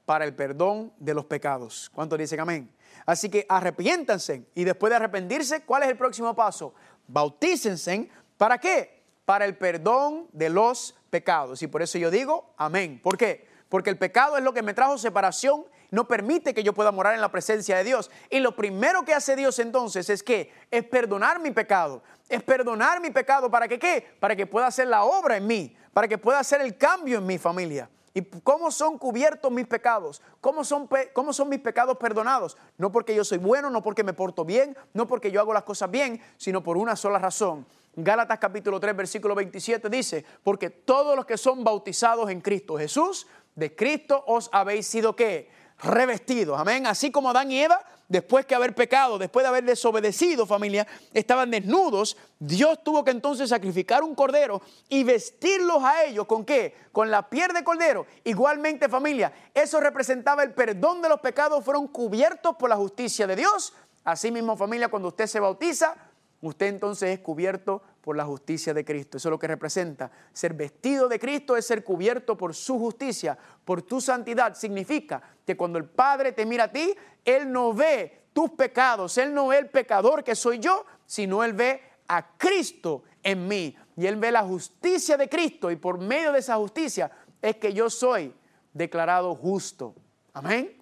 para 0.05 0.25
el 0.25 0.35
perdón 0.35 0.91
de 0.99 1.13
los 1.13 1.25
pecados. 1.25 1.89
¿Cuántos 1.93 2.19
dicen 2.19 2.39
amén? 2.39 2.69
Así 3.05 3.29
que 3.29 3.45
arrepiéntanse 3.49 4.45
y 4.55 4.63
después 4.63 4.89
de 4.89 4.97
arrepentirse, 4.97 5.63
¿cuál 5.63 5.83
es 5.83 5.89
el 5.89 5.97
próximo 5.97 6.35
paso? 6.35 6.73
Bautícense. 7.07 8.09
¿Para 8.37 8.57
qué? 8.57 9.03
Para 9.25 9.45
el 9.45 9.57
perdón 9.57 10.27
de 10.31 10.49
los 10.49 10.95
pecados. 11.09 11.61
Y 11.61 11.67
por 11.67 11.81
eso 11.81 11.97
yo 11.97 12.11
digo 12.11 12.53
amén. 12.57 12.99
¿Por 13.01 13.17
qué? 13.17 13.47
Porque 13.69 13.89
el 13.89 13.97
pecado 13.97 14.37
es 14.37 14.43
lo 14.43 14.53
que 14.53 14.61
me 14.61 14.73
trajo 14.73 14.97
separación, 14.97 15.65
no 15.89 16.07
permite 16.07 16.53
que 16.53 16.63
yo 16.63 16.73
pueda 16.73 16.91
morar 16.91 17.13
en 17.13 17.21
la 17.21 17.31
presencia 17.31 17.77
de 17.77 17.83
Dios. 17.83 18.09
Y 18.29 18.39
lo 18.39 18.55
primero 18.55 19.03
que 19.03 19.13
hace 19.13 19.35
Dios 19.35 19.59
entonces 19.59 20.09
es 20.09 20.23
que 20.23 20.51
es 20.71 20.83
perdonar 20.83 21.39
mi 21.39 21.51
pecado. 21.51 22.03
Es 22.29 22.41
perdonar 22.41 22.99
mi 22.99 23.11
pecado 23.11 23.49
para 23.49 23.67
que 23.67 23.77
qué? 23.77 24.15
Para 24.19 24.35
que 24.35 24.47
pueda 24.47 24.67
hacer 24.67 24.87
la 24.87 25.03
obra 25.03 25.37
en 25.37 25.45
mí, 25.45 25.75
para 25.93 26.07
que 26.07 26.17
pueda 26.17 26.39
hacer 26.39 26.61
el 26.61 26.77
cambio 26.77 27.19
en 27.19 27.25
mi 27.25 27.37
familia. 27.37 27.89
¿Y 28.13 28.21
cómo 28.21 28.69
son 28.69 28.99
cubiertos 28.99 29.51
mis 29.51 29.65
pecados? 29.65 30.21
¿Cómo 30.39 30.63
son, 30.63 30.87
¿Cómo 31.13 31.33
son 31.33 31.49
mis 31.49 31.59
pecados 31.59 31.97
perdonados? 31.97 32.57
No 32.77 32.91
porque 32.91 33.15
yo 33.15 33.23
soy 33.23 33.39
bueno, 33.39 33.71
no 33.71 33.81
porque 33.81 34.03
me 34.03 34.13
porto 34.13 34.45
bien, 34.45 34.77
no 34.93 35.07
porque 35.07 35.31
yo 35.31 35.39
hago 35.39 35.53
las 35.53 35.63
cosas 35.63 35.89
bien, 35.89 36.21
sino 36.37 36.63
por 36.63 36.77
una 36.77 36.95
sola 36.95 37.17
razón. 37.17 37.65
Gálatas 37.95 38.37
capítulo 38.39 38.79
3, 38.79 38.95
versículo 38.95 39.33
27 39.33 39.89
dice, 39.89 40.25
porque 40.43 40.69
todos 40.69 41.15
los 41.15 41.25
que 41.25 41.37
son 41.37 41.63
bautizados 41.63 42.29
en 42.29 42.41
Cristo 42.41 42.77
Jesús, 42.77 43.27
de 43.55 43.75
Cristo 43.75 44.23
os 44.27 44.49
habéis 44.51 44.87
sido 44.87 45.15
qué? 45.15 45.49
Revestidos. 45.79 46.59
Amén. 46.59 46.85
Así 46.85 47.11
como 47.11 47.29
Adán 47.29 47.51
y 47.51 47.61
Eva 47.61 47.83
después 48.07 48.45
que 48.45 48.55
haber 48.55 48.75
pecado, 48.75 49.17
después 49.17 49.43
de 49.43 49.49
haber 49.49 49.63
desobedecido 49.63 50.45
familia, 50.45 50.87
estaban 51.13 51.51
desnudos, 51.51 52.17
Dios 52.39 52.83
tuvo 52.83 53.03
que 53.03 53.11
entonces 53.11 53.49
sacrificar 53.49 54.03
un 54.03 54.15
cordero 54.15 54.61
y 54.89 55.03
vestirlos 55.03 55.83
a 55.83 56.03
ellos 56.05 56.25
con 56.25 56.45
qué? 56.45 56.75
Con 56.91 57.09
la 57.09 57.29
piel 57.29 57.53
de 57.53 57.63
cordero. 57.63 58.05
Igualmente 58.23 58.89
familia, 58.89 59.33
eso 59.53 59.79
representaba 59.79 60.43
el 60.43 60.53
perdón 60.53 61.01
de 61.01 61.09
los 61.09 61.19
pecados, 61.19 61.63
fueron 61.63 61.87
cubiertos 61.87 62.55
por 62.55 62.69
la 62.69 62.75
justicia 62.75 63.27
de 63.27 63.35
Dios. 63.35 63.73
Asimismo 64.03 64.57
familia, 64.57 64.89
cuando 64.89 65.07
usted 65.09 65.27
se 65.27 65.39
bautiza, 65.39 65.95
usted 66.41 66.67
entonces 66.67 67.11
es 67.11 67.19
cubierto 67.19 67.81
por 68.03 68.17
la 68.17 68.25
justicia 68.25 68.73
de 68.73 68.83
Cristo. 68.83 69.15
Eso 69.15 69.29
es 69.29 69.31
lo 69.31 69.39
que 69.39 69.47
representa. 69.47 70.11
Ser 70.33 70.53
vestido 70.53 71.07
de 71.07 71.17
Cristo 71.17 71.55
es 71.55 71.65
ser 71.65 71.85
cubierto 71.85 72.35
por 72.35 72.53
su 72.53 72.77
justicia, 72.77 73.37
por 73.63 73.81
tu 73.81 74.01
santidad. 74.01 74.55
Significa 74.55 75.23
que 75.45 75.55
cuando 75.55 75.79
el 75.79 75.85
Padre 75.85 76.33
te 76.33 76.45
mira 76.45 76.65
a 76.65 76.71
ti, 76.71 76.93
Él 77.23 77.49
no 77.49 77.73
ve 77.73 78.25
tus 78.33 78.51
pecados, 78.51 79.17
Él 79.17 79.33
no 79.33 79.47
ve 79.47 79.59
el 79.59 79.69
pecador 79.69 80.21
que 80.21 80.35
soy 80.35 80.59
yo, 80.59 80.85
sino 81.05 81.45
Él 81.45 81.53
ve 81.53 81.81
a 82.09 82.35
Cristo 82.37 83.03
en 83.23 83.47
mí. 83.47 83.73
Y 83.95 84.05
Él 84.05 84.17
ve 84.17 84.33
la 84.33 84.43
justicia 84.43 85.15
de 85.15 85.29
Cristo 85.29 85.71
y 85.71 85.77
por 85.77 85.97
medio 85.97 86.33
de 86.33 86.39
esa 86.39 86.57
justicia 86.57 87.09
es 87.41 87.55
que 87.55 87.71
yo 87.71 87.89
soy 87.89 88.35
declarado 88.73 89.33
justo. 89.33 89.95
Amén. 90.33 90.75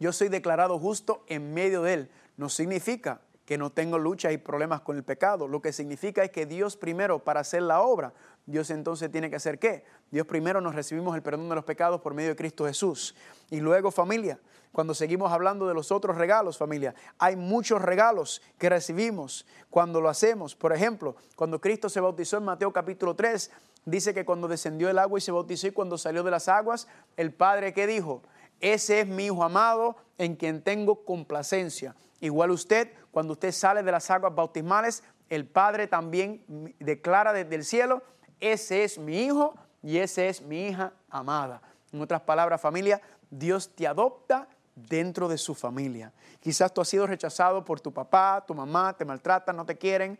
Yo 0.00 0.14
soy 0.14 0.28
declarado 0.28 0.78
justo 0.78 1.24
en 1.26 1.52
medio 1.52 1.82
de 1.82 1.92
Él. 1.92 2.10
No 2.38 2.48
significa 2.48 3.20
que 3.44 3.58
no 3.58 3.70
tengo 3.70 3.98
luchas 3.98 4.32
y 4.32 4.38
problemas 4.38 4.80
con 4.82 4.96
el 4.96 5.02
pecado. 5.02 5.48
Lo 5.48 5.60
que 5.60 5.72
significa 5.72 6.22
es 6.22 6.30
que 6.30 6.46
Dios 6.46 6.76
primero, 6.76 7.18
para 7.18 7.40
hacer 7.40 7.62
la 7.62 7.82
obra, 7.82 8.12
Dios 8.46 8.70
entonces 8.70 9.10
tiene 9.10 9.30
que 9.30 9.36
hacer 9.36 9.58
qué? 9.58 9.84
Dios 10.10 10.26
primero 10.26 10.60
nos 10.60 10.74
recibimos 10.74 11.14
el 11.16 11.22
perdón 11.22 11.48
de 11.48 11.54
los 11.54 11.64
pecados 11.64 12.00
por 12.00 12.14
medio 12.14 12.30
de 12.30 12.36
Cristo 12.36 12.66
Jesús. 12.66 13.14
Y 13.50 13.60
luego 13.60 13.90
familia, 13.90 14.38
cuando 14.72 14.94
seguimos 14.94 15.32
hablando 15.32 15.68
de 15.68 15.74
los 15.74 15.92
otros 15.92 16.16
regalos, 16.16 16.56
familia, 16.56 16.94
hay 17.18 17.36
muchos 17.36 17.82
regalos 17.82 18.42
que 18.58 18.68
recibimos 18.68 19.46
cuando 19.70 20.00
lo 20.00 20.08
hacemos. 20.08 20.54
Por 20.54 20.72
ejemplo, 20.72 21.16
cuando 21.36 21.60
Cristo 21.60 21.88
se 21.88 22.00
bautizó 22.00 22.38
en 22.38 22.44
Mateo 22.44 22.72
capítulo 22.72 23.14
3, 23.14 23.50
dice 23.84 24.14
que 24.14 24.24
cuando 24.24 24.48
descendió 24.48 24.88
el 24.88 24.98
agua 24.98 25.18
y 25.18 25.22
se 25.22 25.32
bautizó 25.32 25.66
y 25.66 25.72
cuando 25.72 25.98
salió 25.98 26.22
de 26.22 26.30
las 26.30 26.48
aguas, 26.48 26.88
el 27.16 27.32
Padre 27.32 27.74
que 27.74 27.86
dijo, 27.86 28.22
ese 28.60 29.00
es 29.00 29.06
mi 29.06 29.26
Hijo 29.26 29.44
amado 29.44 29.96
en 30.18 30.36
quien 30.36 30.62
tengo 30.62 31.04
complacencia. 31.04 31.94
Igual 32.22 32.52
usted, 32.52 32.88
cuando 33.10 33.32
usted 33.32 33.50
sale 33.50 33.82
de 33.82 33.90
las 33.90 34.08
aguas 34.08 34.32
bautismales, 34.32 35.02
el 35.28 35.44
Padre 35.44 35.88
también 35.88 36.44
declara 36.78 37.32
desde 37.32 37.56
el 37.56 37.64
cielo, 37.64 38.00
ese 38.38 38.84
es 38.84 38.96
mi 38.96 39.24
Hijo 39.24 39.56
y 39.82 39.98
ese 39.98 40.28
es 40.28 40.40
mi 40.40 40.68
hija 40.68 40.92
amada. 41.10 41.60
En 41.92 42.00
otras 42.00 42.20
palabras, 42.20 42.60
familia, 42.60 43.02
Dios 43.28 43.74
te 43.74 43.88
adopta 43.88 44.46
dentro 44.76 45.26
de 45.26 45.36
su 45.36 45.56
familia. 45.56 46.12
Quizás 46.38 46.72
tú 46.72 46.80
has 46.80 46.88
sido 46.88 47.08
rechazado 47.08 47.64
por 47.64 47.80
tu 47.80 47.92
papá, 47.92 48.44
tu 48.46 48.54
mamá, 48.54 48.96
te 48.96 49.04
maltratan, 49.04 49.56
no 49.56 49.66
te 49.66 49.76
quieren. 49.76 50.16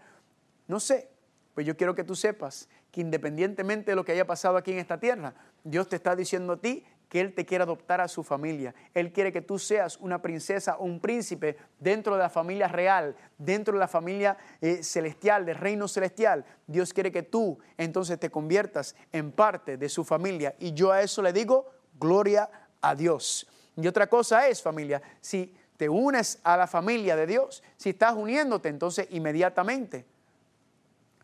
No 0.66 0.80
sé, 0.80 1.08
pues 1.54 1.64
yo 1.64 1.76
quiero 1.76 1.94
que 1.94 2.02
tú 2.02 2.16
sepas 2.16 2.68
que 2.90 3.00
independientemente 3.00 3.92
de 3.92 3.94
lo 3.94 4.04
que 4.04 4.10
haya 4.10 4.26
pasado 4.26 4.56
aquí 4.56 4.72
en 4.72 4.78
esta 4.78 4.98
tierra, 4.98 5.34
Dios 5.62 5.88
te 5.88 5.94
está 5.94 6.16
diciendo 6.16 6.54
a 6.54 6.56
ti 6.56 6.84
que 7.12 7.20
Él 7.20 7.34
te 7.34 7.44
quiere 7.44 7.64
adoptar 7.64 8.00
a 8.00 8.08
su 8.08 8.22
familia. 8.22 8.74
Él 8.94 9.12
quiere 9.12 9.30
que 9.30 9.42
tú 9.42 9.58
seas 9.58 9.98
una 9.98 10.22
princesa 10.22 10.78
o 10.78 10.84
un 10.84 10.98
príncipe 10.98 11.58
dentro 11.78 12.14
de 12.14 12.22
la 12.22 12.30
familia 12.30 12.68
real, 12.68 13.14
dentro 13.36 13.74
de 13.74 13.80
la 13.80 13.86
familia 13.86 14.38
eh, 14.62 14.82
celestial, 14.82 15.44
del 15.44 15.56
reino 15.56 15.88
celestial. 15.88 16.42
Dios 16.66 16.94
quiere 16.94 17.12
que 17.12 17.22
tú 17.22 17.58
entonces 17.76 18.18
te 18.18 18.30
conviertas 18.30 18.96
en 19.12 19.30
parte 19.30 19.76
de 19.76 19.90
su 19.90 20.04
familia. 20.04 20.54
Y 20.58 20.72
yo 20.72 20.90
a 20.90 21.02
eso 21.02 21.20
le 21.20 21.34
digo, 21.34 21.70
gloria 22.00 22.48
a 22.80 22.94
Dios. 22.94 23.46
Y 23.76 23.86
otra 23.86 24.06
cosa 24.06 24.48
es, 24.48 24.62
familia, 24.62 25.02
si 25.20 25.54
te 25.76 25.90
unes 25.90 26.40
a 26.44 26.56
la 26.56 26.66
familia 26.66 27.14
de 27.14 27.26
Dios, 27.26 27.62
si 27.76 27.90
estás 27.90 28.14
uniéndote, 28.14 28.70
entonces 28.70 29.06
inmediatamente 29.10 30.06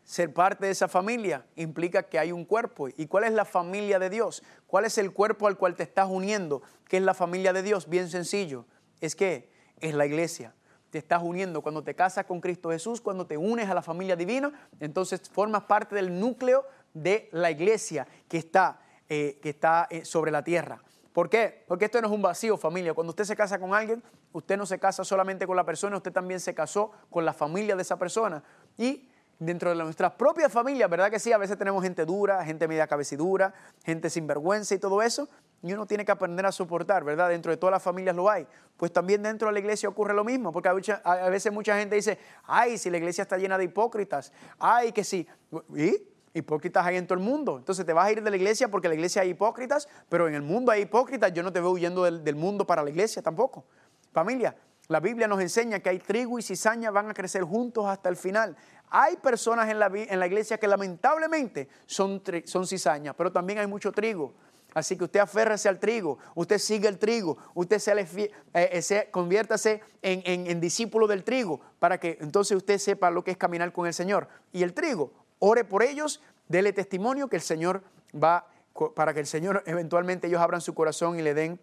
ser 0.09 0.33
parte 0.33 0.65
de 0.65 0.71
esa 0.71 0.87
familia 0.87 1.45
implica 1.55 2.01
que 2.01 2.17
hay 2.17 2.31
un 2.31 2.43
cuerpo. 2.43 2.87
¿Y 2.89 3.05
cuál 3.05 3.25
es 3.25 3.31
la 3.31 3.45
familia 3.45 3.99
de 3.99 4.09
Dios? 4.09 4.41
¿Cuál 4.65 4.85
es 4.85 4.97
el 4.97 5.13
cuerpo 5.13 5.45
al 5.45 5.55
cual 5.55 5.75
te 5.75 5.83
estás 5.83 6.07
uniendo? 6.09 6.63
¿Qué 6.87 6.97
es 6.97 7.03
la 7.03 7.13
familia 7.13 7.53
de 7.53 7.61
Dios? 7.61 7.87
Bien 7.87 8.09
sencillo. 8.09 8.65
Es 9.01 9.15
que 9.15 9.51
es 9.79 9.93
la 9.93 10.07
iglesia. 10.07 10.55
Te 10.89 10.97
estás 10.97 11.21
uniendo 11.21 11.61
cuando 11.61 11.83
te 11.83 11.93
casas 11.93 12.25
con 12.25 12.41
Cristo 12.41 12.71
Jesús, 12.71 13.01
cuando 13.01 13.27
te 13.27 13.37
unes 13.37 13.69
a 13.69 13.75
la 13.75 13.83
familia 13.83 14.15
divina, 14.15 14.51
entonces 14.79 15.29
formas 15.29 15.65
parte 15.65 15.93
del 15.93 16.19
núcleo 16.19 16.65
de 16.95 17.29
la 17.31 17.51
iglesia 17.51 18.07
que 18.27 18.39
está, 18.39 18.81
eh, 19.09 19.37
que 19.43 19.49
está 19.49 19.85
eh, 19.91 20.05
sobre 20.05 20.31
la 20.31 20.43
tierra. 20.43 20.81
¿Por 21.13 21.29
qué? 21.29 21.65
Porque 21.67 21.85
esto 21.85 22.01
no 22.01 22.07
es 22.07 22.13
un 22.13 22.23
vacío, 22.23 22.57
familia. 22.57 22.95
Cuando 22.95 23.11
usted 23.11 23.25
se 23.25 23.35
casa 23.35 23.59
con 23.59 23.75
alguien, 23.75 24.01
usted 24.31 24.57
no 24.57 24.65
se 24.65 24.79
casa 24.79 25.03
solamente 25.03 25.45
con 25.45 25.55
la 25.55 25.65
persona, 25.65 25.97
usted 25.97 26.11
también 26.11 26.39
se 26.39 26.55
casó 26.55 26.93
con 27.11 27.25
la 27.25 27.33
familia 27.33 27.75
de 27.75 27.83
esa 27.83 27.99
persona. 27.99 28.41
Y 28.75 29.08
dentro 29.39 29.69
de 29.69 29.75
nuestras 29.77 30.11
propias 30.11 30.51
familias, 30.51 30.89
¿verdad 30.89 31.09
que 31.09 31.17
sí? 31.17 31.31
A 31.31 31.37
veces 31.37 31.57
tenemos 31.57 31.81
gente 31.81 32.05
dura, 32.05 32.43
gente 32.43 32.67
media 32.67 32.85
cabecidura, 32.87 33.53
gente 33.83 34.09
sin 34.09 34.27
vergüenza 34.27 34.75
y 34.75 34.79
todo 34.79 35.01
eso. 35.01 35.29
Y 35.61 35.73
uno 35.73 35.85
tiene 35.85 36.05
que 36.05 36.11
aprender 36.11 36.45
a 36.45 36.51
soportar, 36.51 37.03
¿verdad? 37.03 37.29
Dentro 37.29 37.51
de 37.51 37.57
todas 37.57 37.71
las 37.71 37.83
familias 37.83 38.15
lo 38.15 38.29
hay. 38.29 38.45
Pues 38.77 38.91
también 38.91 39.23
dentro 39.23 39.47
de 39.47 39.53
la 39.53 39.59
iglesia 39.59 39.89
ocurre 39.89 40.13
lo 40.13 40.23
mismo, 40.23 40.51
porque 40.51 40.69
a 40.69 41.29
veces 41.29 41.51
mucha 41.51 41.77
gente 41.77 41.95
dice, 41.95 42.19
ay, 42.45 42.77
si 42.77 42.89
la 42.89 42.97
iglesia 42.97 43.21
está 43.21 43.37
llena 43.37 43.57
de 43.57 43.65
hipócritas, 43.65 44.31
ay, 44.57 44.91
que 44.91 45.03
sí. 45.03 45.27
¿Y? 45.75 46.03
Hipócritas 46.33 46.85
hay 46.85 46.97
en 46.97 47.07
todo 47.07 47.17
el 47.17 47.23
mundo. 47.23 47.57
Entonces 47.57 47.85
te 47.85 47.91
vas 47.91 48.05
a 48.07 48.11
ir 48.11 48.21
de 48.21 48.29
la 48.29 48.35
iglesia 48.35 48.69
porque 48.69 48.87
en 48.87 48.91
la 48.91 48.95
iglesia 48.95 49.21
hay 49.23 49.29
hipócritas, 49.29 49.87
pero 50.09 50.27
en 50.27 50.35
el 50.35 50.43
mundo 50.43 50.71
hay 50.71 50.81
hipócritas. 50.81 51.33
Yo 51.33 51.43
no 51.43 51.51
te 51.51 51.59
veo 51.59 51.71
huyendo 51.71 52.03
del 52.03 52.35
mundo 52.35 52.67
para 52.67 52.83
la 52.83 52.89
iglesia 52.89 53.21
tampoco. 53.21 53.65
Familia, 54.11 54.55
la 54.89 54.99
Biblia 54.99 55.27
nos 55.27 55.39
enseña 55.39 55.79
que 55.79 55.89
hay 55.89 55.99
trigo 55.99 56.39
y 56.39 56.41
cizaña 56.41 56.89
van 56.89 57.11
a 57.11 57.13
crecer 57.13 57.43
juntos 57.43 57.85
hasta 57.85 58.09
el 58.09 58.15
final. 58.15 58.57
Hay 58.89 59.17
personas 59.17 59.69
en 59.69 59.77
la, 59.77 59.91
en 59.93 60.19
la 60.19 60.25
iglesia 60.25 60.57
que 60.57 60.67
lamentablemente 60.67 61.69
son, 61.85 62.23
son 62.45 62.65
cizañas, 62.65 63.13
pero 63.15 63.31
también 63.31 63.59
hay 63.59 63.67
mucho 63.67 63.91
trigo. 63.91 64.33
Así 64.73 64.97
que 64.97 65.03
usted 65.03 65.19
aférrese 65.19 65.69
al 65.69 65.79
trigo, 65.79 66.17
usted 66.33 66.57
sigue 66.57 66.87
el 66.87 66.97
trigo, 66.97 67.37
usted 67.53 67.77
se, 67.77 67.91
eh, 67.91 68.31
eh, 68.53 68.81
se 68.81 69.11
conviértase 69.11 69.81
en, 70.01 70.47
en, 70.47 70.59
discípulo 70.59 71.05
del 71.05 71.23
trigo 71.23 71.59
para 71.77 71.99
que 71.99 72.17
entonces 72.19 72.57
usted 72.57 72.79
sepa 72.79 73.11
lo 73.11 73.23
que 73.23 73.31
es 73.31 73.37
caminar 73.37 73.71
con 73.71 73.85
el 73.85 73.93
Señor. 73.93 74.27
Y 74.51 74.63
el 74.63 74.73
trigo, 74.73 75.11
ore 75.37 75.65
por 75.65 75.83
ellos, 75.83 76.21
dele 76.47 76.73
testimonio 76.73 77.29
que 77.29 77.35
el 77.35 77.43
Señor 77.43 77.83
va, 78.11 78.47
para 78.95 79.13
que 79.13 79.19
el 79.19 79.27
Señor 79.27 79.63
eventualmente 79.67 80.25
ellos 80.25 80.41
abran 80.41 80.61
su 80.61 80.73
corazón 80.73 81.19
y 81.19 81.21
le 81.21 81.35
den 81.35 81.59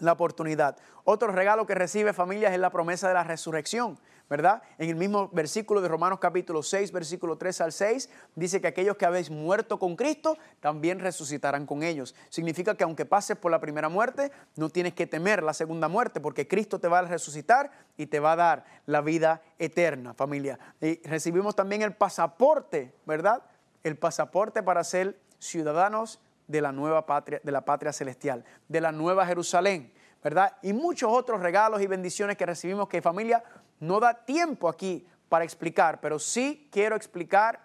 la 0.00 0.12
oportunidad. 0.12 0.76
Otro 1.04 1.32
regalo 1.32 1.66
que 1.66 1.74
recibe 1.74 2.12
familias 2.12 2.52
es 2.52 2.58
la 2.58 2.70
promesa 2.70 3.08
de 3.08 3.14
la 3.14 3.24
resurrección, 3.24 3.98
¿verdad? 4.28 4.62
En 4.78 4.90
el 4.90 4.96
mismo 4.96 5.28
versículo 5.28 5.80
de 5.80 5.88
Romanos 5.88 6.18
capítulo 6.20 6.62
6, 6.62 6.92
versículo 6.92 7.36
3 7.36 7.60
al 7.60 7.72
6, 7.72 8.10
dice 8.34 8.60
que 8.60 8.68
aquellos 8.68 8.96
que 8.96 9.06
habéis 9.06 9.30
muerto 9.30 9.78
con 9.78 9.96
Cristo 9.96 10.36
también 10.60 10.98
resucitarán 11.00 11.66
con 11.66 11.82
ellos. 11.82 12.14
Significa 12.28 12.74
que 12.74 12.84
aunque 12.84 13.06
pases 13.06 13.36
por 13.36 13.50
la 13.50 13.60
primera 13.60 13.88
muerte, 13.88 14.30
no 14.56 14.68
tienes 14.68 14.94
que 14.94 15.06
temer 15.06 15.42
la 15.42 15.54
segunda 15.54 15.88
muerte, 15.88 16.20
porque 16.20 16.46
Cristo 16.46 16.78
te 16.78 16.88
va 16.88 17.00
a 17.00 17.02
resucitar 17.02 17.70
y 17.96 18.06
te 18.06 18.20
va 18.20 18.32
a 18.32 18.36
dar 18.36 18.64
la 18.86 19.00
vida 19.00 19.42
eterna, 19.58 20.14
familia. 20.14 20.58
Y 20.80 21.00
recibimos 21.08 21.56
también 21.56 21.82
el 21.82 21.94
pasaporte, 21.94 22.92
¿verdad? 23.06 23.42
El 23.82 23.96
pasaporte 23.96 24.62
para 24.62 24.84
ser 24.84 25.18
ciudadanos 25.38 26.20
de 26.50 26.60
la 26.60 26.72
nueva 26.72 27.06
patria, 27.06 27.40
de 27.42 27.52
la 27.52 27.64
patria 27.64 27.92
celestial, 27.92 28.44
de 28.66 28.80
la 28.80 28.90
nueva 28.90 29.24
Jerusalén, 29.24 29.92
¿verdad? 30.22 30.56
Y 30.62 30.72
muchos 30.72 31.10
otros 31.12 31.40
regalos 31.40 31.80
y 31.80 31.86
bendiciones 31.86 32.36
que 32.36 32.44
recibimos 32.44 32.88
que 32.88 33.00
familia 33.00 33.42
no 33.78 34.00
da 34.00 34.24
tiempo 34.24 34.68
aquí 34.68 35.06
para 35.28 35.44
explicar, 35.44 36.00
pero 36.00 36.18
sí 36.18 36.68
quiero 36.72 36.96
explicar 36.96 37.60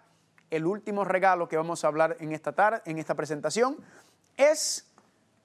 el 0.50 0.66
último 0.66 1.04
regalo 1.04 1.48
que 1.48 1.56
vamos 1.56 1.84
a 1.84 1.88
hablar 1.88 2.16
en 2.20 2.30
esta 2.30 2.52
tarde, 2.52 2.80
en 2.84 2.98
esta 2.98 3.16
presentación, 3.16 3.76
es 4.36 4.86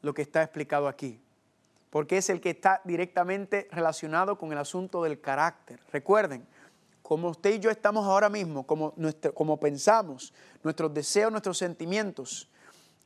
lo 0.04 0.14
que 0.14 0.22
está 0.22 0.44
explicado 0.44 0.88
aquí, 0.88 1.20
porque 1.90 2.18
es 2.18 2.30
el 2.30 2.40
que 2.40 2.52
está 2.52 2.82
directamente 2.84 3.68
relacionado 3.72 4.38
con 4.38 4.52
el 4.52 4.60
asunto 4.60 5.02
del 5.02 5.20
carácter. 5.20 5.80
Recuerden, 5.92 6.46
como 7.02 7.30
usted 7.30 7.56
y 7.56 7.60
yo 7.60 7.72
estamos 7.72 8.06
ahora 8.06 8.30
mismo, 8.30 8.68
como, 8.68 8.94
como 9.34 9.60
pensamos, 9.60 10.32
nuestros 10.64 10.94
deseos, 10.94 11.32
nuestros 11.32 11.58
sentimientos, 11.58 12.52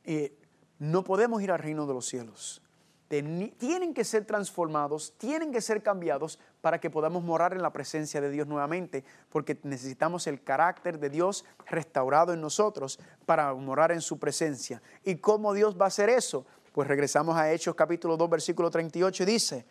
eh, 0.06 0.38
no 0.80 1.04
podemos 1.04 1.42
ir 1.42 1.52
al 1.52 1.60
reino 1.60 1.86
de 1.86 1.94
los 1.94 2.06
cielos. 2.06 2.62
Tienen 3.08 3.94
que 3.94 4.04
ser 4.04 4.26
transformados, 4.26 5.14
tienen 5.18 5.52
que 5.52 5.62
ser 5.62 5.84
cambiados 5.84 6.40
para 6.62 6.80
que 6.80 6.90
podamos 6.90 7.24
morar 7.24 7.54
en 7.54 7.62
la 7.62 7.72
presencia 7.72 8.20
de 8.20 8.32
Dios 8.32 8.48
nuevamente, 8.48 9.04
porque 9.30 9.60
necesitamos 9.64 10.26
el 10.28 10.44
carácter 10.44 11.00
de 11.00 11.10
Dios 11.10 11.46
restaurado 11.68 12.34
en 12.34 12.42
nosotros 12.42 13.00
para 13.26 13.54
morar 13.54 13.92
en 13.92 14.02
su 14.02 14.18
presencia. 14.18 14.82
¿Y 15.04 15.16
cómo 15.16 15.54
Dios 15.54 15.78
va 15.80 15.86
a 15.86 15.90
hacer 15.90 16.10
eso? 16.10 16.46
Pues 16.74 16.88
regresamos 16.88 17.38
a 17.38 17.52
Hechos 17.54 17.76
capítulo 17.76 18.18
2, 18.18 18.30
versículo 18.30 18.72
38, 18.72 19.24
y 19.24 19.26
dice, 19.26 19.66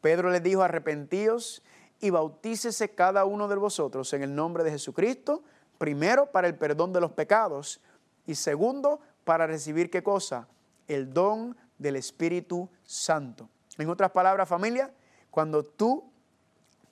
Pedro 0.00 0.28
les 0.30 0.42
dijo, 0.42 0.62
arrepentíos 0.62 1.62
y 2.00 2.10
bautícese 2.10 2.90
cada 2.90 3.24
uno 3.24 3.46
de 3.46 3.56
vosotros 3.56 4.12
en 4.12 4.22
el 4.22 4.34
nombre 4.34 4.64
de 4.64 4.72
Jesucristo, 4.72 5.44
primero 5.78 6.30
para 6.32 6.48
el 6.48 6.56
perdón 6.56 6.92
de 6.92 7.00
los 7.00 7.12
pecados 7.12 7.80
y 8.26 8.34
segundo 8.34 9.00
para 9.24 9.46
recibir 9.46 9.90
qué 9.90 10.02
cosa? 10.02 10.48
El 10.88 11.12
don 11.12 11.56
del 11.78 11.96
Espíritu 11.96 12.68
Santo. 12.84 13.48
En 13.78 13.88
otras 13.88 14.10
palabras, 14.10 14.48
familia, 14.48 14.92
cuando 15.30 15.62
tú 15.62 16.10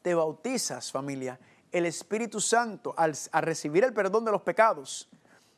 te 0.02 0.14
bautizas, 0.14 0.90
familia, 0.90 1.38
el 1.72 1.86
Espíritu 1.86 2.40
Santo, 2.40 2.94
al, 2.96 3.14
recibir 3.42 3.84
el 3.84 3.92
perdón 3.92 4.24
de 4.24 4.32
los 4.32 4.42
pecados, 4.42 5.08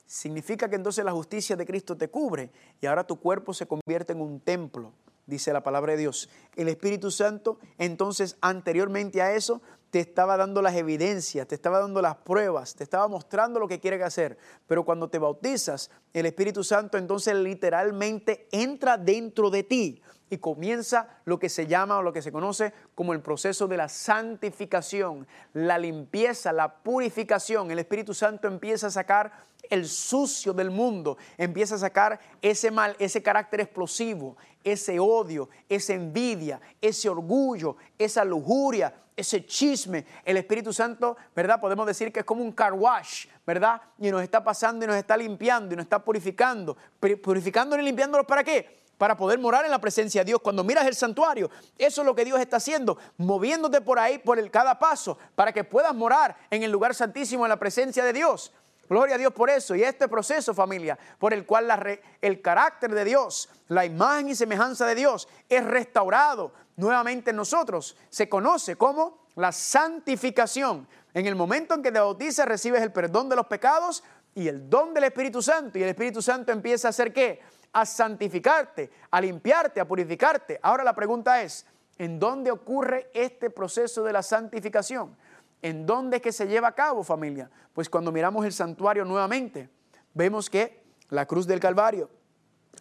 significa 0.07 0.69
que 0.69 0.77
entonces 0.77 1.05
la 1.05 1.13
justicia 1.13 1.57
de 1.57 1.65
Cristo 1.65 1.97
te 1.97 2.09
cubre 2.09 2.51
y 2.81 2.87
ahora 2.87 3.07
tu 3.07 3.19
cuerpo 3.19 3.55
se 3.55 3.67
convierte 3.67 4.13
en 4.13 4.21
un 4.21 4.41
templo, 4.41 4.93
dice 5.27 5.53
la 5.53 5.63
palabra 5.63 5.93
de 5.93 5.99
Dios. 5.99 6.29
El 6.57 6.69
Espíritu 6.69 7.11
Santo, 7.11 7.59
entonces, 7.79 8.37
anteriormente 8.41 9.23
a 9.23 9.35
eso, 9.35 9.63
te 9.91 10.01
estaba 10.01 10.39
dando 10.39 10.63
las 10.63 10.75
evidencias, 10.75 11.47
te 11.47 11.55
estaba 11.55 11.79
dando 11.79 12.01
las 12.01 12.17
pruebas, 12.17 12.75
te 12.75 12.83
estaba 12.83 13.09
mostrando 13.09 13.61
lo 13.61 13.69
que 13.69 13.79
quiere 13.79 14.03
hacer. 14.03 14.39
Pero 14.67 14.85
cuando 14.85 15.09
te 15.09 15.19
bautizas, 15.19 15.91
el 16.15 16.25
Espíritu 16.25 16.65
Santo 16.65 16.97
entonces 16.97 17.35
literalmente 17.35 18.49
entra 18.53 18.97
dentro 18.97 19.51
de 19.51 19.63
ti 19.65 20.03
y 20.33 20.39
comienza 20.39 21.09
lo 21.27 21.39
que 21.39 21.51
se 21.51 21.67
llama 21.67 21.99
o 21.99 22.03
lo 22.03 22.11
que 22.11 22.23
se 22.23 22.33
conoce 22.33 22.73
como 22.95 23.13
el 23.13 23.21
proceso 23.21 23.69
de 23.69 23.77
la 23.77 23.91
santificación, 23.91 25.27
la 25.53 25.77
limpieza, 25.77 26.55
la 26.55 26.73
purificación. 26.77 27.71
El 27.71 27.79
Espíritu 27.79 28.15
Santo 28.15 28.49
empieza 28.49 28.87
a 28.87 28.91
sacar 28.91 29.31
el 29.69 29.87
sucio 29.87 30.53
del 30.53 30.71
mundo 30.71 31.19
empieza 31.39 31.77
a 31.77 31.79
sacar 31.79 32.19
ese 32.41 32.71
mal, 32.71 32.97
ese 32.99 33.23
carácter 33.23 33.61
explosivo, 33.61 34.37
ese 34.65 34.99
odio, 34.99 35.51
esa 35.69 35.93
envidia, 35.93 36.61
ese 36.81 37.09
orgullo, 37.09 37.77
esa 37.99 38.25
lujuria, 38.25 38.93
ese 39.17 39.47
chisme. 39.47 40.05
El 40.25 40.39
Espíritu 40.39 40.73
Santo, 40.73 41.17
¿verdad? 41.37 41.61
Podemos 41.61 41.87
decir 41.87 42.13
que 42.13 42.21
es 42.21 42.27
como 42.27 42.43
un 42.43 42.53
car 42.53 42.73
wash, 42.73 43.27
¿verdad? 43.47 43.81
Y 43.99 44.11
nos 44.11 44.23
está 44.23 44.43
pasando 44.43 44.85
y 44.85 44.89
nos 44.89 44.97
está 44.97 45.17
limpiando 45.17 45.75
y 45.75 45.77
nos 45.77 45.85
está 45.85 46.03
purificando. 46.03 46.77
Purificando 46.99 47.79
y 47.79 47.83
limpiándolos 47.83 48.27
para 48.27 48.43
qué? 48.43 48.82
Para 48.99 49.17
poder 49.17 49.39
morar 49.39 49.65
en 49.65 49.71
la 49.71 49.81
presencia 49.81 50.21
de 50.23 50.27
Dios. 50.27 50.41
Cuando 50.43 50.63
miras 50.63 50.87
el 50.87 50.95
santuario, 50.95 51.51
eso 51.77 52.03
es 52.03 52.07
lo 52.07 52.15
que 52.15 52.25
Dios 52.25 52.41
está 52.41 52.59
haciendo, 52.59 52.99
moviéndote 53.17 53.81
por 53.81 53.99
ahí, 53.99 54.19
por 54.19 54.39
el 54.39 54.51
cada 54.51 54.79
paso, 54.79 55.19
para 55.35 55.53
que 55.53 55.65
puedas 55.65 55.95
morar 55.95 56.37
en 56.51 56.63
el 56.63 56.71
lugar 56.71 56.95
santísimo, 56.95 57.45
en 57.45 57.51
la 57.51 57.59
presencia 57.59 58.05
de 58.05 58.13
Dios. 58.13 58.53
Gloria 58.89 59.15
a 59.15 59.19
Dios 59.19 59.33
por 59.33 59.49
eso. 59.49 59.75
Y 59.75 59.83
este 59.83 60.07
proceso, 60.07 60.53
familia, 60.53 60.99
por 61.19 61.33
el 61.33 61.47
cual 61.47 61.99
el 62.21 62.43
carácter 62.43 62.93
de 62.93 63.05
Dios, 63.05 63.49
la 63.69 63.87
imagen 63.87 64.29
y 64.29 64.35
semejanza 64.35 64.87
de 64.87 64.95
Dios 64.95 65.29
es 65.49 65.65
restaurado 65.65 66.53
nuevamente 66.77 67.31
en 67.31 67.37
nosotros, 67.37 67.97
se 68.11 68.29
conoce 68.29 68.77
como 68.77 69.27
la 69.37 69.53
santificación. 69.53 70.87
En 71.15 71.27
el 71.27 71.35
momento 71.35 71.75
en 71.75 71.83
que 71.83 71.93
te 71.93 72.01
bautizas, 72.01 72.47
recibes 72.47 72.83
el 72.83 72.93
perdón 72.93 73.29
de 73.29 73.37
los 73.37 73.47
pecados 73.47 74.03
y 74.35 74.49
el 74.49 74.69
don 74.69 74.95
del 74.95 75.05
Espíritu 75.05 75.43
Santo. 75.43 75.79
Y 75.79 75.83
el 75.83 75.91
Espíritu 75.91 76.21
Santo 76.21 76.53
empieza 76.53 76.89
a 76.89 76.91
hacer 76.91 77.13
qué? 77.13 77.41
A 77.73 77.87
santificarte, 77.87 78.91
a 79.11 79.21
limpiarte, 79.21 79.81
a 79.81 79.87
purificarte. 79.87 80.59
Ahora 80.63 80.85
la 80.85 80.95
pregunta 80.95 81.43
es, 81.43 81.67
¿en 81.99 82.19
dónde 82.19 82.51
ocurre 82.51 83.11
este 83.15 83.51
proceso 83.51 84.03
de 84.03 84.13
la 84.13 84.23
santificación? 84.23 85.17
¿En 85.63 85.87
dónde 85.87 86.17
es 86.17 86.23
que 86.23 86.33
se 86.33 86.47
lleva 86.47 86.69
a 86.69 86.75
cabo, 86.75 87.05
familia? 87.05 87.51
Pues 87.73 87.89
cuando 87.89 88.13
miramos 88.13 88.45
el 88.45 88.53
santuario 88.53 89.05
nuevamente, 89.05 89.71
vemos 90.13 90.51
que 90.51 90.83
la 91.09 91.27
cruz 91.27 91.47
del 91.47 91.61
Calvario, 91.61 92.11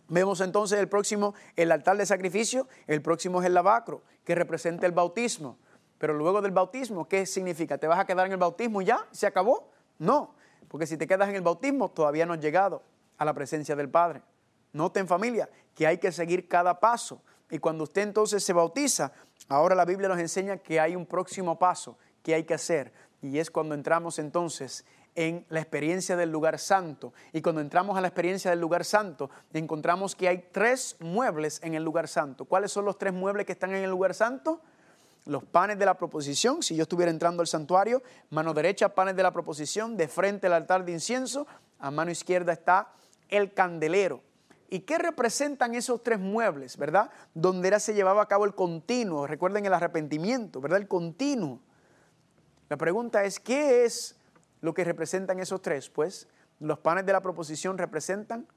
vemos 0.07 0.41
entonces 0.41 0.79
el 0.79 0.89
próximo, 0.89 1.35
el 1.55 1.71
altar 1.71 1.97
de 1.97 2.05
sacrificio, 2.05 2.67
el 2.87 3.01
próximo 3.01 3.41
es 3.41 3.47
el 3.47 3.53
lavacro, 3.53 4.01
que 4.25 4.35
representa 4.35 4.85
el 4.87 4.91
bautismo. 4.91 5.57
Pero 5.97 6.15
luego 6.15 6.41
del 6.41 6.51
bautismo, 6.51 7.07
¿qué 7.07 7.27
significa? 7.27 7.77
¿Te 7.77 7.87
vas 7.87 7.99
a 7.99 8.05
quedar 8.05 8.25
en 8.25 8.31
el 8.31 8.39
bautismo 8.39 8.81
y 8.81 8.85
ya? 8.85 9.05
¿Se 9.11 9.27
acabó? 9.27 9.71
No, 9.99 10.33
porque 10.67 10.87
si 10.87 10.97
te 10.97 11.05
quedas 11.05 11.29
en 11.29 11.35
el 11.35 11.41
bautismo, 11.41 11.91
todavía 11.91 12.25
no 12.25 12.33
has 12.33 12.39
llegado 12.39 12.81
a 13.19 13.25
la 13.25 13.33
presencia 13.35 13.75
del 13.75 13.89
Padre. 13.89 14.23
Noten 14.73 15.07
familia 15.07 15.49
que 15.75 15.87
hay 15.87 15.97
que 15.97 16.11
seguir 16.11 16.47
cada 16.47 16.79
paso. 16.79 17.21
Y 17.49 17.59
cuando 17.59 17.83
usted 17.83 18.03
entonces 18.03 18.43
se 18.43 18.53
bautiza, 18.53 19.11
ahora 19.49 19.75
la 19.75 19.85
Biblia 19.85 20.07
nos 20.07 20.19
enseña 20.19 20.57
que 20.57 20.79
hay 20.79 20.95
un 20.95 21.05
próximo 21.05 21.59
paso 21.59 21.97
que 22.23 22.33
hay 22.33 22.43
que 22.43 22.53
hacer. 22.53 22.93
Y 23.21 23.39
es 23.39 23.51
cuando 23.51 23.75
entramos 23.75 24.19
entonces 24.19 24.85
en 25.15 25.45
la 25.49 25.59
experiencia 25.59 26.15
del 26.15 26.31
lugar 26.31 26.59
santo. 26.59 27.13
Y 27.33 27.41
cuando 27.41 27.61
entramos 27.61 27.97
a 27.97 28.01
la 28.01 28.07
experiencia 28.07 28.49
del 28.51 28.59
lugar 28.59 28.85
santo, 28.85 29.29
encontramos 29.53 30.15
que 30.15 30.27
hay 30.27 30.49
tres 30.51 30.95
muebles 30.99 31.59
en 31.63 31.73
el 31.73 31.83
lugar 31.83 32.07
santo. 32.07 32.45
¿Cuáles 32.45 32.71
son 32.71 32.85
los 32.85 32.97
tres 32.97 33.13
muebles 33.13 33.45
que 33.45 33.51
están 33.51 33.71
en 33.71 33.83
el 33.83 33.89
lugar 33.89 34.13
santo? 34.13 34.61
Los 35.25 35.43
panes 35.43 35.77
de 35.77 35.85
la 35.85 35.97
proposición, 35.97 36.63
si 36.63 36.75
yo 36.75 36.83
estuviera 36.83 37.11
entrando 37.11 37.41
al 37.41 37.47
santuario, 37.47 38.01
mano 38.29 38.53
derecha, 38.53 38.95
panes 38.95 39.15
de 39.15 39.23
la 39.23 39.31
proposición, 39.31 39.95
de 39.95 40.07
frente 40.07 40.47
al 40.47 40.53
altar 40.53 40.83
de 40.83 40.93
incienso, 40.93 41.45
a 41.77 41.91
mano 41.91 42.09
izquierda 42.09 42.53
está 42.53 42.93
el 43.29 43.53
candelero. 43.53 44.21
¿Y 44.73 44.79
qué 44.79 44.97
representan 44.97 45.75
esos 45.75 46.01
tres 46.01 46.17
muebles, 46.17 46.77
verdad? 46.77 47.11
Donde 47.33 47.67
era 47.67 47.77
se 47.77 47.93
llevaba 47.93 48.21
a 48.21 48.27
cabo 48.29 48.45
el 48.45 48.55
continuo, 48.55 49.27
recuerden 49.27 49.65
el 49.65 49.73
arrepentimiento, 49.73 50.61
¿verdad? 50.61 50.79
El 50.79 50.87
continuo. 50.87 51.59
La 52.69 52.77
pregunta 52.77 53.25
es, 53.25 53.41
¿qué 53.41 53.83
es 53.83 54.15
lo 54.61 54.73
que 54.73 54.85
representan 54.85 55.41
esos 55.41 55.61
tres? 55.61 55.89
Pues 55.89 56.29
los 56.61 56.79
panes 56.79 57.05
de 57.05 57.11
la 57.11 57.19
proposición 57.19 57.77
representan 57.77 58.47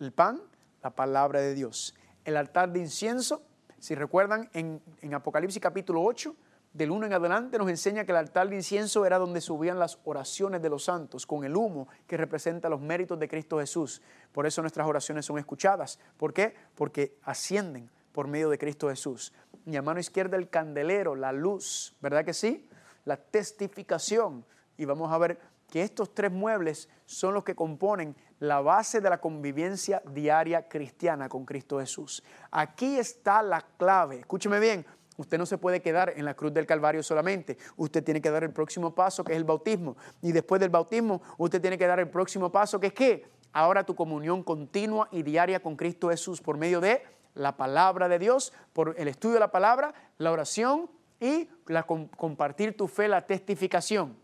el 0.00 0.10
pan, 0.10 0.42
la 0.82 0.90
palabra 0.90 1.40
de 1.40 1.54
Dios. 1.54 1.94
El 2.24 2.36
altar 2.36 2.72
de 2.72 2.80
incienso, 2.80 3.40
si 3.78 3.94
recuerdan, 3.94 4.50
en, 4.54 4.82
Apocalipsis 5.14 5.62
capítulo 5.62 6.02
8, 6.02 6.34
del 6.74 6.90
1 6.90 7.06
en 7.06 7.12
adelante 7.14 7.56
nos 7.56 7.70
enseña 7.70 8.04
que 8.04 8.12
el 8.12 8.18
altar 8.18 8.50
de 8.50 8.56
incienso 8.56 9.06
era 9.06 9.16
donde 9.18 9.40
subían 9.40 9.78
las 9.78 9.98
oraciones 10.04 10.60
de 10.60 10.68
los 10.68 10.84
santos, 10.84 11.24
con 11.24 11.44
el 11.44 11.56
humo 11.56 11.88
que 12.06 12.18
representa 12.18 12.68
los 12.68 12.82
méritos 12.82 13.18
de 13.18 13.28
Cristo 13.28 13.58
Jesús. 13.60 14.02
Por 14.32 14.44
eso 14.44 14.60
nuestras 14.60 14.86
oraciones 14.86 15.24
son 15.24 15.38
escuchadas. 15.38 15.98
¿Por 16.18 16.34
qué? 16.34 16.54
Porque 16.74 17.16
ascienden 17.22 17.90
por 18.12 18.28
medio 18.28 18.50
de 18.50 18.58
Cristo 18.58 18.90
Jesús. 18.90 19.32
A 19.66 19.80
mano 19.80 19.98
izquierda 19.98 20.36
el 20.36 20.50
candelero, 20.50 21.14
la 21.14 21.32
luz, 21.32 21.96
¿verdad 22.02 22.24
que 22.24 22.34
sí? 22.34 22.68
la 23.04 23.16
testificación. 23.16 24.44
Y 24.76 24.84
vamos 24.84 25.12
a 25.12 25.18
ver 25.18 25.38
que 25.70 25.82
estos 25.82 26.14
tres 26.14 26.32
muebles 26.32 26.88
son 27.06 27.34
los 27.34 27.44
que 27.44 27.54
componen 27.54 28.16
la 28.38 28.60
base 28.60 29.00
de 29.00 29.10
la 29.10 29.20
convivencia 29.20 30.02
diaria 30.12 30.68
cristiana 30.68 31.28
con 31.28 31.44
Cristo 31.44 31.80
Jesús. 31.80 32.22
Aquí 32.50 32.96
está 32.98 33.42
la 33.42 33.60
clave. 33.60 34.20
Escúcheme 34.20 34.60
bien, 34.60 34.84
usted 35.16 35.38
no 35.38 35.46
se 35.46 35.58
puede 35.58 35.80
quedar 35.80 36.12
en 36.16 36.24
la 36.24 36.34
cruz 36.34 36.52
del 36.52 36.66
Calvario 36.66 37.02
solamente. 37.02 37.56
Usted 37.76 38.02
tiene 38.02 38.20
que 38.20 38.30
dar 38.30 38.44
el 38.44 38.52
próximo 38.52 38.94
paso, 38.94 39.24
que 39.24 39.32
es 39.32 39.38
el 39.38 39.44
bautismo. 39.44 39.96
Y 40.22 40.32
después 40.32 40.60
del 40.60 40.70
bautismo, 40.70 41.22
usted 41.38 41.60
tiene 41.60 41.78
que 41.78 41.86
dar 41.86 42.00
el 42.00 42.08
próximo 42.08 42.50
paso, 42.50 42.80
que 42.80 42.88
es 42.88 42.92
qué? 42.92 43.26
Ahora 43.52 43.84
tu 43.84 43.94
comunión 43.94 44.42
continua 44.42 45.08
y 45.12 45.22
diaria 45.22 45.60
con 45.60 45.76
Cristo 45.76 46.10
Jesús 46.10 46.40
por 46.40 46.56
medio 46.56 46.80
de 46.80 47.02
la 47.34 47.56
palabra 47.56 48.08
de 48.08 48.18
Dios, 48.18 48.52
por 48.72 48.94
el 48.98 49.08
estudio 49.08 49.34
de 49.34 49.40
la 49.40 49.50
palabra, 49.50 49.94
la 50.18 50.32
oración 50.32 50.90
y 51.20 51.48
la, 51.66 51.84
compartir 51.84 52.76
tu 52.76 52.88
fe, 52.88 53.08
la 53.08 53.26
testificación. 53.26 54.16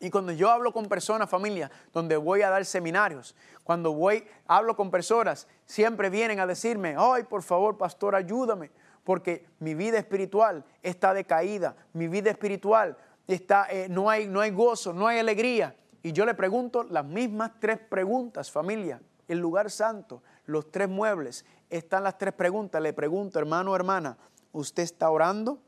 Y 0.00 0.10
cuando 0.10 0.32
yo 0.32 0.50
hablo 0.50 0.72
con 0.72 0.86
personas, 0.86 1.30
familia, 1.30 1.70
donde 1.92 2.16
voy 2.16 2.42
a 2.42 2.50
dar 2.50 2.64
seminarios, 2.64 3.34
cuando 3.62 3.92
voy, 3.92 4.26
hablo 4.46 4.76
con 4.76 4.90
personas, 4.90 5.46
siempre 5.64 6.10
vienen 6.10 6.40
a 6.40 6.46
decirme, 6.46 6.94
ay, 6.98 7.22
por 7.22 7.42
favor, 7.42 7.78
pastor, 7.78 8.14
ayúdame, 8.14 8.70
porque 9.04 9.46
mi 9.60 9.74
vida 9.74 9.98
espiritual 9.98 10.64
está 10.82 11.14
decaída, 11.14 11.76
mi 11.92 12.08
vida 12.08 12.30
espiritual 12.30 12.96
está, 13.28 13.66
eh, 13.70 13.88
no, 13.88 14.10
hay, 14.10 14.26
no 14.26 14.40
hay 14.40 14.50
gozo, 14.50 14.92
no 14.92 15.06
hay 15.06 15.18
alegría. 15.18 15.76
Y 16.02 16.12
yo 16.12 16.26
le 16.26 16.34
pregunto 16.34 16.84
las 16.84 17.04
mismas 17.04 17.52
tres 17.60 17.78
preguntas, 17.78 18.50
familia, 18.50 19.00
el 19.28 19.38
lugar 19.38 19.70
santo, 19.70 20.22
los 20.46 20.70
tres 20.70 20.88
muebles, 20.88 21.44
están 21.70 22.04
las 22.04 22.18
tres 22.18 22.34
preguntas. 22.34 22.80
Le 22.82 22.92
pregunto, 22.92 23.38
hermano, 23.38 23.74
hermana, 23.74 24.16
¿usted 24.52 24.82
está 24.82 25.10
orando? 25.10 25.60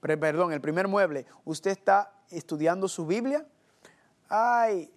perdón, 0.00 0.52
el 0.52 0.60
primer 0.60 0.86
mueble, 0.86 1.24
usted 1.46 1.70
está 1.70 2.12
estudiando 2.30 2.88
su 2.88 3.06
Biblia. 3.06 3.46
Ay, 4.28 4.92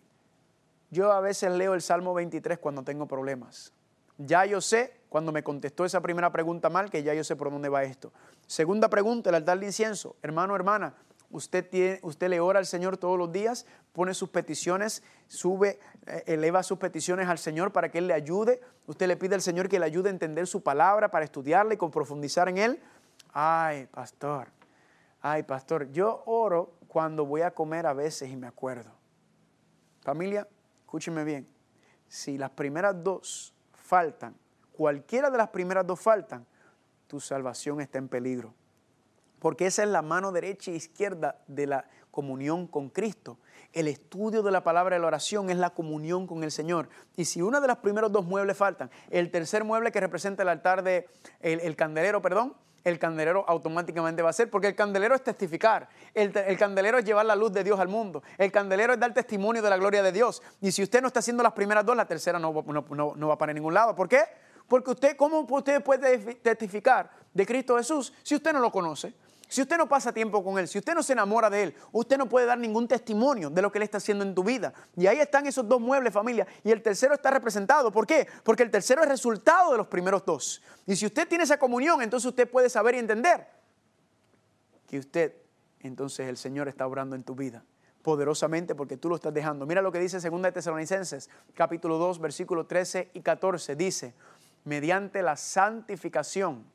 yo 0.90 1.14
a 1.14 1.22
veces 1.22 1.52
leo 1.52 1.74
el 1.74 1.82
Salmo 1.82 2.14
23 2.14 2.60
cuando 2.60 2.84
tengo 2.84 3.08
problemas. 3.08 3.72
Ya 4.18 4.46
yo 4.46 4.60
sé, 4.60 4.97
cuando 5.10 5.32
me 5.32 5.44
contestó 5.44 5.86
esa 5.86 6.02
primera 6.02 6.32
pregunta 6.32 6.70
mal, 6.70 6.90
que 6.90 7.04
ya 7.04 7.14
yo 7.14 7.24
sé 7.24 7.36
por 7.36 7.52
dónde 7.52 7.70
va 7.70 7.84
esto. 7.84 8.12
Segunda 8.46 8.90
pregunta, 8.90 9.30
el 9.30 9.36
altar 9.36 9.60
de 9.60 9.68
incienso. 9.68 10.16
Hermano, 10.22 10.56
hermana, 10.56 10.94
usted, 11.32 12.00
usted 12.02 12.30
le 12.30 12.40
ora 12.40 12.60
al 12.60 12.66
Señor 12.66 12.98
todos 12.98 13.18
los 13.18 13.32
días, 13.32 13.66
pone 13.94 14.14
sus 14.14 14.30
peticiones, 14.30 15.04
sube, 15.28 15.80
eh, 16.06 16.24
eleva 16.28 16.64
sus 16.64 16.78
peticiones 16.78 17.28
al 17.28 17.38
Señor 17.38 17.72
para 17.72 17.90
que 17.90 18.00
Él 18.00 18.08
le 18.08 18.14
ayude. 18.14 18.62
Usted 18.86 19.08
le 19.08 19.18
pide 19.18 19.36
al 19.36 19.42
Señor 19.42 19.70
que 19.70 19.80
le 19.80 19.86
ayude 19.86 20.10
a 20.10 20.12
entender 20.12 20.48
su 20.48 20.62
palabra, 20.62 21.10
para 21.10 21.26
estudiarla 21.26 21.74
y 21.74 21.78
con 21.78 21.92
profundizar 21.92 22.50
en 22.50 22.58
Él. 22.58 22.80
Ay, 23.34 23.88
pastor, 23.88 24.50
Ay, 25.22 25.44
pastor, 25.44 25.92
yo 25.92 26.24
oro 26.26 26.74
cuando 26.88 27.26
voy 27.26 27.42
a 27.42 27.52
comer 27.52 27.86
a 27.86 27.94
veces 27.94 28.30
y 28.30 28.36
me 28.36 28.48
acuerdo. 28.48 28.92
Familia, 30.02 30.48
escúcheme 30.82 31.24
bien. 31.24 31.48
Si 32.08 32.38
las 32.38 32.52
primeras 32.52 33.04
dos 33.04 33.54
faltan, 33.74 34.36
cualquiera 34.78 35.32
de 35.32 35.38
las 35.40 35.50
primeras 35.50 35.88
dos 35.88 36.00
faltan, 36.00 36.46
tu 37.08 37.20
salvación 37.20 37.82
está 37.82 37.98
en 37.98 38.08
peligro. 38.08 38.54
Porque 39.40 39.66
esa 39.66 39.84
es 39.84 39.90
la 39.90 40.04
mano 40.04 40.32
derecha 40.32 40.72
e 40.72 40.76
izquierda 40.76 41.42
de 41.48 41.66
la 41.66 41.86
comunión 42.12 42.68
con 42.68 42.90
Cristo. 42.90 43.40
El 43.74 43.88
estudio 43.88 44.44
de 44.44 44.52
la 44.52 44.64
palabra 44.64 44.96
de 44.96 45.02
la 45.02 45.08
oración 45.08 45.50
es 45.50 45.58
la 45.58 45.72
comunión 45.72 46.28
con 46.28 46.44
el 46.44 46.52
Señor. 46.52 46.90
Y 47.16 47.26
si 47.26 47.42
una 47.42 47.60
de 47.60 47.68
las 47.68 47.78
primeros 47.78 48.12
dos 48.12 48.26
muebles 48.26 48.56
faltan, 48.56 48.92
el 49.10 49.32
tercer 49.32 49.64
mueble 49.64 49.92
que 49.92 50.00
representa 50.00 50.44
el 50.44 50.50
altar 50.50 50.84
de 50.84 51.10
el 51.42 51.76
candelero, 51.76 52.22
perdón, 52.22 52.56
el 52.84 53.00
candelero 53.00 53.44
automáticamente 53.48 54.22
va 54.22 54.30
a 54.30 54.34
ser, 54.34 54.50
porque 54.50 54.68
el 54.68 54.76
candelero 54.76 55.14
es 55.14 55.24
testificar, 55.24 55.90
el, 56.14 56.32
candelero 56.58 56.98
es 56.98 57.06
llevar 57.06 57.26
la 57.26 57.36
luz 57.36 57.52
de 57.52 57.64
Dios 57.64 57.80
al 57.80 57.90
mundo, 57.90 58.24
el 58.38 58.52
candelero 58.52 58.94
es 58.94 59.00
dar 59.00 59.14
testimonio 59.14 59.62
de 59.62 59.70
la 59.70 59.78
gloria 59.78 60.02
de 60.02 60.12
Dios. 60.12 60.42
Y 60.62 60.72
si 60.72 60.84
usted 60.84 61.02
no 61.02 61.08
está 61.08 61.20
haciendo 61.20 61.44
las 61.44 61.54
primeras 61.54 61.86
dos, 61.86 61.96
la 61.96 62.06
tercera 62.06 62.40
no, 62.40 62.54
no 62.54 63.28
va 63.28 63.38
para 63.38 63.54
ningún 63.54 63.74
lado. 63.74 63.96
¿Por 63.96 64.08
qué? 64.08 64.22
Porque 64.68 64.92
usted, 64.92 65.16
¿cómo 65.16 65.48
usted 65.50 65.84
puede 65.84 66.36
testificar 66.36 67.10
de 67.34 67.46
Cristo 67.46 67.78
Jesús 67.78 68.14
si 68.24 68.36
usted 68.36 68.54
no 68.54 68.60
lo 68.60 68.72
conoce? 68.72 69.14
Si 69.50 69.62
usted 69.62 69.78
no 69.78 69.88
pasa 69.88 70.12
tiempo 70.12 70.44
con 70.44 70.60
Él, 70.60 70.68
si 70.68 70.78
usted 70.78 70.94
no 70.94 71.02
se 71.02 71.14
enamora 71.14 71.50
de 71.50 71.64
Él, 71.64 71.76
usted 71.94 72.18
no 72.18 72.28
puede 72.28 72.46
dar 72.46 72.58
ningún 72.58 72.86
testimonio 72.86 73.50
de 73.50 73.62
lo 73.62 73.72
que 73.72 73.78
Él 73.78 73.84
está 73.84 73.98
haciendo 73.98 74.26
en 74.26 74.36
tu 74.36 74.44
vida. 74.44 74.74
Y 74.98 75.08
ahí 75.08 75.20
están 75.20 75.48
esos 75.48 75.66
dos 75.68 75.80
muebles, 75.80 76.14
familia. 76.14 76.46
Y 76.66 76.72
el 76.72 76.82
tercero 76.82 77.14
está 77.14 77.32
representado. 77.32 77.90
¿Por 77.90 78.06
qué? 78.06 78.28
Porque 78.44 78.64
el 78.64 78.70
tercero 78.70 79.02
es 79.04 79.08
resultado 79.08 79.72
de 79.72 79.78
los 79.78 79.88
primeros 79.88 80.26
dos. 80.26 80.62
Y 80.86 80.98
si 80.98 81.06
usted 81.06 81.30
tiene 81.30 81.46
esa 81.46 81.58
comunión, 81.58 82.02
entonces 82.02 82.28
usted 82.28 82.50
puede 82.50 82.70
saber 82.70 82.96
y 82.96 82.98
entender 82.98 83.48
que 84.86 85.00
usted, 85.00 85.34
entonces 85.80 86.28
el 86.28 86.36
Señor 86.36 86.68
está 86.68 86.86
obrando 86.86 87.16
en 87.16 87.24
tu 87.24 87.34
vida 87.34 87.64
poderosamente 88.08 88.74
porque 88.74 88.96
tú 88.96 89.10
lo 89.10 89.16
estás 89.16 89.34
dejando. 89.34 89.66
Mira 89.66 89.82
lo 89.82 89.92
que 89.92 90.00
dice 90.00 90.18
2 90.18 90.42
de 90.42 90.52
Tesalonicenses, 90.54 91.30
capítulo 91.54 91.98
2, 91.98 92.20
versículo 92.20 92.66
13 92.66 93.12
y 93.14 93.20
14. 93.20 93.76
Dice, 93.76 94.14
mediante 94.64 95.22
la 95.22 95.36
santificación 95.36 96.66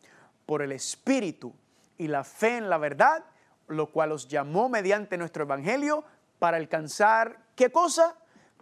por 0.47 0.63
el 0.63 0.73
Espíritu 0.73 1.55
y 1.99 2.09
la 2.09 2.25
fe 2.25 2.57
en 2.57 2.69
la 2.69 2.79
verdad, 2.79 3.25
lo 3.69 3.91
cual 3.91 4.13
os 4.13 4.29
llamó 4.29 4.69
mediante 4.69 5.17
nuestro 5.17 5.45
Evangelio 5.45 6.05
para 6.39 6.57
alcanzar, 6.57 7.39
¿qué 7.55 7.71
cosa? 7.71 8.17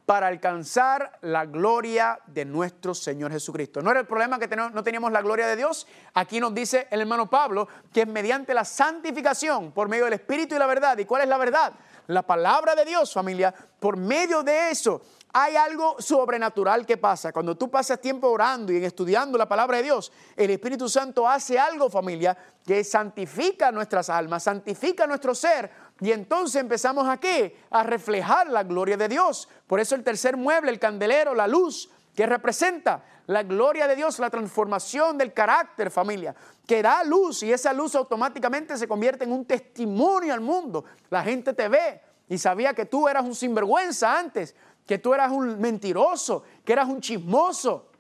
Para 0.05 0.27
alcanzar 0.27 1.19
la 1.23 1.47
gloria 1.47 2.21
de 2.27 2.45
nuestro 2.45 2.95
Señor 2.95 3.33
Jesucristo. 3.33 3.81
¿No 3.81 3.91
era 3.91 4.01
el 4.01 4.07
problema 4.07 4.39
que 4.39 4.49
no 4.55 4.83
teníamos 4.83 5.13
la 5.13 5.23
gloria 5.23 5.47
de 5.47 5.57
Dios? 5.57 5.87
Aquí 6.15 6.41
nos 6.41 6.55
dice 6.55 6.89
el 6.91 7.01
hermano 7.01 7.31
Pablo 7.31 7.69
que 7.93 8.03
es 8.03 8.09
mediante 8.09 8.53
la 8.53 8.65
santificación 8.65 9.73
por 9.73 9.89
medio 9.89 10.05
del 10.05 10.15
Espíritu 10.15 10.55
y 10.55 10.59
la 10.59 10.67
verdad. 10.67 10.99
¿Y 10.99 11.05
cuál 11.05 11.23
es 11.23 11.29
la 11.29 11.39
verdad? 11.39 11.73
La 12.09 12.23
palabra 12.23 12.75
de 12.75 12.85
Dios, 12.85 13.13
familia, 13.13 13.55
por 13.79 13.97
medio 13.97 14.43
de 14.43 14.71
eso 14.71 15.01
hay 15.33 15.57
algo 15.57 15.97
sobrenatural 15.99 16.85
que 16.85 16.97
pasa. 16.97 17.33
Cuando 17.33 17.57
tú 17.57 17.71
pasas 17.71 18.01
tiempo 18.01 18.29
orando 18.29 18.73
y 18.73 18.85
estudiando 18.85 19.39
la 19.39 19.49
palabra 19.49 19.77
de 19.77 19.85
Dios, 19.85 20.13
el 20.37 20.51
Espíritu 20.51 20.89
Santo 20.89 21.29
hace 21.29 21.59
algo, 21.59 21.89
familia, 21.89 22.37
que 22.67 22.83
santifica 22.83 23.71
nuestras 23.71 24.11
almas, 24.11 24.43
santifica 24.43 25.07
nuestro 25.07 25.35
ser. 25.35 25.71
Y 26.01 26.13
entonces 26.13 26.61
empezamos 26.61 27.09
aquí 27.09 27.53
a 27.71 27.83
reflejar 27.83 28.49
la 28.49 28.65
gloria 28.65 28.97
de 28.97 29.09
Dios. 29.09 29.49
Por 29.67 29.81
eso 29.81 29.95
el 29.95 30.03
tercer 30.03 30.37
mueble, 30.37 30.71
el 30.71 30.79
candelero, 30.79 31.35
la 31.35 31.47
luz, 31.47 31.91
que 32.15 32.27
representa 32.27 33.05
la 33.27 33.45
gloria 33.45 33.87
de 33.87 33.95
Dios, 33.95 34.19
la 34.19 34.31
transformación 34.31 35.17
del 35.17 35.33
carácter, 35.33 35.91
familia, 35.91 36.35
que 36.67 36.83
da 36.83 37.05
luz 37.05 37.45
y 37.45 37.53
esa 37.53 37.73
luz 37.73 37.95
automáticamente 37.95 38.77
se 38.77 38.89
convierte 38.89 39.25
en 39.25 39.33
un 39.33 39.45
testimonio 39.45 40.35
al 40.35 40.41
mundo. 40.41 40.85
La 41.11 41.23
gente 41.23 41.53
te 41.53 41.69
ve 41.69 42.01
y 42.29 42.39
sabía 42.39 42.75
que 42.75 42.87
tú 42.87 43.09
eras 43.09 43.25
un 43.25 43.35
sinvergüenza 43.35 44.19
antes, 44.19 44.55
que 44.91 44.99
tú 44.99 45.15
eras 45.15 45.31
un 45.31 45.61
mentiroso, 45.61 46.43
que 46.65 46.73
eras 46.73 46.89
un 46.89 47.01
chismoso. 47.01 47.93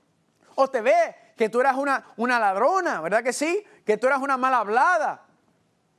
O 0.56 0.68
te 0.68 0.80
ve 0.80 1.14
que 1.36 1.48
tú 1.48 1.60
eras 1.60 1.76
una, 1.76 2.04
una 2.16 2.40
ladrona, 2.40 3.00
¿verdad 3.00 3.22
que 3.22 3.32
sí? 3.32 3.62
Que 3.86 3.96
tú 3.96 4.08
eras 4.08 4.20
una 4.20 4.36
mal 4.36 4.52
hablada. 4.54 5.24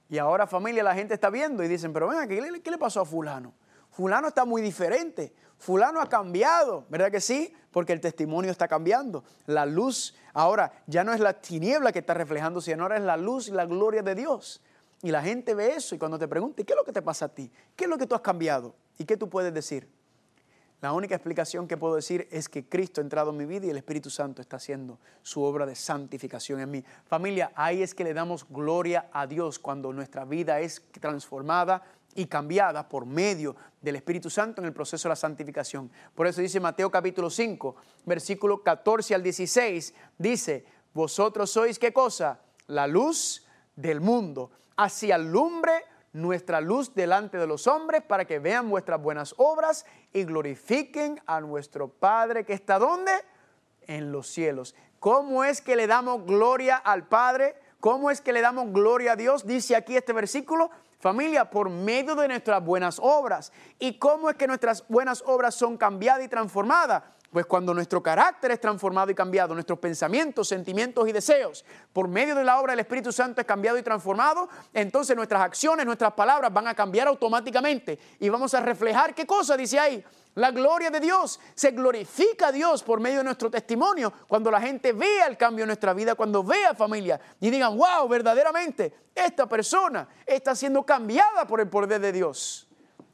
Y 0.09 0.17
ahora 0.17 0.47
familia, 0.47 0.83
la 0.83 0.93
gente 0.93 1.13
está 1.13 1.29
viendo 1.29 1.63
y 1.63 1.69
dicen, 1.69 1.93
pero 1.93 2.09
venga, 2.09 2.27
¿qué 2.27 2.61
¿qué 2.61 2.71
le 2.71 2.77
pasó 2.77 2.99
a 2.99 3.05
fulano? 3.05 3.53
Fulano 3.89 4.27
está 4.27 4.43
muy 4.43 4.61
diferente, 4.61 5.33
fulano 5.57 6.01
ha 6.01 6.09
cambiado, 6.09 6.85
¿verdad 6.89 7.09
que 7.09 7.21
sí? 7.21 7.55
Porque 7.71 7.93
el 7.93 8.01
testimonio 8.01 8.51
está 8.51 8.67
cambiando. 8.67 9.23
La 9.45 9.65
luz 9.65 10.13
ahora 10.33 10.73
ya 10.87 11.05
no 11.05 11.13
es 11.13 11.21
la 11.21 11.39
tiniebla 11.39 11.93
que 11.93 11.99
está 11.99 12.15
reflejando, 12.15 12.59
sino 12.59 12.83
ahora 12.83 12.97
es 12.97 13.03
la 13.03 13.15
luz 13.15 13.47
y 13.47 13.51
la 13.51 13.65
gloria 13.65 14.03
de 14.03 14.13
Dios. 14.13 14.61
Y 15.01 15.11
la 15.11 15.21
gente 15.21 15.53
ve 15.53 15.73
eso 15.73 15.95
y 15.95 15.97
cuando 15.97 16.19
te 16.19 16.27
pregunte, 16.27 16.65
¿qué 16.65 16.73
es 16.73 16.77
lo 16.77 16.83
que 16.83 16.91
te 16.91 17.01
pasa 17.01 17.27
a 17.27 17.29
ti? 17.29 17.49
¿Qué 17.77 17.85
es 17.85 17.89
lo 17.89 17.97
que 17.97 18.05
tú 18.05 18.13
has 18.13 18.21
cambiado? 18.21 18.75
¿Y 18.97 19.05
qué 19.05 19.15
tú 19.15 19.29
puedes 19.29 19.53
decir? 19.53 20.00
La 20.81 20.93
única 20.93 21.13
explicación 21.13 21.67
que 21.67 21.77
puedo 21.77 21.95
decir 21.95 22.27
es 22.31 22.49
que 22.49 22.67
Cristo 22.67 23.01
ha 23.01 23.03
entrado 23.03 23.29
en 23.29 23.37
mi 23.37 23.45
vida 23.45 23.67
y 23.67 23.69
el 23.69 23.77
Espíritu 23.77 24.09
Santo 24.09 24.41
está 24.41 24.57
haciendo 24.57 24.97
su 25.21 25.43
obra 25.43 25.67
de 25.67 25.75
santificación 25.75 26.59
en 26.59 26.71
mí. 26.71 26.83
Familia, 27.05 27.51
ahí 27.53 27.83
es 27.83 27.93
que 27.93 28.03
le 28.03 28.15
damos 28.15 28.47
gloria 28.49 29.07
a 29.13 29.27
Dios 29.27 29.59
cuando 29.59 29.93
nuestra 29.93 30.25
vida 30.25 30.59
es 30.59 30.81
transformada 30.99 31.83
y 32.15 32.25
cambiada 32.25 32.89
por 32.89 33.05
medio 33.05 33.55
del 33.79 33.97
Espíritu 33.97 34.31
Santo 34.31 34.59
en 34.59 34.65
el 34.65 34.73
proceso 34.73 35.07
de 35.07 35.11
la 35.11 35.15
santificación. 35.15 35.91
Por 36.15 36.25
eso 36.25 36.41
dice 36.41 36.59
Mateo 36.59 36.89
capítulo 36.89 37.29
5, 37.29 37.75
versículo 38.05 38.63
14 38.63 39.13
al 39.13 39.21
16, 39.21 39.93
dice, 40.17 40.65
vosotros 40.95 41.51
sois 41.51 41.77
qué 41.77 41.93
cosa? 41.93 42.39
La 42.65 42.87
luz 42.87 43.45
del 43.75 44.01
mundo. 44.01 44.49
Así 44.75 45.11
alumbre 45.11 45.73
nuestra 46.13 46.61
luz 46.61 46.93
delante 46.93 47.37
de 47.37 47.47
los 47.47 47.67
hombres 47.67 48.01
para 48.01 48.25
que 48.25 48.39
vean 48.39 48.69
vuestras 48.69 49.01
buenas 49.01 49.33
obras 49.37 49.85
y 50.13 50.23
glorifiquen 50.23 51.21
a 51.25 51.39
nuestro 51.41 51.87
Padre 51.87 52.45
que 52.45 52.53
está 52.53 52.79
donde? 52.79 53.11
En 53.87 54.11
los 54.11 54.27
cielos. 54.27 54.75
¿Cómo 54.99 55.43
es 55.43 55.61
que 55.61 55.75
le 55.75 55.87
damos 55.87 56.25
gloria 56.25 56.77
al 56.77 57.07
Padre? 57.07 57.55
¿Cómo 57.79 58.11
es 58.11 58.21
que 58.21 58.33
le 58.33 58.41
damos 58.41 58.71
gloria 58.71 59.13
a 59.13 59.15
Dios? 59.15 59.45
Dice 59.47 59.75
aquí 59.75 59.97
este 59.97 60.13
versículo, 60.13 60.69
familia, 60.99 61.49
por 61.49 61.69
medio 61.69 62.15
de 62.15 62.27
nuestras 62.27 62.63
buenas 62.63 62.99
obras. 63.01 63.51
¿Y 63.79 63.97
cómo 63.97 64.29
es 64.29 64.35
que 64.35 64.47
nuestras 64.47 64.87
buenas 64.87 65.23
obras 65.25 65.55
son 65.55 65.77
cambiadas 65.77 66.23
y 66.23 66.27
transformadas? 66.27 67.03
Pues 67.31 67.45
cuando 67.45 67.73
nuestro 67.73 68.03
carácter 68.03 68.51
es 68.51 68.59
transformado 68.59 69.09
y 69.09 69.15
cambiado, 69.15 69.53
nuestros 69.53 69.79
pensamientos, 69.79 70.49
sentimientos 70.49 71.07
y 71.07 71.13
deseos, 71.13 71.63
por 71.93 72.09
medio 72.09 72.35
de 72.35 72.43
la 72.43 72.59
obra 72.59 72.73
del 72.73 72.81
Espíritu 72.81 73.13
Santo 73.13 73.39
es 73.39 73.47
cambiado 73.47 73.77
y 73.77 73.83
transformado, 73.83 74.49
entonces 74.73 75.15
nuestras 75.15 75.41
acciones, 75.41 75.85
nuestras 75.85 76.11
palabras 76.11 76.51
van 76.51 76.67
a 76.67 76.75
cambiar 76.75 77.07
automáticamente 77.07 77.97
y 78.19 78.27
vamos 78.27 78.53
a 78.53 78.59
reflejar, 78.59 79.15
¿qué 79.15 79.25
cosa 79.25 79.55
dice 79.55 79.79
ahí? 79.79 80.03
La 80.35 80.51
gloria 80.51 80.89
de 80.89 80.99
Dios. 80.99 81.39
Se 81.55 81.71
glorifica 81.71 82.47
a 82.47 82.51
Dios 82.51 82.83
por 82.83 82.99
medio 82.99 83.19
de 83.19 83.23
nuestro 83.23 83.49
testimonio 83.49 84.11
cuando 84.27 84.51
la 84.51 84.59
gente 84.59 84.91
vea 84.91 85.27
el 85.27 85.37
cambio 85.37 85.63
en 85.63 85.67
nuestra 85.67 85.93
vida, 85.93 86.15
cuando 86.15 86.43
vea 86.43 86.73
familia 86.73 87.19
y 87.39 87.49
digan, 87.49 87.77
wow, 87.77 88.09
verdaderamente, 88.09 88.93
esta 89.15 89.47
persona 89.47 90.05
está 90.25 90.53
siendo 90.53 90.85
cambiada 90.85 91.47
por 91.47 91.61
el 91.61 91.69
poder 91.69 92.01
de 92.01 92.11
Dios. 92.11 92.67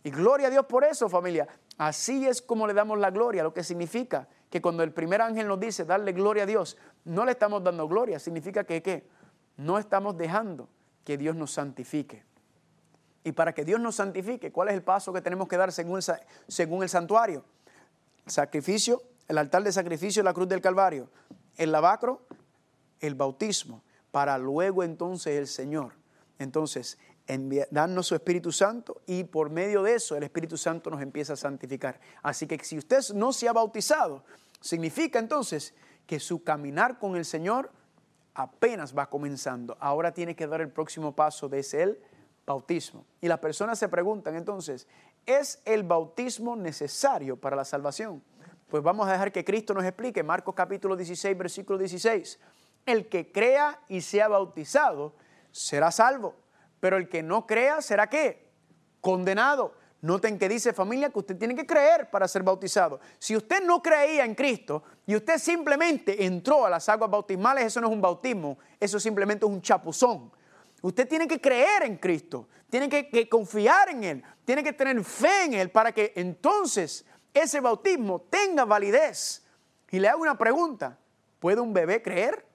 Y 0.03 0.09
gloria 0.09 0.47
a 0.47 0.49
Dios 0.49 0.65
por 0.65 0.83
eso, 0.83 1.07
familia. 1.07 1.47
Así 1.77 2.25
es 2.25 2.41
como 2.41 2.67
le 2.67 2.73
damos 2.73 2.97
la 2.97 3.11
gloria, 3.11 3.43
lo 3.43 3.53
que 3.53 3.63
significa 3.63 4.27
que 4.49 4.61
cuando 4.61 4.83
el 4.83 4.91
primer 4.91 5.21
ángel 5.21 5.47
nos 5.47 5.59
dice 5.59 5.85
darle 5.85 6.11
gloria 6.11 6.43
a 6.43 6.45
Dios, 6.45 6.77
no 7.05 7.25
le 7.25 7.31
estamos 7.33 7.63
dando 7.63 7.87
gloria, 7.87 8.19
significa 8.19 8.63
que 8.63 8.81
¿qué? 8.81 9.07
No 9.57 9.77
estamos 9.77 10.17
dejando 10.17 10.69
que 11.03 11.17
Dios 11.17 11.35
nos 11.35 11.51
santifique. 11.51 12.23
Y 13.23 13.33
para 13.33 13.53
que 13.53 13.65
Dios 13.65 13.79
nos 13.79 13.95
santifique, 13.95 14.51
¿cuál 14.51 14.69
es 14.69 14.75
el 14.75 14.83
paso 14.83 15.11
que 15.11 15.21
tenemos 15.21 15.47
que 15.47 15.57
dar 15.57 15.71
según 15.71 15.97
el, 15.97 16.03
según 16.47 16.83
el 16.83 16.89
santuario? 16.89 17.43
sacrificio, 18.27 19.01
el 19.27 19.37
altar 19.37 19.63
de 19.63 19.71
sacrificio, 19.71 20.23
la 20.23 20.33
cruz 20.33 20.47
del 20.47 20.61
Calvario, 20.61 21.09
el 21.57 21.71
lavacro, 21.71 22.21
el 22.99 23.15
bautismo, 23.15 23.83
para 24.11 24.37
luego 24.37 24.83
entonces 24.83 25.37
el 25.37 25.47
Señor. 25.47 25.93
Entonces, 26.39 26.97
darnos 27.71 28.07
su 28.07 28.15
Espíritu 28.15 28.51
Santo 28.51 29.01
y 29.05 29.25
por 29.25 29.49
medio 29.49 29.83
de 29.83 29.95
eso 29.95 30.15
el 30.15 30.23
Espíritu 30.23 30.57
Santo 30.57 30.89
nos 30.89 31.01
empieza 31.01 31.33
a 31.33 31.35
santificar. 31.35 31.99
Así 32.23 32.47
que 32.47 32.57
si 32.63 32.77
usted 32.77 33.01
no 33.13 33.33
se 33.33 33.49
ha 33.49 33.53
bautizado, 33.53 34.23
significa 34.61 35.19
entonces 35.19 35.73
que 36.05 36.19
su 36.19 36.43
caminar 36.43 36.99
con 36.99 37.15
el 37.17 37.25
Señor 37.25 37.71
apenas 38.33 38.97
va 38.97 39.09
comenzando. 39.09 39.75
Ahora 39.79 40.13
tiene 40.13 40.35
que 40.35 40.47
dar 40.47 40.61
el 40.61 40.69
próximo 40.69 41.15
paso 41.15 41.49
de 41.49 41.59
ese 41.59 41.83
el 41.83 41.99
bautismo. 42.45 43.05
Y 43.19 43.27
las 43.27 43.39
personas 43.39 43.77
se 43.77 43.89
preguntan 43.89 44.35
entonces, 44.35 44.87
¿es 45.25 45.59
el 45.65 45.83
bautismo 45.83 46.55
necesario 46.55 47.35
para 47.35 47.57
la 47.57 47.65
salvación? 47.65 48.23
Pues 48.69 48.81
vamos 48.83 49.07
a 49.07 49.11
dejar 49.11 49.33
que 49.33 49.43
Cristo 49.43 49.73
nos 49.73 49.83
explique. 49.83 50.23
Marcos 50.23 50.55
capítulo 50.55 50.95
16, 50.95 51.37
versículo 51.37 51.77
16. 51.77 52.39
El 52.85 53.09
que 53.09 53.31
crea 53.33 53.81
y 53.89 53.99
sea 53.99 54.29
bautizado 54.29 55.13
será 55.51 55.91
salvo 55.91 56.35
pero 56.79 56.97
el 56.97 57.09
que 57.09 57.23
no 57.23 57.45
crea 57.45 57.81
será 57.81 58.07
qué? 58.07 58.51
Condenado. 59.01 59.73
Noten 60.01 60.37
que 60.37 60.47
dice 60.47 60.73
familia 60.73 61.09
que 61.09 61.19
usted 61.19 61.37
tiene 61.37 61.55
que 61.55 61.65
creer 61.65 62.09
para 62.11 62.27
ser 62.27 62.43
bautizado. 62.43 62.99
Si 63.17 63.35
usted 63.35 63.63
no 63.63 63.81
creía 63.81 64.25
en 64.25 64.35
Cristo 64.35 64.83
y 65.07 65.15
usted 65.15 65.39
simplemente 65.39 66.23
entró 66.23 66.65
a 66.65 66.69
las 66.69 66.87
aguas 66.87 67.09
bautismales, 67.09 67.65
eso 67.65 67.81
no 67.81 67.87
es 67.87 67.93
un 67.93 68.01
bautismo, 68.01 68.59
eso 68.79 68.99
simplemente 68.99 69.45
es 69.45 69.51
un 69.51 69.61
chapuzón. 69.61 70.31
Usted 70.83 71.07
tiene 71.07 71.27
que 71.27 71.41
creer 71.41 71.83
en 71.83 71.97
Cristo, 71.97 72.47
tiene 72.69 72.87
que, 72.87 73.09
que 73.09 73.27
confiar 73.27 73.89
en 73.89 74.03
Él, 74.03 74.23
tiene 74.45 74.63
que 74.63 74.73
tener 74.73 75.03
fe 75.03 75.45
en 75.45 75.55
Él 75.55 75.71
para 75.71 75.91
que 75.91 76.13
entonces 76.15 77.03
ese 77.33 77.59
bautismo 77.59 78.21
tenga 78.29 78.65
validez. 78.65 79.43
Y 79.89 79.99
le 79.99 80.09
hago 80.09 80.21
una 80.21 80.37
pregunta, 80.37 80.99
¿puede 81.39 81.59
un 81.59 81.73
bebé 81.73 82.03
creer? 82.03 82.45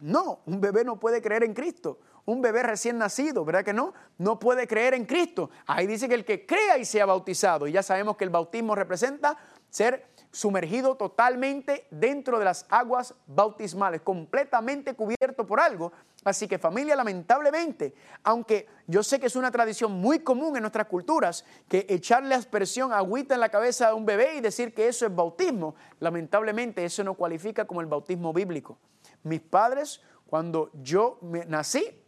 No, 0.00 0.42
un 0.44 0.60
bebé 0.60 0.84
no 0.84 1.00
puede 1.00 1.22
creer 1.22 1.44
en 1.44 1.54
Cristo 1.54 1.98
un 2.30 2.42
bebé 2.42 2.62
recién 2.62 2.96
nacido, 2.96 3.44
¿verdad 3.44 3.64
que 3.64 3.72
no? 3.72 3.92
No 4.18 4.38
puede 4.38 4.66
creer 4.66 4.94
en 4.94 5.04
Cristo. 5.04 5.50
Ahí 5.66 5.86
dice 5.86 6.08
que 6.08 6.14
el 6.14 6.24
que 6.24 6.46
crea 6.46 6.78
y 6.78 6.84
sea 6.84 7.06
bautizado, 7.06 7.66
y 7.66 7.72
ya 7.72 7.82
sabemos 7.82 8.16
que 8.16 8.24
el 8.24 8.30
bautismo 8.30 8.74
representa 8.74 9.36
ser 9.68 10.10
sumergido 10.30 10.96
totalmente 10.96 11.88
dentro 11.90 12.38
de 12.38 12.44
las 12.44 12.66
aguas 12.68 13.14
bautismales, 13.26 14.02
completamente 14.02 14.94
cubierto 14.94 15.44
por 15.44 15.58
algo. 15.58 15.92
Así 16.24 16.46
que 16.46 16.58
familia, 16.58 16.94
lamentablemente, 16.94 17.94
aunque 18.22 18.68
yo 18.86 19.02
sé 19.02 19.18
que 19.18 19.26
es 19.26 19.34
una 19.34 19.50
tradición 19.50 19.92
muy 19.92 20.20
común 20.20 20.54
en 20.54 20.62
nuestras 20.62 20.86
culturas, 20.86 21.44
que 21.68 21.86
echarle 21.88 22.34
aspersión, 22.36 22.92
agüita 22.92 23.34
en 23.34 23.40
la 23.40 23.48
cabeza 23.48 23.88
de 23.88 23.94
un 23.94 24.06
bebé 24.06 24.36
y 24.36 24.40
decir 24.40 24.72
que 24.72 24.86
eso 24.86 25.04
es 25.06 25.14
bautismo, 25.14 25.74
lamentablemente 25.98 26.84
eso 26.84 27.02
no 27.02 27.14
cualifica 27.14 27.66
como 27.66 27.80
el 27.80 27.88
bautismo 27.88 28.32
bíblico. 28.32 28.78
Mis 29.24 29.40
padres, 29.40 30.00
cuando 30.26 30.70
yo 30.74 31.18
nací, 31.48 31.99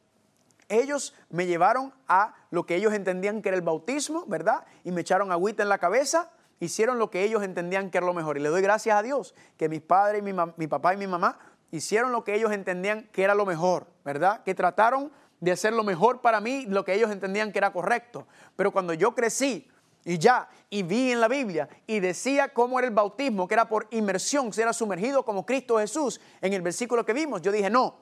ellos 0.68 1.14
me 1.30 1.46
llevaron 1.46 1.92
a 2.08 2.34
lo 2.50 2.64
que 2.66 2.76
ellos 2.76 2.92
entendían 2.92 3.42
que 3.42 3.48
era 3.48 3.56
el 3.56 3.62
bautismo, 3.62 4.24
¿verdad? 4.26 4.64
Y 4.84 4.92
me 4.92 5.02
echaron 5.02 5.32
agüita 5.32 5.62
en 5.62 5.68
la 5.68 5.78
cabeza, 5.78 6.30
hicieron 6.60 6.98
lo 6.98 7.10
que 7.10 7.24
ellos 7.24 7.42
entendían 7.42 7.90
que 7.90 7.98
era 7.98 8.06
lo 8.06 8.14
mejor. 8.14 8.38
Y 8.38 8.40
le 8.40 8.48
doy 8.48 8.62
gracias 8.62 8.96
a 8.96 9.02
Dios 9.02 9.34
que 9.56 9.68
mis 9.68 9.80
padres, 9.80 10.22
mi, 10.22 10.32
mi 10.56 10.66
papá 10.66 10.94
y 10.94 10.96
mi 10.96 11.06
mamá 11.06 11.38
hicieron 11.70 12.12
lo 12.12 12.22
que 12.22 12.34
ellos 12.34 12.52
entendían 12.52 13.08
que 13.12 13.24
era 13.24 13.34
lo 13.34 13.46
mejor, 13.46 13.86
¿verdad? 14.04 14.42
Que 14.44 14.54
trataron 14.54 15.10
de 15.40 15.50
hacer 15.50 15.72
lo 15.72 15.82
mejor 15.82 16.20
para 16.20 16.40
mí, 16.40 16.66
lo 16.68 16.84
que 16.84 16.94
ellos 16.94 17.10
entendían 17.10 17.50
que 17.50 17.58
era 17.58 17.72
correcto. 17.72 18.28
Pero 18.54 18.70
cuando 18.70 18.94
yo 18.94 19.14
crecí 19.14 19.68
y 20.04 20.18
ya, 20.18 20.48
y 20.70 20.82
vi 20.82 21.12
en 21.12 21.20
la 21.20 21.28
Biblia 21.28 21.68
y 21.86 21.98
decía 21.98 22.50
cómo 22.50 22.78
era 22.78 22.86
el 22.86 22.94
bautismo, 22.94 23.48
que 23.48 23.54
era 23.54 23.68
por 23.68 23.88
inmersión, 23.90 24.52
se 24.52 24.62
era 24.62 24.72
sumergido 24.72 25.24
como 25.24 25.44
Cristo 25.44 25.78
Jesús 25.78 26.20
en 26.40 26.52
el 26.52 26.62
versículo 26.62 27.04
que 27.04 27.12
vimos. 27.12 27.42
Yo 27.42 27.50
dije, 27.50 27.70
no, 27.70 27.96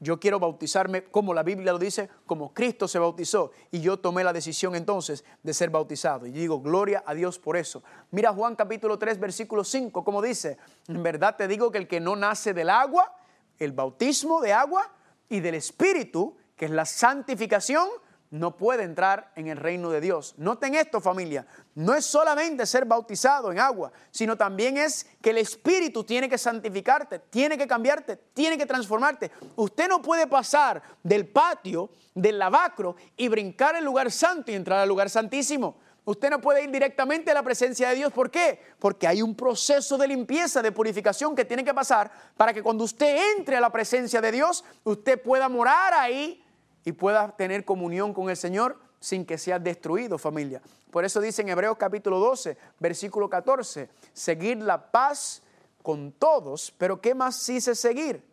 yo 0.00 0.20
quiero 0.20 0.38
bautizarme 0.38 1.04
como 1.04 1.34
la 1.34 1.42
Biblia 1.42 1.72
lo 1.72 1.78
dice, 1.78 2.08
como 2.26 2.54
Cristo 2.54 2.86
se 2.86 2.98
bautizó. 2.98 3.50
Y 3.70 3.80
yo 3.80 3.98
tomé 3.98 4.22
la 4.22 4.32
decisión 4.32 4.76
entonces 4.76 5.24
de 5.42 5.52
ser 5.52 5.70
bautizado. 5.70 6.26
Y 6.26 6.30
digo, 6.30 6.60
gloria 6.60 7.02
a 7.04 7.14
Dios 7.14 7.38
por 7.38 7.56
eso. 7.56 7.82
Mira 8.10 8.32
Juan 8.32 8.54
capítulo 8.54 8.98
3, 8.98 9.18
versículo 9.18 9.64
5, 9.64 10.04
como 10.04 10.22
dice, 10.22 10.56
en 10.86 11.02
verdad 11.02 11.36
te 11.36 11.48
digo 11.48 11.72
que 11.72 11.78
el 11.78 11.88
que 11.88 12.00
no 12.00 12.14
nace 12.14 12.54
del 12.54 12.70
agua, 12.70 13.12
el 13.58 13.72
bautismo 13.72 14.40
de 14.40 14.52
agua 14.52 14.92
y 15.28 15.40
del 15.40 15.56
Espíritu, 15.56 16.36
que 16.56 16.66
es 16.66 16.70
la 16.70 16.84
santificación, 16.84 17.88
no 18.30 18.56
puede 18.56 18.82
entrar 18.82 19.32
en 19.36 19.46
el 19.46 19.56
reino 19.56 19.90
de 19.90 20.00
Dios. 20.00 20.34
Noten 20.36 20.74
esto 20.74 21.00
familia, 21.00 21.46
no 21.74 21.94
es 21.94 22.04
solamente 22.04 22.66
ser 22.66 22.84
bautizado 22.84 23.50
en 23.50 23.58
agua, 23.58 23.92
sino 24.10 24.36
también 24.36 24.76
es 24.76 25.06
que 25.22 25.30
el 25.30 25.38
Espíritu 25.38 26.04
tiene 26.04 26.28
que 26.28 26.38
santificarte, 26.38 27.18
tiene 27.18 27.56
que 27.56 27.66
cambiarte, 27.66 28.16
tiene 28.34 28.58
que 28.58 28.66
transformarte. 28.66 29.30
Usted 29.56 29.88
no 29.88 30.02
puede 30.02 30.26
pasar 30.26 30.82
del 31.02 31.26
patio, 31.26 31.90
del 32.14 32.38
lavacro 32.38 32.96
y 33.16 33.28
brincar 33.28 33.76
el 33.76 33.84
lugar 33.84 34.10
santo 34.10 34.50
y 34.50 34.54
entrar 34.54 34.80
al 34.80 34.88
lugar 34.88 35.08
santísimo. 35.08 35.76
Usted 36.04 36.30
no 36.30 36.40
puede 36.40 36.64
ir 36.64 36.70
directamente 36.70 37.30
a 37.30 37.34
la 37.34 37.42
presencia 37.42 37.90
de 37.90 37.96
Dios. 37.96 38.14
¿Por 38.14 38.30
qué? 38.30 38.58
Porque 38.78 39.06
hay 39.06 39.20
un 39.20 39.34
proceso 39.34 39.98
de 39.98 40.08
limpieza, 40.08 40.62
de 40.62 40.72
purificación 40.72 41.36
que 41.36 41.44
tiene 41.44 41.62
que 41.62 41.74
pasar 41.74 42.10
para 42.34 42.54
que 42.54 42.62
cuando 42.62 42.84
usted 42.84 43.36
entre 43.36 43.56
a 43.56 43.60
la 43.60 43.70
presencia 43.70 44.22
de 44.22 44.32
Dios, 44.32 44.64
usted 44.84 45.20
pueda 45.20 45.50
morar 45.50 45.92
ahí 45.92 46.42
y 46.88 46.92
puedas 46.92 47.36
tener 47.36 47.66
comunión 47.66 48.14
con 48.14 48.30
el 48.30 48.36
Señor 48.38 48.78
sin 48.98 49.26
que 49.26 49.36
seas 49.36 49.62
destruido, 49.62 50.16
familia. 50.16 50.62
Por 50.90 51.04
eso 51.04 51.20
dice 51.20 51.42
en 51.42 51.50
Hebreos 51.50 51.76
capítulo 51.76 52.18
12, 52.18 52.56
versículo 52.78 53.28
14, 53.28 53.90
seguir 54.14 54.56
la 54.56 54.90
paz 54.90 55.42
con 55.82 56.12
todos, 56.12 56.74
pero 56.78 56.98
¿qué 56.98 57.14
más 57.14 57.46
dice 57.46 57.74
seguir? 57.74 58.24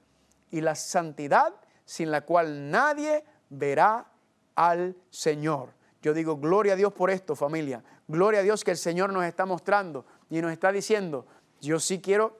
Y 0.51 0.61
la 0.61 0.73
santidad 0.73 1.53
sin 1.83 2.11
la 2.11 2.21
cual 2.21 2.71
nadie 2.71 3.25
verá 3.49 4.07
al 4.55 4.95
Señor. 5.09 5.73
Yo 6.01 6.13
digo, 6.13 6.37
gloria 6.37 6.73
a 6.73 6.77
Dios 6.77 6.93
por 6.93 7.09
esto, 7.09 7.35
familia. 7.35 7.83
Gloria 8.07 8.39
a 8.39 8.43
Dios 8.43 8.63
que 8.63 8.71
el 8.71 8.77
Señor 8.77 9.11
nos 9.11 9.25
está 9.25 9.45
mostrando 9.45 10.05
y 10.29 10.39
nos 10.39 10.53
está 10.53 10.71
diciendo, 10.71 11.25
yo 11.59 11.77
sí 11.77 11.99
quiero 11.99 12.39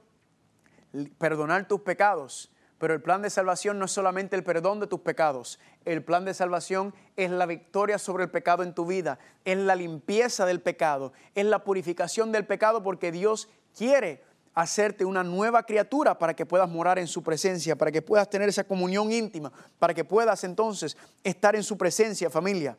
perdonar 1.17 1.67
tus 1.67 1.81
pecados, 1.81 2.55
pero 2.77 2.93
el 2.93 3.01
plan 3.01 3.21
de 3.21 3.29
salvación 3.29 3.79
no 3.79 3.85
es 3.85 3.91
solamente 3.91 4.35
el 4.35 4.43
perdón 4.43 4.79
de 4.79 4.87
tus 4.87 4.99
pecados. 4.99 5.59
El 5.85 6.03
plan 6.03 6.25
de 6.25 6.33
salvación 6.33 6.93
es 7.15 7.31
la 7.31 7.45
victoria 7.45 7.97
sobre 7.99 8.25
el 8.25 8.31
pecado 8.31 8.63
en 8.63 8.73
tu 8.73 8.85
vida, 8.85 9.19
es 9.45 9.57
la 9.57 9.75
limpieza 9.75 10.45
del 10.45 10.59
pecado, 10.59 11.13
es 11.35 11.45
la 11.45 11.63
purificación 11.63 12.31
del 12.31 12.45
pecado 12.45 12.83
porque 12.83 13.11
Dios 13.11 13.47
quiere 13.77 14.23
hacerte 14.55 15.05
una 15.05 15.23
nueva 15.23 15.63
criatura 15.63 16.17
para 16.17 16.33
que 16.33 16.45
puedas 16.45 16.69
morar 16.69 16.97
en 16.97 17.07
su 17.07 17.21
presencia, 17.21 17.75
para 17.75 17.91
que 17.91 18.01
puedas 18.01 18.29
tener 18.29 18.49
esa 18.49 18.63
comunión 18.63 19.11
íntima, 19.11 19.51
para 19.77 19.93
que 19.93 20.03
puedas 20.03 20.43
entonces 20.43 20.97
estar 21.23 21.55
en 21.55 21.63
su 21.63 21.77
presencia, 21.77 22.29
familia. 22.29 22.77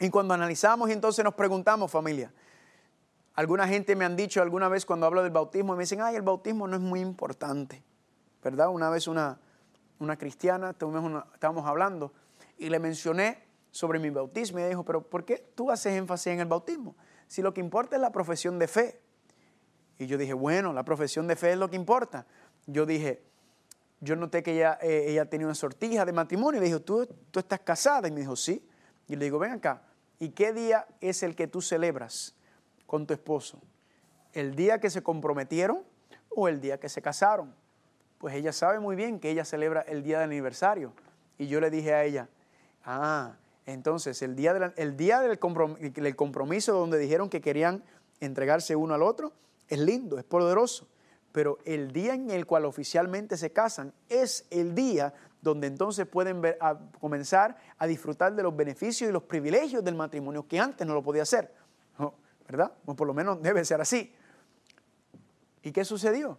Y 0.00 0.10
cuando 0.10 0.34
analizamos 0.34 0.90
entonces 0.90 1.24
nos 1.24 1.34
preguntamos, 1.34 1.90
familia, 1.90 2.32
alguna 3.34 3.66
gente 3.66 3.96
me 3.96 4.04
han 4.04 4.16
dicho 4.16 4.42
alguna 4.42 4.68
vez 4.68 4.84
cuando 4.84 5.06
hablo 5.06 5.22
del 5.22 5.32
bautismo, 5.32 5.74
me 5.74 5.84
dicen, 5.84 6.02
ay, 6.02 6.16
el 6.16 6.22
bautismo 6.22 6.68
no 6.68 6.76
es 6.76 6.82
muy 6.82 7.00
importante. 7.00 7.82
¿verdad? 8.42 8.68
Una 8.68 8.90
vez 8.90 9.08
una, 9.08 9.38
una 9.98 10.16
cristiana, 10.16 10.70
estábamos 10.70 11.66
hablando 11.66 12.12
y 12.56 12.68
le 12.68 12.78
mencioné 12.78 13.44
sobre 13.70 13.98
mi 13.98 14.10
bautismo 14.10 14.58
y 14.58 14.62
ella 14.62 14.70
dijo, 14.70 14.84
pero 14.84 15.02
¿por 15.02 15.24
qué 15.24 15.38
tú 15.54 15.70
haces 15.70 15.94
énfasis 15.94 16.28
en 16.28 16.40
el 16.40 16.46
bautismo? 16.46 16.96
Si 17.26 17.42
lo 17.42 17.52
que 17.52 17.60
importa 17.60 17.96
es 17.96 18.02
la 18.02 18.10
profesión 18.10 18.58
de 18.58 18.68
fe. 18.68 19.00
Y 19.98 20.06
yo 20.06 20.16
dije, 20.16 20.32
bueno, 20.32 20.72
la 20.72 20.84
profesión 20.84 21.26
de 21.26 21.36
fe 21.36 21.52
es 21.52 21.58
lo 21.58 21.68
que 21.68 21.76
importa. 21.76 22.26
Yo 22.66 22.86
dije, 22.86 23.22
yo 24.00 24.16
noté 24.16 24.42
que 24.42 24.52
ella, 24.54 24.78
eh, 24.80 25.06
ella 25.08 25.28
tenía 25.28 25.46
una 25.46 25.54
sortija 25.54 26.04
de 26.04 26.12
matrimonio 26.12 26.58
y 26.58 26.60
le 26.60 26.66
dijo, 26.66 26.80
¿Tú, 26.80 27.06
¿tú 27.30 27.40
estás 27.40 27.60
casada? 27.60 28.08
Y 28.08 28.12
me 28.12 28.20
dijo, 28.20 28.36
sí. 28.36 28.66
Y 29.08 29.16
le 29.16 29.24
digo, 29.24 29.38
ven 29.38 29.52
acá, 29.52 29.82
¿y 30.18 30.30
qué 30.30 30.52
día 30.52 30.86
es 31.00 31.22
el 31.22 31.34
que 31.34 31.48
tú 31.48 31.60
celebras 31.60 32.34
con 32.86 33.06
tu 33.06 33.14
esposo? 33.14 33.60
¿El 34.32 34.54
día 34.54 34.80
que 34.80 34.90
se 34.90 35.02
comprometieron 35.02 35.82
o 36.28 36.48
el 36.48 36.60
día 36.60 36.78
que 36.78 36.88
se 36.88 37.02
casaron? 37.02 37.54
Pues 38.18 38.34
ella 38.34 38.52
sabe 38.52 38.80
muy 38.80 38.96
bien 38.96 39.20
que 39.20 39.30
ella 39.30 39.44
celebra 39.44 39.80
el 39.82 40.02
día 40.02 40.18
del 40.18 40.28
aniversario. 40.30 40.92
Y 41.38 41.46
yo 41.46 41.60
le 41.60 41.70
dije 41.70 41.94
a 41.94 42.04
ella, 42.04 42.28
ah, 42.84 43.36
entonces 43.64 44.20
el 44.22 44.34
día, 44.34 44.54
día 44.96 45.20
del, 45.20 45.38
compromiso, 46.16 46.72
donde 46.72 46.98
dijeron 46.98 47.28
que 47.28 47.40
querían 47.40 47.84
entregarse 48.20 48.74
uno 48.74 48.94
al 48.94 49.02
otro, 49.02 49.32
es 49.68 49.78
lindo, 49.78 50.18
es 50.18 50.24
poderoso. 50.24 50.88
Pero 51.30 51.58
el 51.64 51.92
día 51.92 52.14
en 52.14 52.30
el 52.30 52.46
cual 52.46 52.64
oficialmente 52.64 53.36
se 53.36 53.52
casan 53.52 53.92
es 54.08 54.46
el 54.50 54.74
día 54.74 55.14
donde 55.42 55.66
entonces 55.68 56.06
pueden 56.06 56.42
comenzar 56.98 57.56
a 57.76 57.86
disfrutar 57.86 58.34
de 58.34 58.42
los 58.42 58.56
beneficios 58.56 59.08
y 59.08 59.12
los 59.12 59.22
privilegios 59.24 59.84
del 59.84 59.94
matrimonio 59.94 60.48
que 60.48 60.58
antes 60.58 60.84
no 60.86 60.94
lo 60.94 61.02
podía 61.02 61.22
hacer. 61.22 61.54
¿Verdad? 62.46 62.72
O 62.86 62.96
por 62.96 63.06
lo 63.06 63.12
menos 63.12 63.42
debe 63.42 63.62
ser 63.66 63.80
así. 63.82 64.12
¿Y 65.62 65.70
qué 65.70 65.84
sucedió? 65.84 66.38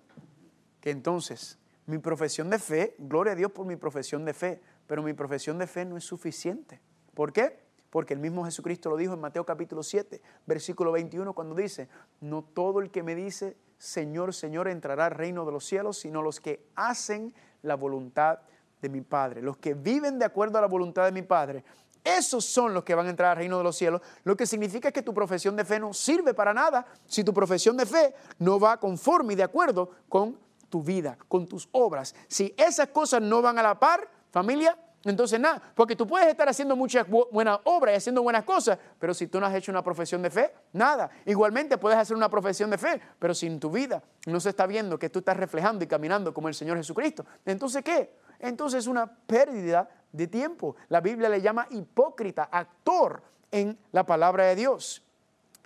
Que 0.81 0.89
entonces 0.89 1.58
mi 1.89 1.97
profesión 1.97 2.51
de 2.51 2.59
fe, 2.59 2.95
gloria 2.99 3.33
a 3.33 3.35
Dios 3.35 3.51
por 3.51 3.65
mi 3.65 3.75
profesión 3.75 4.23
de 4.23 4.35
fe, 4.35 4.61
pero 4.85 5.01
mi 5.01 5.13
profesión 5.13 5.57
de 5.57 5.65
fe 5.65 5.85
no 5.85 5.97
es 5.97 6.03
suficiente. 6.03 6.79
¿Por 7.15 7.33
qué? 7.33 7.59
Porque 7.89 8.13
el 8.13 8.19
mismo 8.19 8.45
Jesucristo 8.45 8.91
lo 8.91 8.95
dijo 8.95 9.15
en 9.15 9.19
Mateo 9.19 9.43
capítulo 9.43 9.81
7, 9.81 10.21
versículo 10.45 10.91
21, 10.91 11.33
cuando 11.33 11.55
dice, 11.55 11.89
no 12.21 12.43
todo 12.43 12.79
el 12.79 12.91
que 12.91 13.01
me 13.01 13.15
dice, 13.15 13.57
Señor, 13.79 14.35
Señor, 14.35 14.67
entrará 14.67 15.07
al 15.07 15.13
reino 15.13 15.47
de 15.47 15.51
los 15.51 15.65
cielos, 15.65 15.97
sino 15.97 16.21
los 16.21 16.39
que 16.39 16.63
hacen 16.75 17.33
la 17.63 17.73
voluntad 17.73 18.37
de 18.83 18.89
mi 18.89 19.01
Padre. 19.01 19.41
Los 19.41 19.57
que 19.57 19.73
viven 19.73 20.19
de 20.19 20.25
acuerdo 20.25 20.59
a 20.59 20.61
la 20.61 20.67
voluntad 20.67 21.05
de 21.05 21.11
mi 21.11 21.23
Padre, 21.23 21.63
esos 22.03 22.45
son 22.45 22.71
los 22.71 22.83
que 22.83 22.93
van 22.93 23.07
a 23.07 23.09
entrar 23.09 23.31
al 23.31 23.37
reino 23.37 23.57
de 23.57 23.63
los 23.63 23.75
cielos, 23.75 24.01
lo 24.23 24.37
que 24.37 24.45
significa 24.45 24.91
que 24.91 25.01
tu 25.01 25.11
profesión 25.11 25.55
de 25.55 25.65
fe 25.65 25.79
no 25.79 25.91
sirve 25.91 26.35
para 26.35 26.53
nada 26.53 26.85
si 27.07 27.23
tu 27.23 27.33
profesión 27.33 27.75
de 27.75 27.87
fe 27.87 28.13
no 28.37 28.59
va 28.59 28.79
conforme 28.79 29.33
y 29.33 29.35
de 29.35 29.43
acuerdo 29.43 29.89
con 30.07 30.37
tu 30.69 30.83
vida, 30.83 31.17
con 31.27 31.47
tus 31.47 31.67
obras. 31.71 32.15
Si 32.27 32.53
esas 32.57 32.87
cosas 32.89 33.21
no 33.21 33.41
van 33.41 33.57
a 33.57 33.63
la 33.63 33.79
par, 33.79 34.09
familia, 34.31 34.77
entonces 35.05 35.39
nada, 35.39 35.61
porque 35.75 35.95
tú 35.95 36.05
puedes 36.05 36.27
estar 36.27 36.49
haciendo 36.49 36.75
muchas 36.75 37.07
buenas 37.07 37.59
obras 37.63 37.93
y 37.93 37.97
haciendo 37.97 38.21
buenas 38.21 38.43
cosas, 38.43 38.77
pero 38.99 39.13
si 39.13 39.27
tú 39.27 39.39
no 39.39 39.45
has 39.45 39.55
hecho 39.55 39.71
una 39.71 39.81
profesión 39.81 40.21
de 40.21 40.29
fe, 40.29 40.53
nada. 40.73 41.09
Igualmente 41.25 41.77
puedes 41.77 41.97
hacer 41.97 42.17
una 42.17 42.29
profesión 42.29 42.69
de 42.69 42.77
fe, 42.77 43.01
pero 43.17 43.33
si 43.33 43.47
en 43.47 43.59
tu 43.59 43.71
vida 43.71 44.03
no 44.25 44.39
se 44.41 44.49
está 44.49 44.67
viendo 44.67 44.99
que 44.99 45.09
tú 45.09 45.19
estás 45.19 45.37
reflejando 45.37 45.85
y 45.85 45.87
caminando 45.87 46.33
como 46.33 46.49
el 46.49 46.53
Señor 46.53 46.75
Jesucristo, 46.77 47.25
entonces 47.45 47.81
¿qué? 47.83 48.13
Entonces 48.39 48.79
es 48.79 48.87
una 48.87 49.07
pérdida 49.07 49.89
de 50.11 50.27
tiempo. 50.27 50.75
La 50.89 50.99
Biblia 50.99 51.29
le 51.29 51.41
llama 51.41 51.67
hipócrita, 51.69 52.49
actor 52.51 53.21
en 53.51 53.77
la 53.91 54.05
palabra 54.05 54.45
de 54.45 54.55
Dios. 54.55 55.03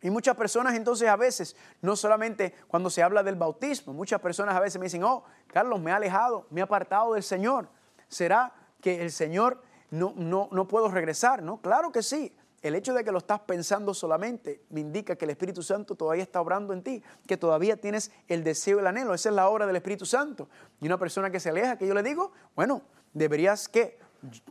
Y 0.04 0.12
muchas 0.12 0.36
personas 0.36 0.76
entonces 0.76 1.08
a 1.08 1.16
veces, 1.16 1.56
no 1.82 1.95
solamente 1.95 2.54
cuando 2.68 2.89
se 2.89 3.01
habla 3.01 3.24
del 3.24 3.36
bautismo, 3.36 3.93
muchas 3.93 4.22
personas 4.22 4.56
a 4.56 4.60
veces 4.60 4.80
me 4.80 4.86
dicen, 4.86 5.04
oh, 5.04 5.24
Carlos, 5.47 5.80
me 5.80 5.91
ha 5.91 5.95
alejado, 5.95 6.45
me 6.51 6.62
ha 6.62 6.66
apartado 6.66 7.14
del 7.14 7.24
Señor. 7.24 7.70
¿Será 8.10 8.54
que 8.82 9.01
el 9.01 9.12
Señor 9.12 9.64
no, 9.89 10.14
no, 10.16 10.49
no 10.51 10.68
puedo 10.68 10.89
regresar? 10.89 11.41
No, 11.41 11.62
claro 11.62 11.91
que 11.91 12.04
sí. 12.04 12.36
El 12.62 12.76
hecho 12.76 12.93
de 12.93 13.04
que 13.04 13.12
lo 13.12 13.18
estás 13.18 13.41
pensando 13.41 13.93
solamente 13.93 14.64
me 14.70 14.80
indica 14.80 15.16
que 15.16 15.26
el 15.26 15.32
Espíritu 15.32 15.62
Santo 15.62 15.95
todavía 15.95 16.24
está 16.24 16.39
obrando 16.39 16.74
en 16.74 16.82
ti, 16.82 17.04
que 17.28 17.36
todavía 17.36 17.76
tienes 17.76 18.12
el 18.28 18.43
deseo 18.43 18.78
y 18.78 18.80
el 18.82 18.88
anhelo. 18.88 19.14
Esa 19.14 19.30
es 19.30 19.36
la 19.36 19.49
obra 19.49 19.68
del 19.68 19.76
Espíritu 19.76 20.06
Santo. 20.06 20.47
Y 20.80 20.86
una 20.86 20.97
persona 20.97 21.30
que 21.30 21.39
se 21.39 21.49
aleja, 21.49 21.78
que 21.78 21.88
yo 21.88 21.93
le 21.93 22.04
digo, 22.04 22.32
bueno, 22.56 22.82
deberías 23.14 23.68
que 23.68 23.99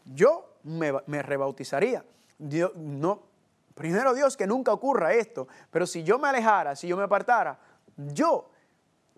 yo 0.05 0.57
me, 0.63 1.23
rebautizaría. 1.23 2.05
No, 2.39 3.23
Primero 3.75 4.15
Dios 4.15 4.37
que 4.37 4.47
nunca 4.47 4.73
ocurra 4.73 5.15
esto, 5.15 5.49
pero 5.71 5.87
si 5.87 6.03
yo 6.03 6.19
me 6.19 6.29
alejara, 6.29 6.77
si 6.77 6.89
yo 6.89 6.97
me 6.97 7.03
apartara, 7.03 7.59
yo 7.97 8.51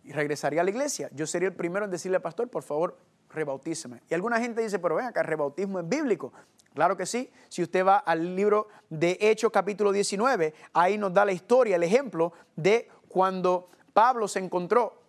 regresaría 0.05 0.61
a 0.61 0.65
la 0.65 0.71
iglesia. 0.71 1.09
Yo 1.13 1.27
sería 1.27 1.49
el 1.49 1.55
primero 1.55 1.85
en 1.85 1.91
decirle 1.91 2.17
al 2.17 2.23
pastor, 2.23 2.49
por 2.49 2.63
favor, 2.63 2.99
rebautíceme. 3.31 4.03
Y 4.09 4.15
alguna 4.15 4.39
gente 4.39 4.63
dice, 4.63 4.79
pero 4.79 4.97
ven 4.97 5.07
acá, 5.07 5.21
el 5.21 5.27
rebautismo 5.27 5.81
es 5.81 5.89
bíblico. 5.89 6.33
Claro 6.75 6.97
que 6.97 7.07
sí. 7.07 7.31
Si 7.49 7.63
usted 7.63 7.87
va 7.87 7.99
al 7.99 8.35
libro 8.35 8.69
de 8.91 9.17
Hechos 9.21 9.51
capítulo 9.53 9.93
19, 9.93 10.55
ahí 10.73 10.99
nos 10.99 11.13
da 11.13 11.25
la 11.25 11.33
historia, 11.33 11.77
el 11.77 11.83
ejemplo 11.83 12.33
de 12.57 12.89
cuando 13.09 13.71
Pablo 13.93 14.27
se 14.27 14.41
encontró 14.41 15.01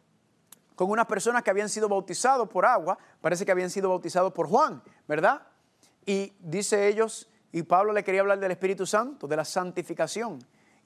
con 0.76 0.90
unas 0.92 1.08
personas 1.08 1.42
que 1.42 1.50
habían 1.50 1.70
sido 1.70 1.90
bautizados 1.90 2.48
por 2.50 2.66
agua, 2.66 2.98
parece 3.22 3.46
que 3.46 3.52
habían 3.52 3.70
sido 3.70 3.90
bautizados 3.90 4.34
por 4.34 4.48
Juan, 4.48 4.84
¿verdad? 5.08 5.48
Y 6.06 6.34
dice 6.40 6.88
ellos, 6.88 7.30
y 7.56 7.64
Pablo 7.64 7.94
le 7.94 8.04
quería 8.04 8.20
hablar 8.20 8.38
del 8.38 8.52
Espíritu 8.52 8.86
Santo, 8.86 9.30
de 9.30 9.38
la 9.38 9.46
santificación. 9.46 10.40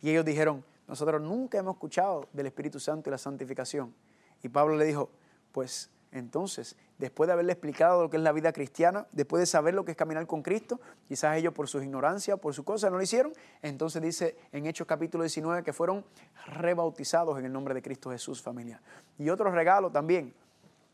Y 0.04 0.12
ellos 0.12 0.24
dijeron, 0.24 0.64
nosotros 0.88 1.20
nunca 1.20 1.58
hemos 1.58 1.74
escuchado 1.74 2.28
del 2.32 2.46
Espíritu 2.46 2.80
Santo 2.80 3.10
y 3.10 3.12
la 3.12 3.18
santificación. 3.18 3.92
Y 4.44 4.50
Pablo 4.50 4.78
le 4.78 4.86
dijo, 4.86 5.10
pues 5.52 5.90
entonces 6.12 6.76
después 7.00 7.26
de 7.26 7.34
haberle 7.34 7.54
explicado 7.54 8.04
lo 8.04 8.10
que 8.12 8.18
es 8.18 8.24
la 8.24 8.32
vida 8.34 8.54
cristiana, 8.54 9.08
después 9.12 9.40
de 9.40 9.48
saber 9.48 9.74
lo 9.74 9.84
que 9.84 9.94
es 9.94 9.98
caminar 9.98 10.28
con 10.28 10.44
Cristo, 10.44 10.80
quizás 11.08 11.38
ellos 11.38 11.56
por 11.56 11.68
su 11.68 11.82
ignorancia, 11.82 12.38
por 12.38 12.54
su 12.54 12.64
cosa 12.64 12.92
no 12.92 12.98
lo 12.98 13.02
hicieron, 13.02 13.34
entonces 13.64 14.00
dice 14.04 14.36
en 14.52 14.68
Hechos 14.68 14.86
capítulo 14.86 15.24
19 15.24 15.64
que 15.64 15.74
fueron 15.74 16.06
rebautizados 16.46 17.40
en 17.40 17.46
el 17.46 17.52
nombre 17.52 17.74
de 17.74 17.82
Cristo 17.82 18.12
Jesús, 18.12 18.44
familia. 18.44 18.80
Y 19.18 19.32
otro 19.32 19.50
regalo 19.50 19.90
también, 19.90 20.36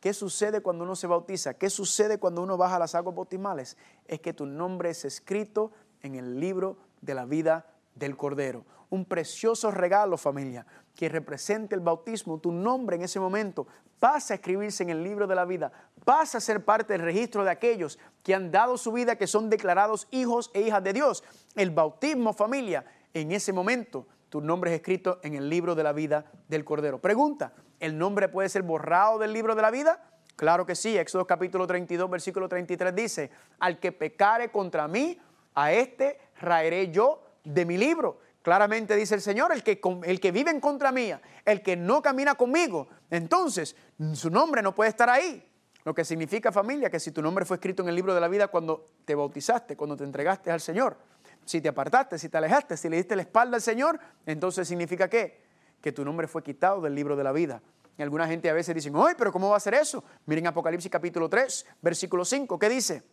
¿Qué 0.05 0.13
sucede 0.13 0.61
cuando 0.61 0.83
uno 0.83 0.95
se 0.95 1.07
bautiza? 1.07 1.55
¿Qué 1.55 1.67
sucede 1.67 2.19
cuando 2.19 2.43
uno 2.43 2.57
baja 2.57 2.77
las 2.77 2.93
aguas 2.93 3.15
bautismales? 3.15 3.75
Es 4.05 4.19
que 4.19 4.33
tu 4.33 4.45
nombre 4.45 4.91
es 4.91 5.03
escrito 5.03 5.71
en 6.03 6.13
el 6.13 6.39
libro 6.39 6.77
de 7.01 7.15
la 7.15 7.25
vida 7.25 7.73
del 7.95 8.15
Cordero. 8.15 8.65
Un 8.91 9.05
precioso 9.05 9.71
regalo, 9.71 10.15
familia, 10.15 10.67
que 10.93 11.09
represente 11.09 11.73
el 11.73 11.81
bautismo. 11.81 12.37
Tu 12.37 12.51
nombre 12.51 12.97
en 12.97 13.01
ese 13.01 13.19
momento 13.19 13.65
pasa 13.99 14.35
a 14.35 14.37
escribirse 14.37 14.83
en 14.83 14.91
el 14.91 15.03
libro 15.03 15.25
de 15.25 15.33
la 15.33 15.43
vida, 15.43 15.71
pasa 16.03 16.37
a 16.37 16.41
ser 16.41 16.63
parte 16.63 16.93
del 16.93 17.01
registro 17.01 17.43
de 17.43 17.49
aquellos 17.49 17.97
que 18.21 18.35
han 18.35 18.51
dado 18.51 18.77
su 18.77 18.91
vida, 18.91 19.15
que 19.15 19.25
son 19.25 19.49
declarados 19.49 20.07
hijos 20.11 20.51
e 20.53 20.61
hijas 20.61 20.83
de 20.83 20.93
Dios. 20.93 21.23
El 21.55 21.71
bautismo, 21.71 22.31
familia, 22.31 22.85
en 23.11 23.31
ese 23.31 23.51
momento 23.51 24.05
tu 24.29 24.39
nombre 24.39 24.69
es 24.69 24.75
escrito 24.75 25.19
en 25.23 25.33
el 25.33 25.49
libro 25.49 25.73
de 25.73 25.83
la 25.83 25.93
vida 25.93 26.25
del 26.47 26.63
Cordero. 26.63 27.01
Pregunta, 27.01 27.53
¿el 27.85 27.97
nombre 27.97 28.29
puede 28.29 28.49
ser 28.49 28.63
borrado 28.63 29.19
del 29.19 29.33
libro 29.33 29.55
de 29.55 29.61
la 29.61 29.71
vida? 29.71 30.03
Claro 30.35 30.65
que 30.65 30.75
sí, 30.75 30.97
Éxodo 30.97 31.25
capítulo 31.25 31.65
32, 31.65 32.09
versículo 32.09 32.49
33 32.49 32.93
dice, 32.93 33.31
al 33.59 33.79
que 33.79 33.91
pecare 33.91 34.51
contra 34.51 34.87
mí, 34.87 35.17
a 35.53 35.71
este 35.71 36.19
raeré 36.41 36.91
yo 36.91 37.23
de 37.43 37.65
mi 37.65 37.77
libro. 37.77 38.19
Claramente 38.41 38.95
dice 38.95 39.15
el 39.15 39.21
Señor, 39.21 39.51
el 39.53 39.63
que, 39.63 39.79
el 40.03 40.19
que 40.19 40.31
vive 40.31 40.51
en 40.51 40.59
contra 40.59 40.91
mía, 40.91 41.21
el 41.45 41.63
que 41.63 41.75
no 41.75 42.01
camina 42.01 42.35
conmigo, 42.35 42.87
entonces 43.09 43.75
su 44.13 44.29
nombre 44.29 44.61
no 44.61 44.75
puede 44.75 44.89
estar 44.89 45.09
ahí. 45.09 45.43
Lo 45.83 45.93
que 45.93 46.03
significa 46.03 46.51
familia, 46.51 46.89
que 46.89 46.99
si 46.99 47.11
tu 47.11 47.21
nombre 47.21 47.45
fue 47.45 47.57
escrito 47.57 47.83
en 47.83 47.89
el 47.89 47.95
libro 47.95 48.13
de 48.13 48.19
la 48.19 48.27
vida 48.27 48.47
cuando 48.47 48.85
te 49.05 49.15
bautizaste, 49.15 49.77
cuando 49.77 49.95
te 49.95 50.03
entregaste 50.03 50.51
al 50.51 50.59
Señor, 50.59 50.97
si 51.45 51.61
te 51.61 51.69
apartaste, 51.69 52.17
si 52.17 52.27
te 52.27 52.37
alejaste, 52.37 52.75
si 52.75 52.89
le 52.89 52.97
diste 52.97 53.15
la 53.15 53.21
espalda 53.21 53.55
al 53.55 53.61
Señor, 53.61 53.99
entonces 54.25 54.67
significa 54.67 55.07
qué? 55.07 55.41
Que 55.81 55.91
tu 55.91 56.03
nombre 56.03 56.27
fue 56.27 56.43
quitado 56.43 56.81
del 56.81 56.95
libro 56.95 57.15
de 57.15 57.23
la 57.23 57.31
vida. 57.31 57.61
Y 57.97 58.01
alguna 58.01 58.27
gente 58.27 58.49
a 58.49 58.53
veces 58.53 58.75
dice, 58.75 58.91
¡ay, 58.93 59.15
pero 59.17 59.31
cómo 59.31 59.49
va 59.49 59.57
a 59.57 59.59
ser 59.59 59.73
eso! 59.73 60.03
Miren 60.25 60.47
Apocalipsis 60.47 60.91
capítulo 60.91 61.29
3, 61.29 61.65
versículo 61.81 62.25
5, 62.25 62.59
¿qué 62.59 62.69
dice? 62.69 63.03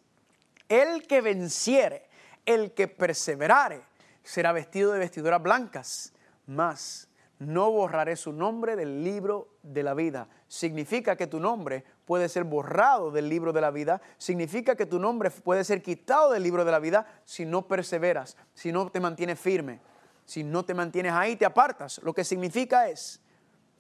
El 0.68 1.06
que 1.06 1.20
venciere, 1.20 2.08
el 2.44 2.72
que 2.72 2.88
perseverare, 2.88 3.82
será 4.22 4.52
vestido 4.52 4.92
de 4.92 4.98
vestiduras 4.98 5.42
blancas, 5.42 6.12
más 6.46 7.08
no 7.46 7.70
borraré 7.70 8.16
su 8.16 8.32
nombre 8.32 8.76
del 8.76 9.02
libro 9.02 9.48
de 9.62 9.82
la 9.82 9.94
vida. 9.94 10.28
Significa 10.48 11.16
que 11.16 11.26
tu 11.26 11.40
nombre 11.40 11.84
puede 12.04 12.28
ser 12.28 12.44
borrado 12.44 13.10
del 13.10 13.28
libro 13.28 13.52
de 13.52 13.60
la 13.60 13.70
vida, 13.70 14.00
significa 14.18 14.76
que 14.76 14.86
tu 14.86 14.98
nombre 14.98 15.30
puede 15.30 15.64
ser 15.64 15.82
quitado 15.82 16.32
del 16.32 16.42
libro 16.42 16.64
de 16.64 16.72
la 16.72 16.78
vida 16.78 17.06
si 17.24 17.44
no 17.44 17.66
perseveras, 17.66 18.36
si 18.54 18.72
no 18.72 18.90
te 18.90 19.00
mantienes 19.00 19.38
firme, 19.38 19.80
si 20.24 20.44
no 20.44 20.64
te 20.64 20.74
mantienes 20.74 21.12
ahí, 21.12 21.36
te 21.36 21.44
apartas. 21.44 22.00
Lo 22.02 22.14
que 22.14 22.24
significa 22.24 22.88
es 22.88 23.20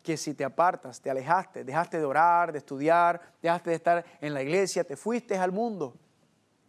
que 0.02 0.16
si 0.16 0.34
te 0.34 0.44
apartas, 0.44 1.00
te 1.00 1.10
alejaste, 1.10 1.64
dejaste 1.64 1.98
de 1.98 2.04
orar, 2.04 2.52
de 2.52 2.58
estudiar, 2.58 3.20
dejaste 3.40 3.70
de 3.70 3.76
estar 3.76 4.04
en 4.20 4.34
la 4.34 4.42
iglesia, 4.42 4.84
te 4.84 4.96
fuiste 4.96 5.38
al 5.38 5.52
mundo 5.52 5.94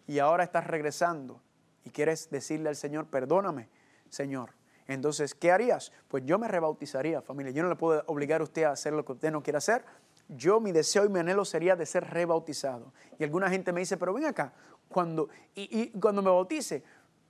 y 0.07 0.19
ahora 0.19 0.43
estás 0.43 0.67
regresando 0.67 1.41
y 1.83 1.89
quieres 1.89 2.29
decirle 2.29 2.69
al 2.69 2.75
Señor, 2.75 3.07
perdóname, 3.07 3.69
Señor. 4.09 4.51
Entonces, 4.87 5.33
¿qué 5.33 5.51
harías? 5.51 5.91
Pues 6.07 6.25
yo 6.25 6.37
me 6.37 6.47
rebautizaría, 6.47 7.21
familia. 7.21 7.51
Yo 7.51 7.63
no 7.63 7.69
le 7.69 7.75
puedo 7.75 8.03
obligar 8.07 8.41
a 8.41 8.43
usted 8.43 8.63
a 8.63 8.71
hacer 8.71 8.93
lo 8.93 9.05
que 9.05 9.13
usted 9.13 9.31
no 9.31 9.41
quiere 9.41 9.57
hacer. 9.57 9.83
Yo, 10.27 10.59
mi 10.59 10.71
deseo 10.71 11.05
y 11.05 11.09
mi 11.09 11.19
anhelo 11.19 11.45
sería 11.45 11.75
de 11.75 11.85
ser 11.85 12.09
rebautizado. 12.09 12.93
Y 13.17 13.23
alguna 13.23 13.49
gente 13.49 13.71
me 13.71 13.79
dice, 13.79 13.97
pero 13.97 14.13
ven 14.13 14.25
acá, 14.25 14.53
cuando, 14.89 15.29
y, 15.55 15.89
cuando 15.99 16.21
me 16.21 16.29
bautice, 16.29 16.83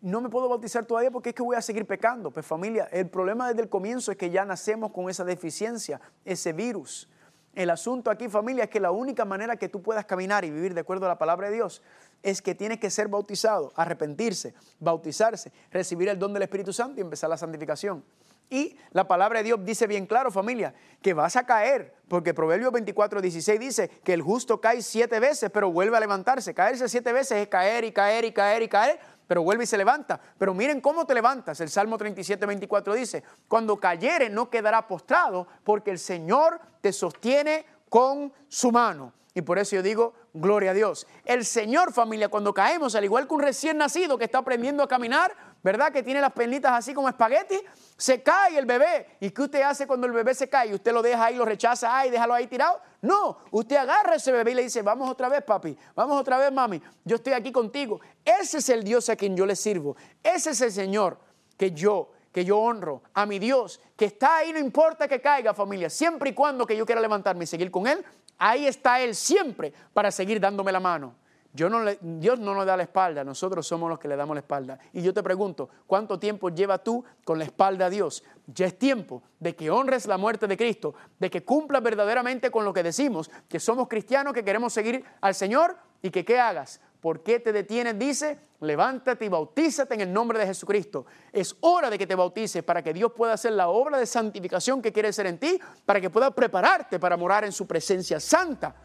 no 0.03 0.19
me 0.19 0.27
puedo 0.27 0.49
bautizar 0.49 0.85
todavía 0.85 1.09
porque 1.09 1.29
es 1.29 1.35
que 1.35 1.41
voy 1.41 1.55
a 1.55 1.61
seguir 1.61 1.87
pecando. 1.87 2.29
Pues 2.29 2.45
familia, 2.45 2.89
el 2.91 3.07
problema 3.07 3.47
desde 3.47 3.61
el 3.61 3.69
comienzo 3.69 4.11
es 4.11 4.17
que 4.17 4.29
ya 4.29 4.43
nacemos 4.43 4.91
con 4.91 5.09
esa 5.09 5.23
deficiencia, 5.23 6.01
ese 6.25 6.51
virus. 6.51 7.09
El 7.55 7.69
asunto 7.69 8.11
aquí, 8.11 8.27
familia, 8.27 8.65
es 8.65 8.69
que 8.69 8.81
la 8.81 8.91
única 8.91 9.23
manera 9.23 9.55
que 9.55 9.69
tú 9.69 9.81
puedas 9.81 10.05
caminar 10.05 10.43
y 10.43 10.49
vivir 10.49 10.73
de 10.73 10.81
acuerdo 10.81 11.05
a 11.05 11.09
la 11.09 11.17
palabra 11.17 11.47
de 11.47 11.55
Dios 11.55 11.81
es 12.21 12.41
que 12.41 12.53
tienes 12.53 12.79
que 12.79 12.89
ser 12.89 13.07
bautizado, 13.07 13.71
arrepentirse, 13.77 14.53
bautizarse, 14.79 15.53
recibir 15.71 16.09
el 16.09 16.19
don 16.19 16.33
del 16.33 16.43
Espíritu 16.43 16.73
Santo 16.73 16.99
y 16.99 17.01
empezar 17.01 17.29
la 17.29 17.37
santificación. 17.37 18.03
Y 18.49 18.77
la 18.91 19.07
palabra 19.07 19.39
de 19.39 19.45
Dios 19.45 19.59
dice 19.63 19.87
bien 19.87 20.05
claro, 20.05 20.29
familia, 20.29 20.73
que 21.01 21.13
vas 21.13 21.35
a 21.35 21.45
caer, 21.45 21.93
porque 22.07 22.33
Proverbios 22.33 22.71
24, 22.71 23.21
16 23.21 23.59
dice 23.59 23.89
que 24.03 24.13
el 24.13 24.21
justo 24.21 24.61
cae 24.61 24.81
siete 24.81 25.19
veces, 25.19 25.49
pero 25.49 25.71
vuelve 25.71 25.97
a 25.97 25.99
levantarse. 25.99 26.53
Caerse 26.53 26.87
siete 26.87 27.13
veces 27.13 27.39
es 27.39 27.47
caer 27.47 27.83
y 27.83 27.91
caer 27.91 28.25
y 28.25 28.31
caer 28.31 28.61
y 28.61 28.67
caer, 28.67 28.99
pero 29.27 29.43
vuelve 29.43 29.63
y 29.63 29.67
se 29.67 29.77
levanta. 29.77 30.19
Pero 30.37 30.53
miren 30.53 30.81
cómo 30.81 31.05
te 31.05 31.13
levantas. 31.13 31.59
El 31.59 31.69
Salmo 31.69 31.97
37, 31.97 32.45
24 32.45 32.93
dice, 32.93 33.23
cuando 33.47 33.79
cayere 33.79 34.29
no 34.29 34.49
quedará 34.49 34.87
postrado, 34.87 35.47
porque 35.63 35.91
el 35.91 35.99
Señor 35.99 36.59
te 36.81 36.91
sostiene 36.91 37.65
con 37.89 38.33
su 38.47 38.71
mano. 38.71 39.13
Y 39.35 39.41
por 39.41 39.57
eso 39.57 39.75
yo 39.75 39.81
digo, 39.81 40.13
gloria 40.33 40.71
a 40.71 40.73
Dios. 40.73 41.07
El 41.25 41.45
Señor, 41.45 41.91
familia, 41.91 42.29
cuando 42.29 42.53
caemos, 42.53 42.93
al 42.95 43.03
igual 43.03 43.27
que 43.27 43.33
un 43.33 43.41
recién 43.41 43.77
nacido 43.77 44.17
que 44.17 44.25
está 44.25 44.39
aprendiendo 44.39 44.83
a 44.83 44.87
caminar, 44.87 45.35
¿verdad? 45.63 45.91
Que 45.91 46.03
tiene 46.03 46.21
las 46.21 46.33
pernitas 46.33 46.73
así 46.73 46.93
como 46.93 47.09
espagueti, 47.09 47.59
se 47.97 48.21
cae 48.21 48.57
el 48.57 48.65
bebé. 48.65 49.17
¿Y 49.19 49.31
qué 49.31 49.43
usted 49.43 49.61
hace 49.61 49.87
cuando 49.87 50.05
el 50.05 50.13
bebé 50.13 50.35
se 50.35 50.49
cae? 50.49 50.73
¿Usted 50.73 50.91
lo 50.91 51.01
deja 51.01 51.25
ahí, 51.25 51.35
lo 51.35 51.45
rechaza, 51.45 51.97
ay, 51.97 52.11
déjalo 52.11 52.33
ahí 52.33 52.47
tirado? 52.47 52.79
No, 53.01 53.37
usted 53.51 53.77
agarra 53.77 54.13
a 54.13 54.15
ese 54.15 54.31
bebé 54.31 54.51
y 54.51 54.55
le 54.55 54.63
dice, 54.63 54.81
vamos 54.81 55.09
otra 55.09 55.29
vez, 55.29 55.43
papi, 55.43 55.77
vamos 55.95 56.19
otra 56.19 56.37
vez, 56.37 56.51
mami, 56.51 56.81
yo 57.03 57.15
estoy 57.15 57.33
aquí 57.33 57.51
contigo. 57.51 57.99
Ese 58.23 58.59
es 58.59 58.69
el 58.69 58.83
Dios 58.83 59.09
a 59.09 59.15
quien 59.15 59.35
yo 59.35 59.45
le 59.45 59.55
sirvo. 59.55 59.95
Ese 60.21 60.51
es 60.51 60.61
el 60.61 60.71
Señor 60.71 61.17
que 61.57 61.71
yo 61.71 62.09
que 62.33 62.43
yo 62.43 62.57
honro, 62.57 63.03
a 63.13 63.27
mi 63.27 63.37
Dios, 63.37 63.79
que 63.95 64.05
está 64.05 64.37
ahí, 64.37 64.51
no 64.51 64.57
importa 64.57 65.07
que 65.07 65.21
caiga 65.21 65.53
familia, 65.53 65.87
siempre 65.87 66.31
y 66.31 66.33
cuando 66.33 66.65
que 66.65 66.75
yo 66.75 66.83
quiera 66.83 66.99
levantarme 66.99 67.43
y 67.43 67.47
seguir 67.47 67.69
con 67.69 67.85
Él, 67.85 68.03
Ahí 68.37 68.67
está 68.67 68.99
Él 68.99 69.15
siempre 69.15 69.73
para 69.93 70.11
seguir 70.11 70.39
dándome 70.39 70.71
la 70.71 70.79
mano. 70.79 71.15
Yo 71.55 71.69
no 71.69 71.83
le, 71.83 71.99
Dios 72.01 72.39
no 72.39 72.55
nos 72.55 72.65
da 72.65 72.75
la 72.75 72.83
espalda, 72.83 73.23
nosotros 73.23 73.67
somos 73.67 73.87
los 73.87 73.99
que 73.99 74.07
le 74.07 74.15
damos 74.15 74.35
la 74.35 74.39
espalda. 74.39 74.79
Y 74.91 75.03
yo 75.03 75.13
te 75.13 75.21
pregunto, 75.21 75.69
¿cuánto 75.85 76.17
tiempo 76.17 76.49
lleva 76.49 76.79
tú 76.79 77.05
con 77.23 77.37
la 77.37 77.45
espalda 77.45 77.85
a 77.85 77.89
Dios? 77.91 78.23
Ya 78.47 78.65
es 78.65 78.77
tiempo 78.79 79.21
de 79.39 79.55
que 79.55 79.69
honres 79.69 80.07
la 80.07 80.17
muerte 80.17 80.47
de 80.47 80.57
Cristo, 80.57 80.95
de 81.19 81.29
que 81.29 81.43
cumplas 81.43 81.83
verdaderamente 81.83 82.49
con 82.49 82.65
lo 82.65 82.73
que 82.73 82.81
decimos, 82.81 83.29
que 83.47 83.59
somos 83.59 83.87
cristianos, 83.87 84.33
que 84.33 84.43
queremos 84.43 84.73
seguir 84.73 85.05
al 85.21 85.35
Señor 85.35 85.77
y 86.01 86.09
que 86.09 86.25
¿qué 86.25 86.39
hagas? 86.39 86.81
¿Por 86.99 87.21
qué 87.21 87.39
te 87.39 87.53
detienes? 87.53 87.99
Dice, 87.99 88.39
levántate 88.61 89.25
y 89.25 89.29
bautízate 89.29 89.93
en 89.93 90.01
el 90.01 90.11
nombre 90.11 90.39
de 90.39 90.47
Jesucristo. 90.47 91.05
Es 91.31 91.55
hora 91.59 91.91
de 91.91 91.99
que 91.99 92.07
te 92.07 92.15
bautices 92.15 92.63
para 92.63 92.81
que 92.81 92.93
Dios 92.93 93.11
pueda 93.11 93.33
hacer 93.33 93.51
la 93.51 93.67
obra 93.67 93.99
de 93.99 94.07
santificación 94.07 94.81
que 94.81 94.91
quiere 94.91 95.09
hacer 95.09 95.27
en 95.27 95.37
ti, 95.37 95.59
para 95.85 96.01
que 96.01 96.09
pueda 96.09 96.31
prepararte 96.31 96.99
para 96.99 97.15
morar 97.15 97.43
en 97.43 97.51
su 97.51 97.67
presencia 97.67 98.19
santa. 98.19 98.75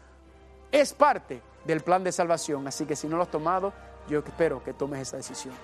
Es 0.71 0.93
parte 0.93 1.41
del 1.65 1.81
plan 1.81 2.03
de 2.03 2.11
salvación. 2.11 2.67
Así 2.67 2.85
que 2.85 2.95
si 2.95 3.07
no 3.07 3.17
lo 3.17 3.23
has 3.23 3.31
tomado, 3.31 3.73
yo 4.07 4.19
espero 4.19 4.63
que 4.63 4.73
tomes 4.73 5.01
esa 5.01 5.17
decisión. 5.17 5.55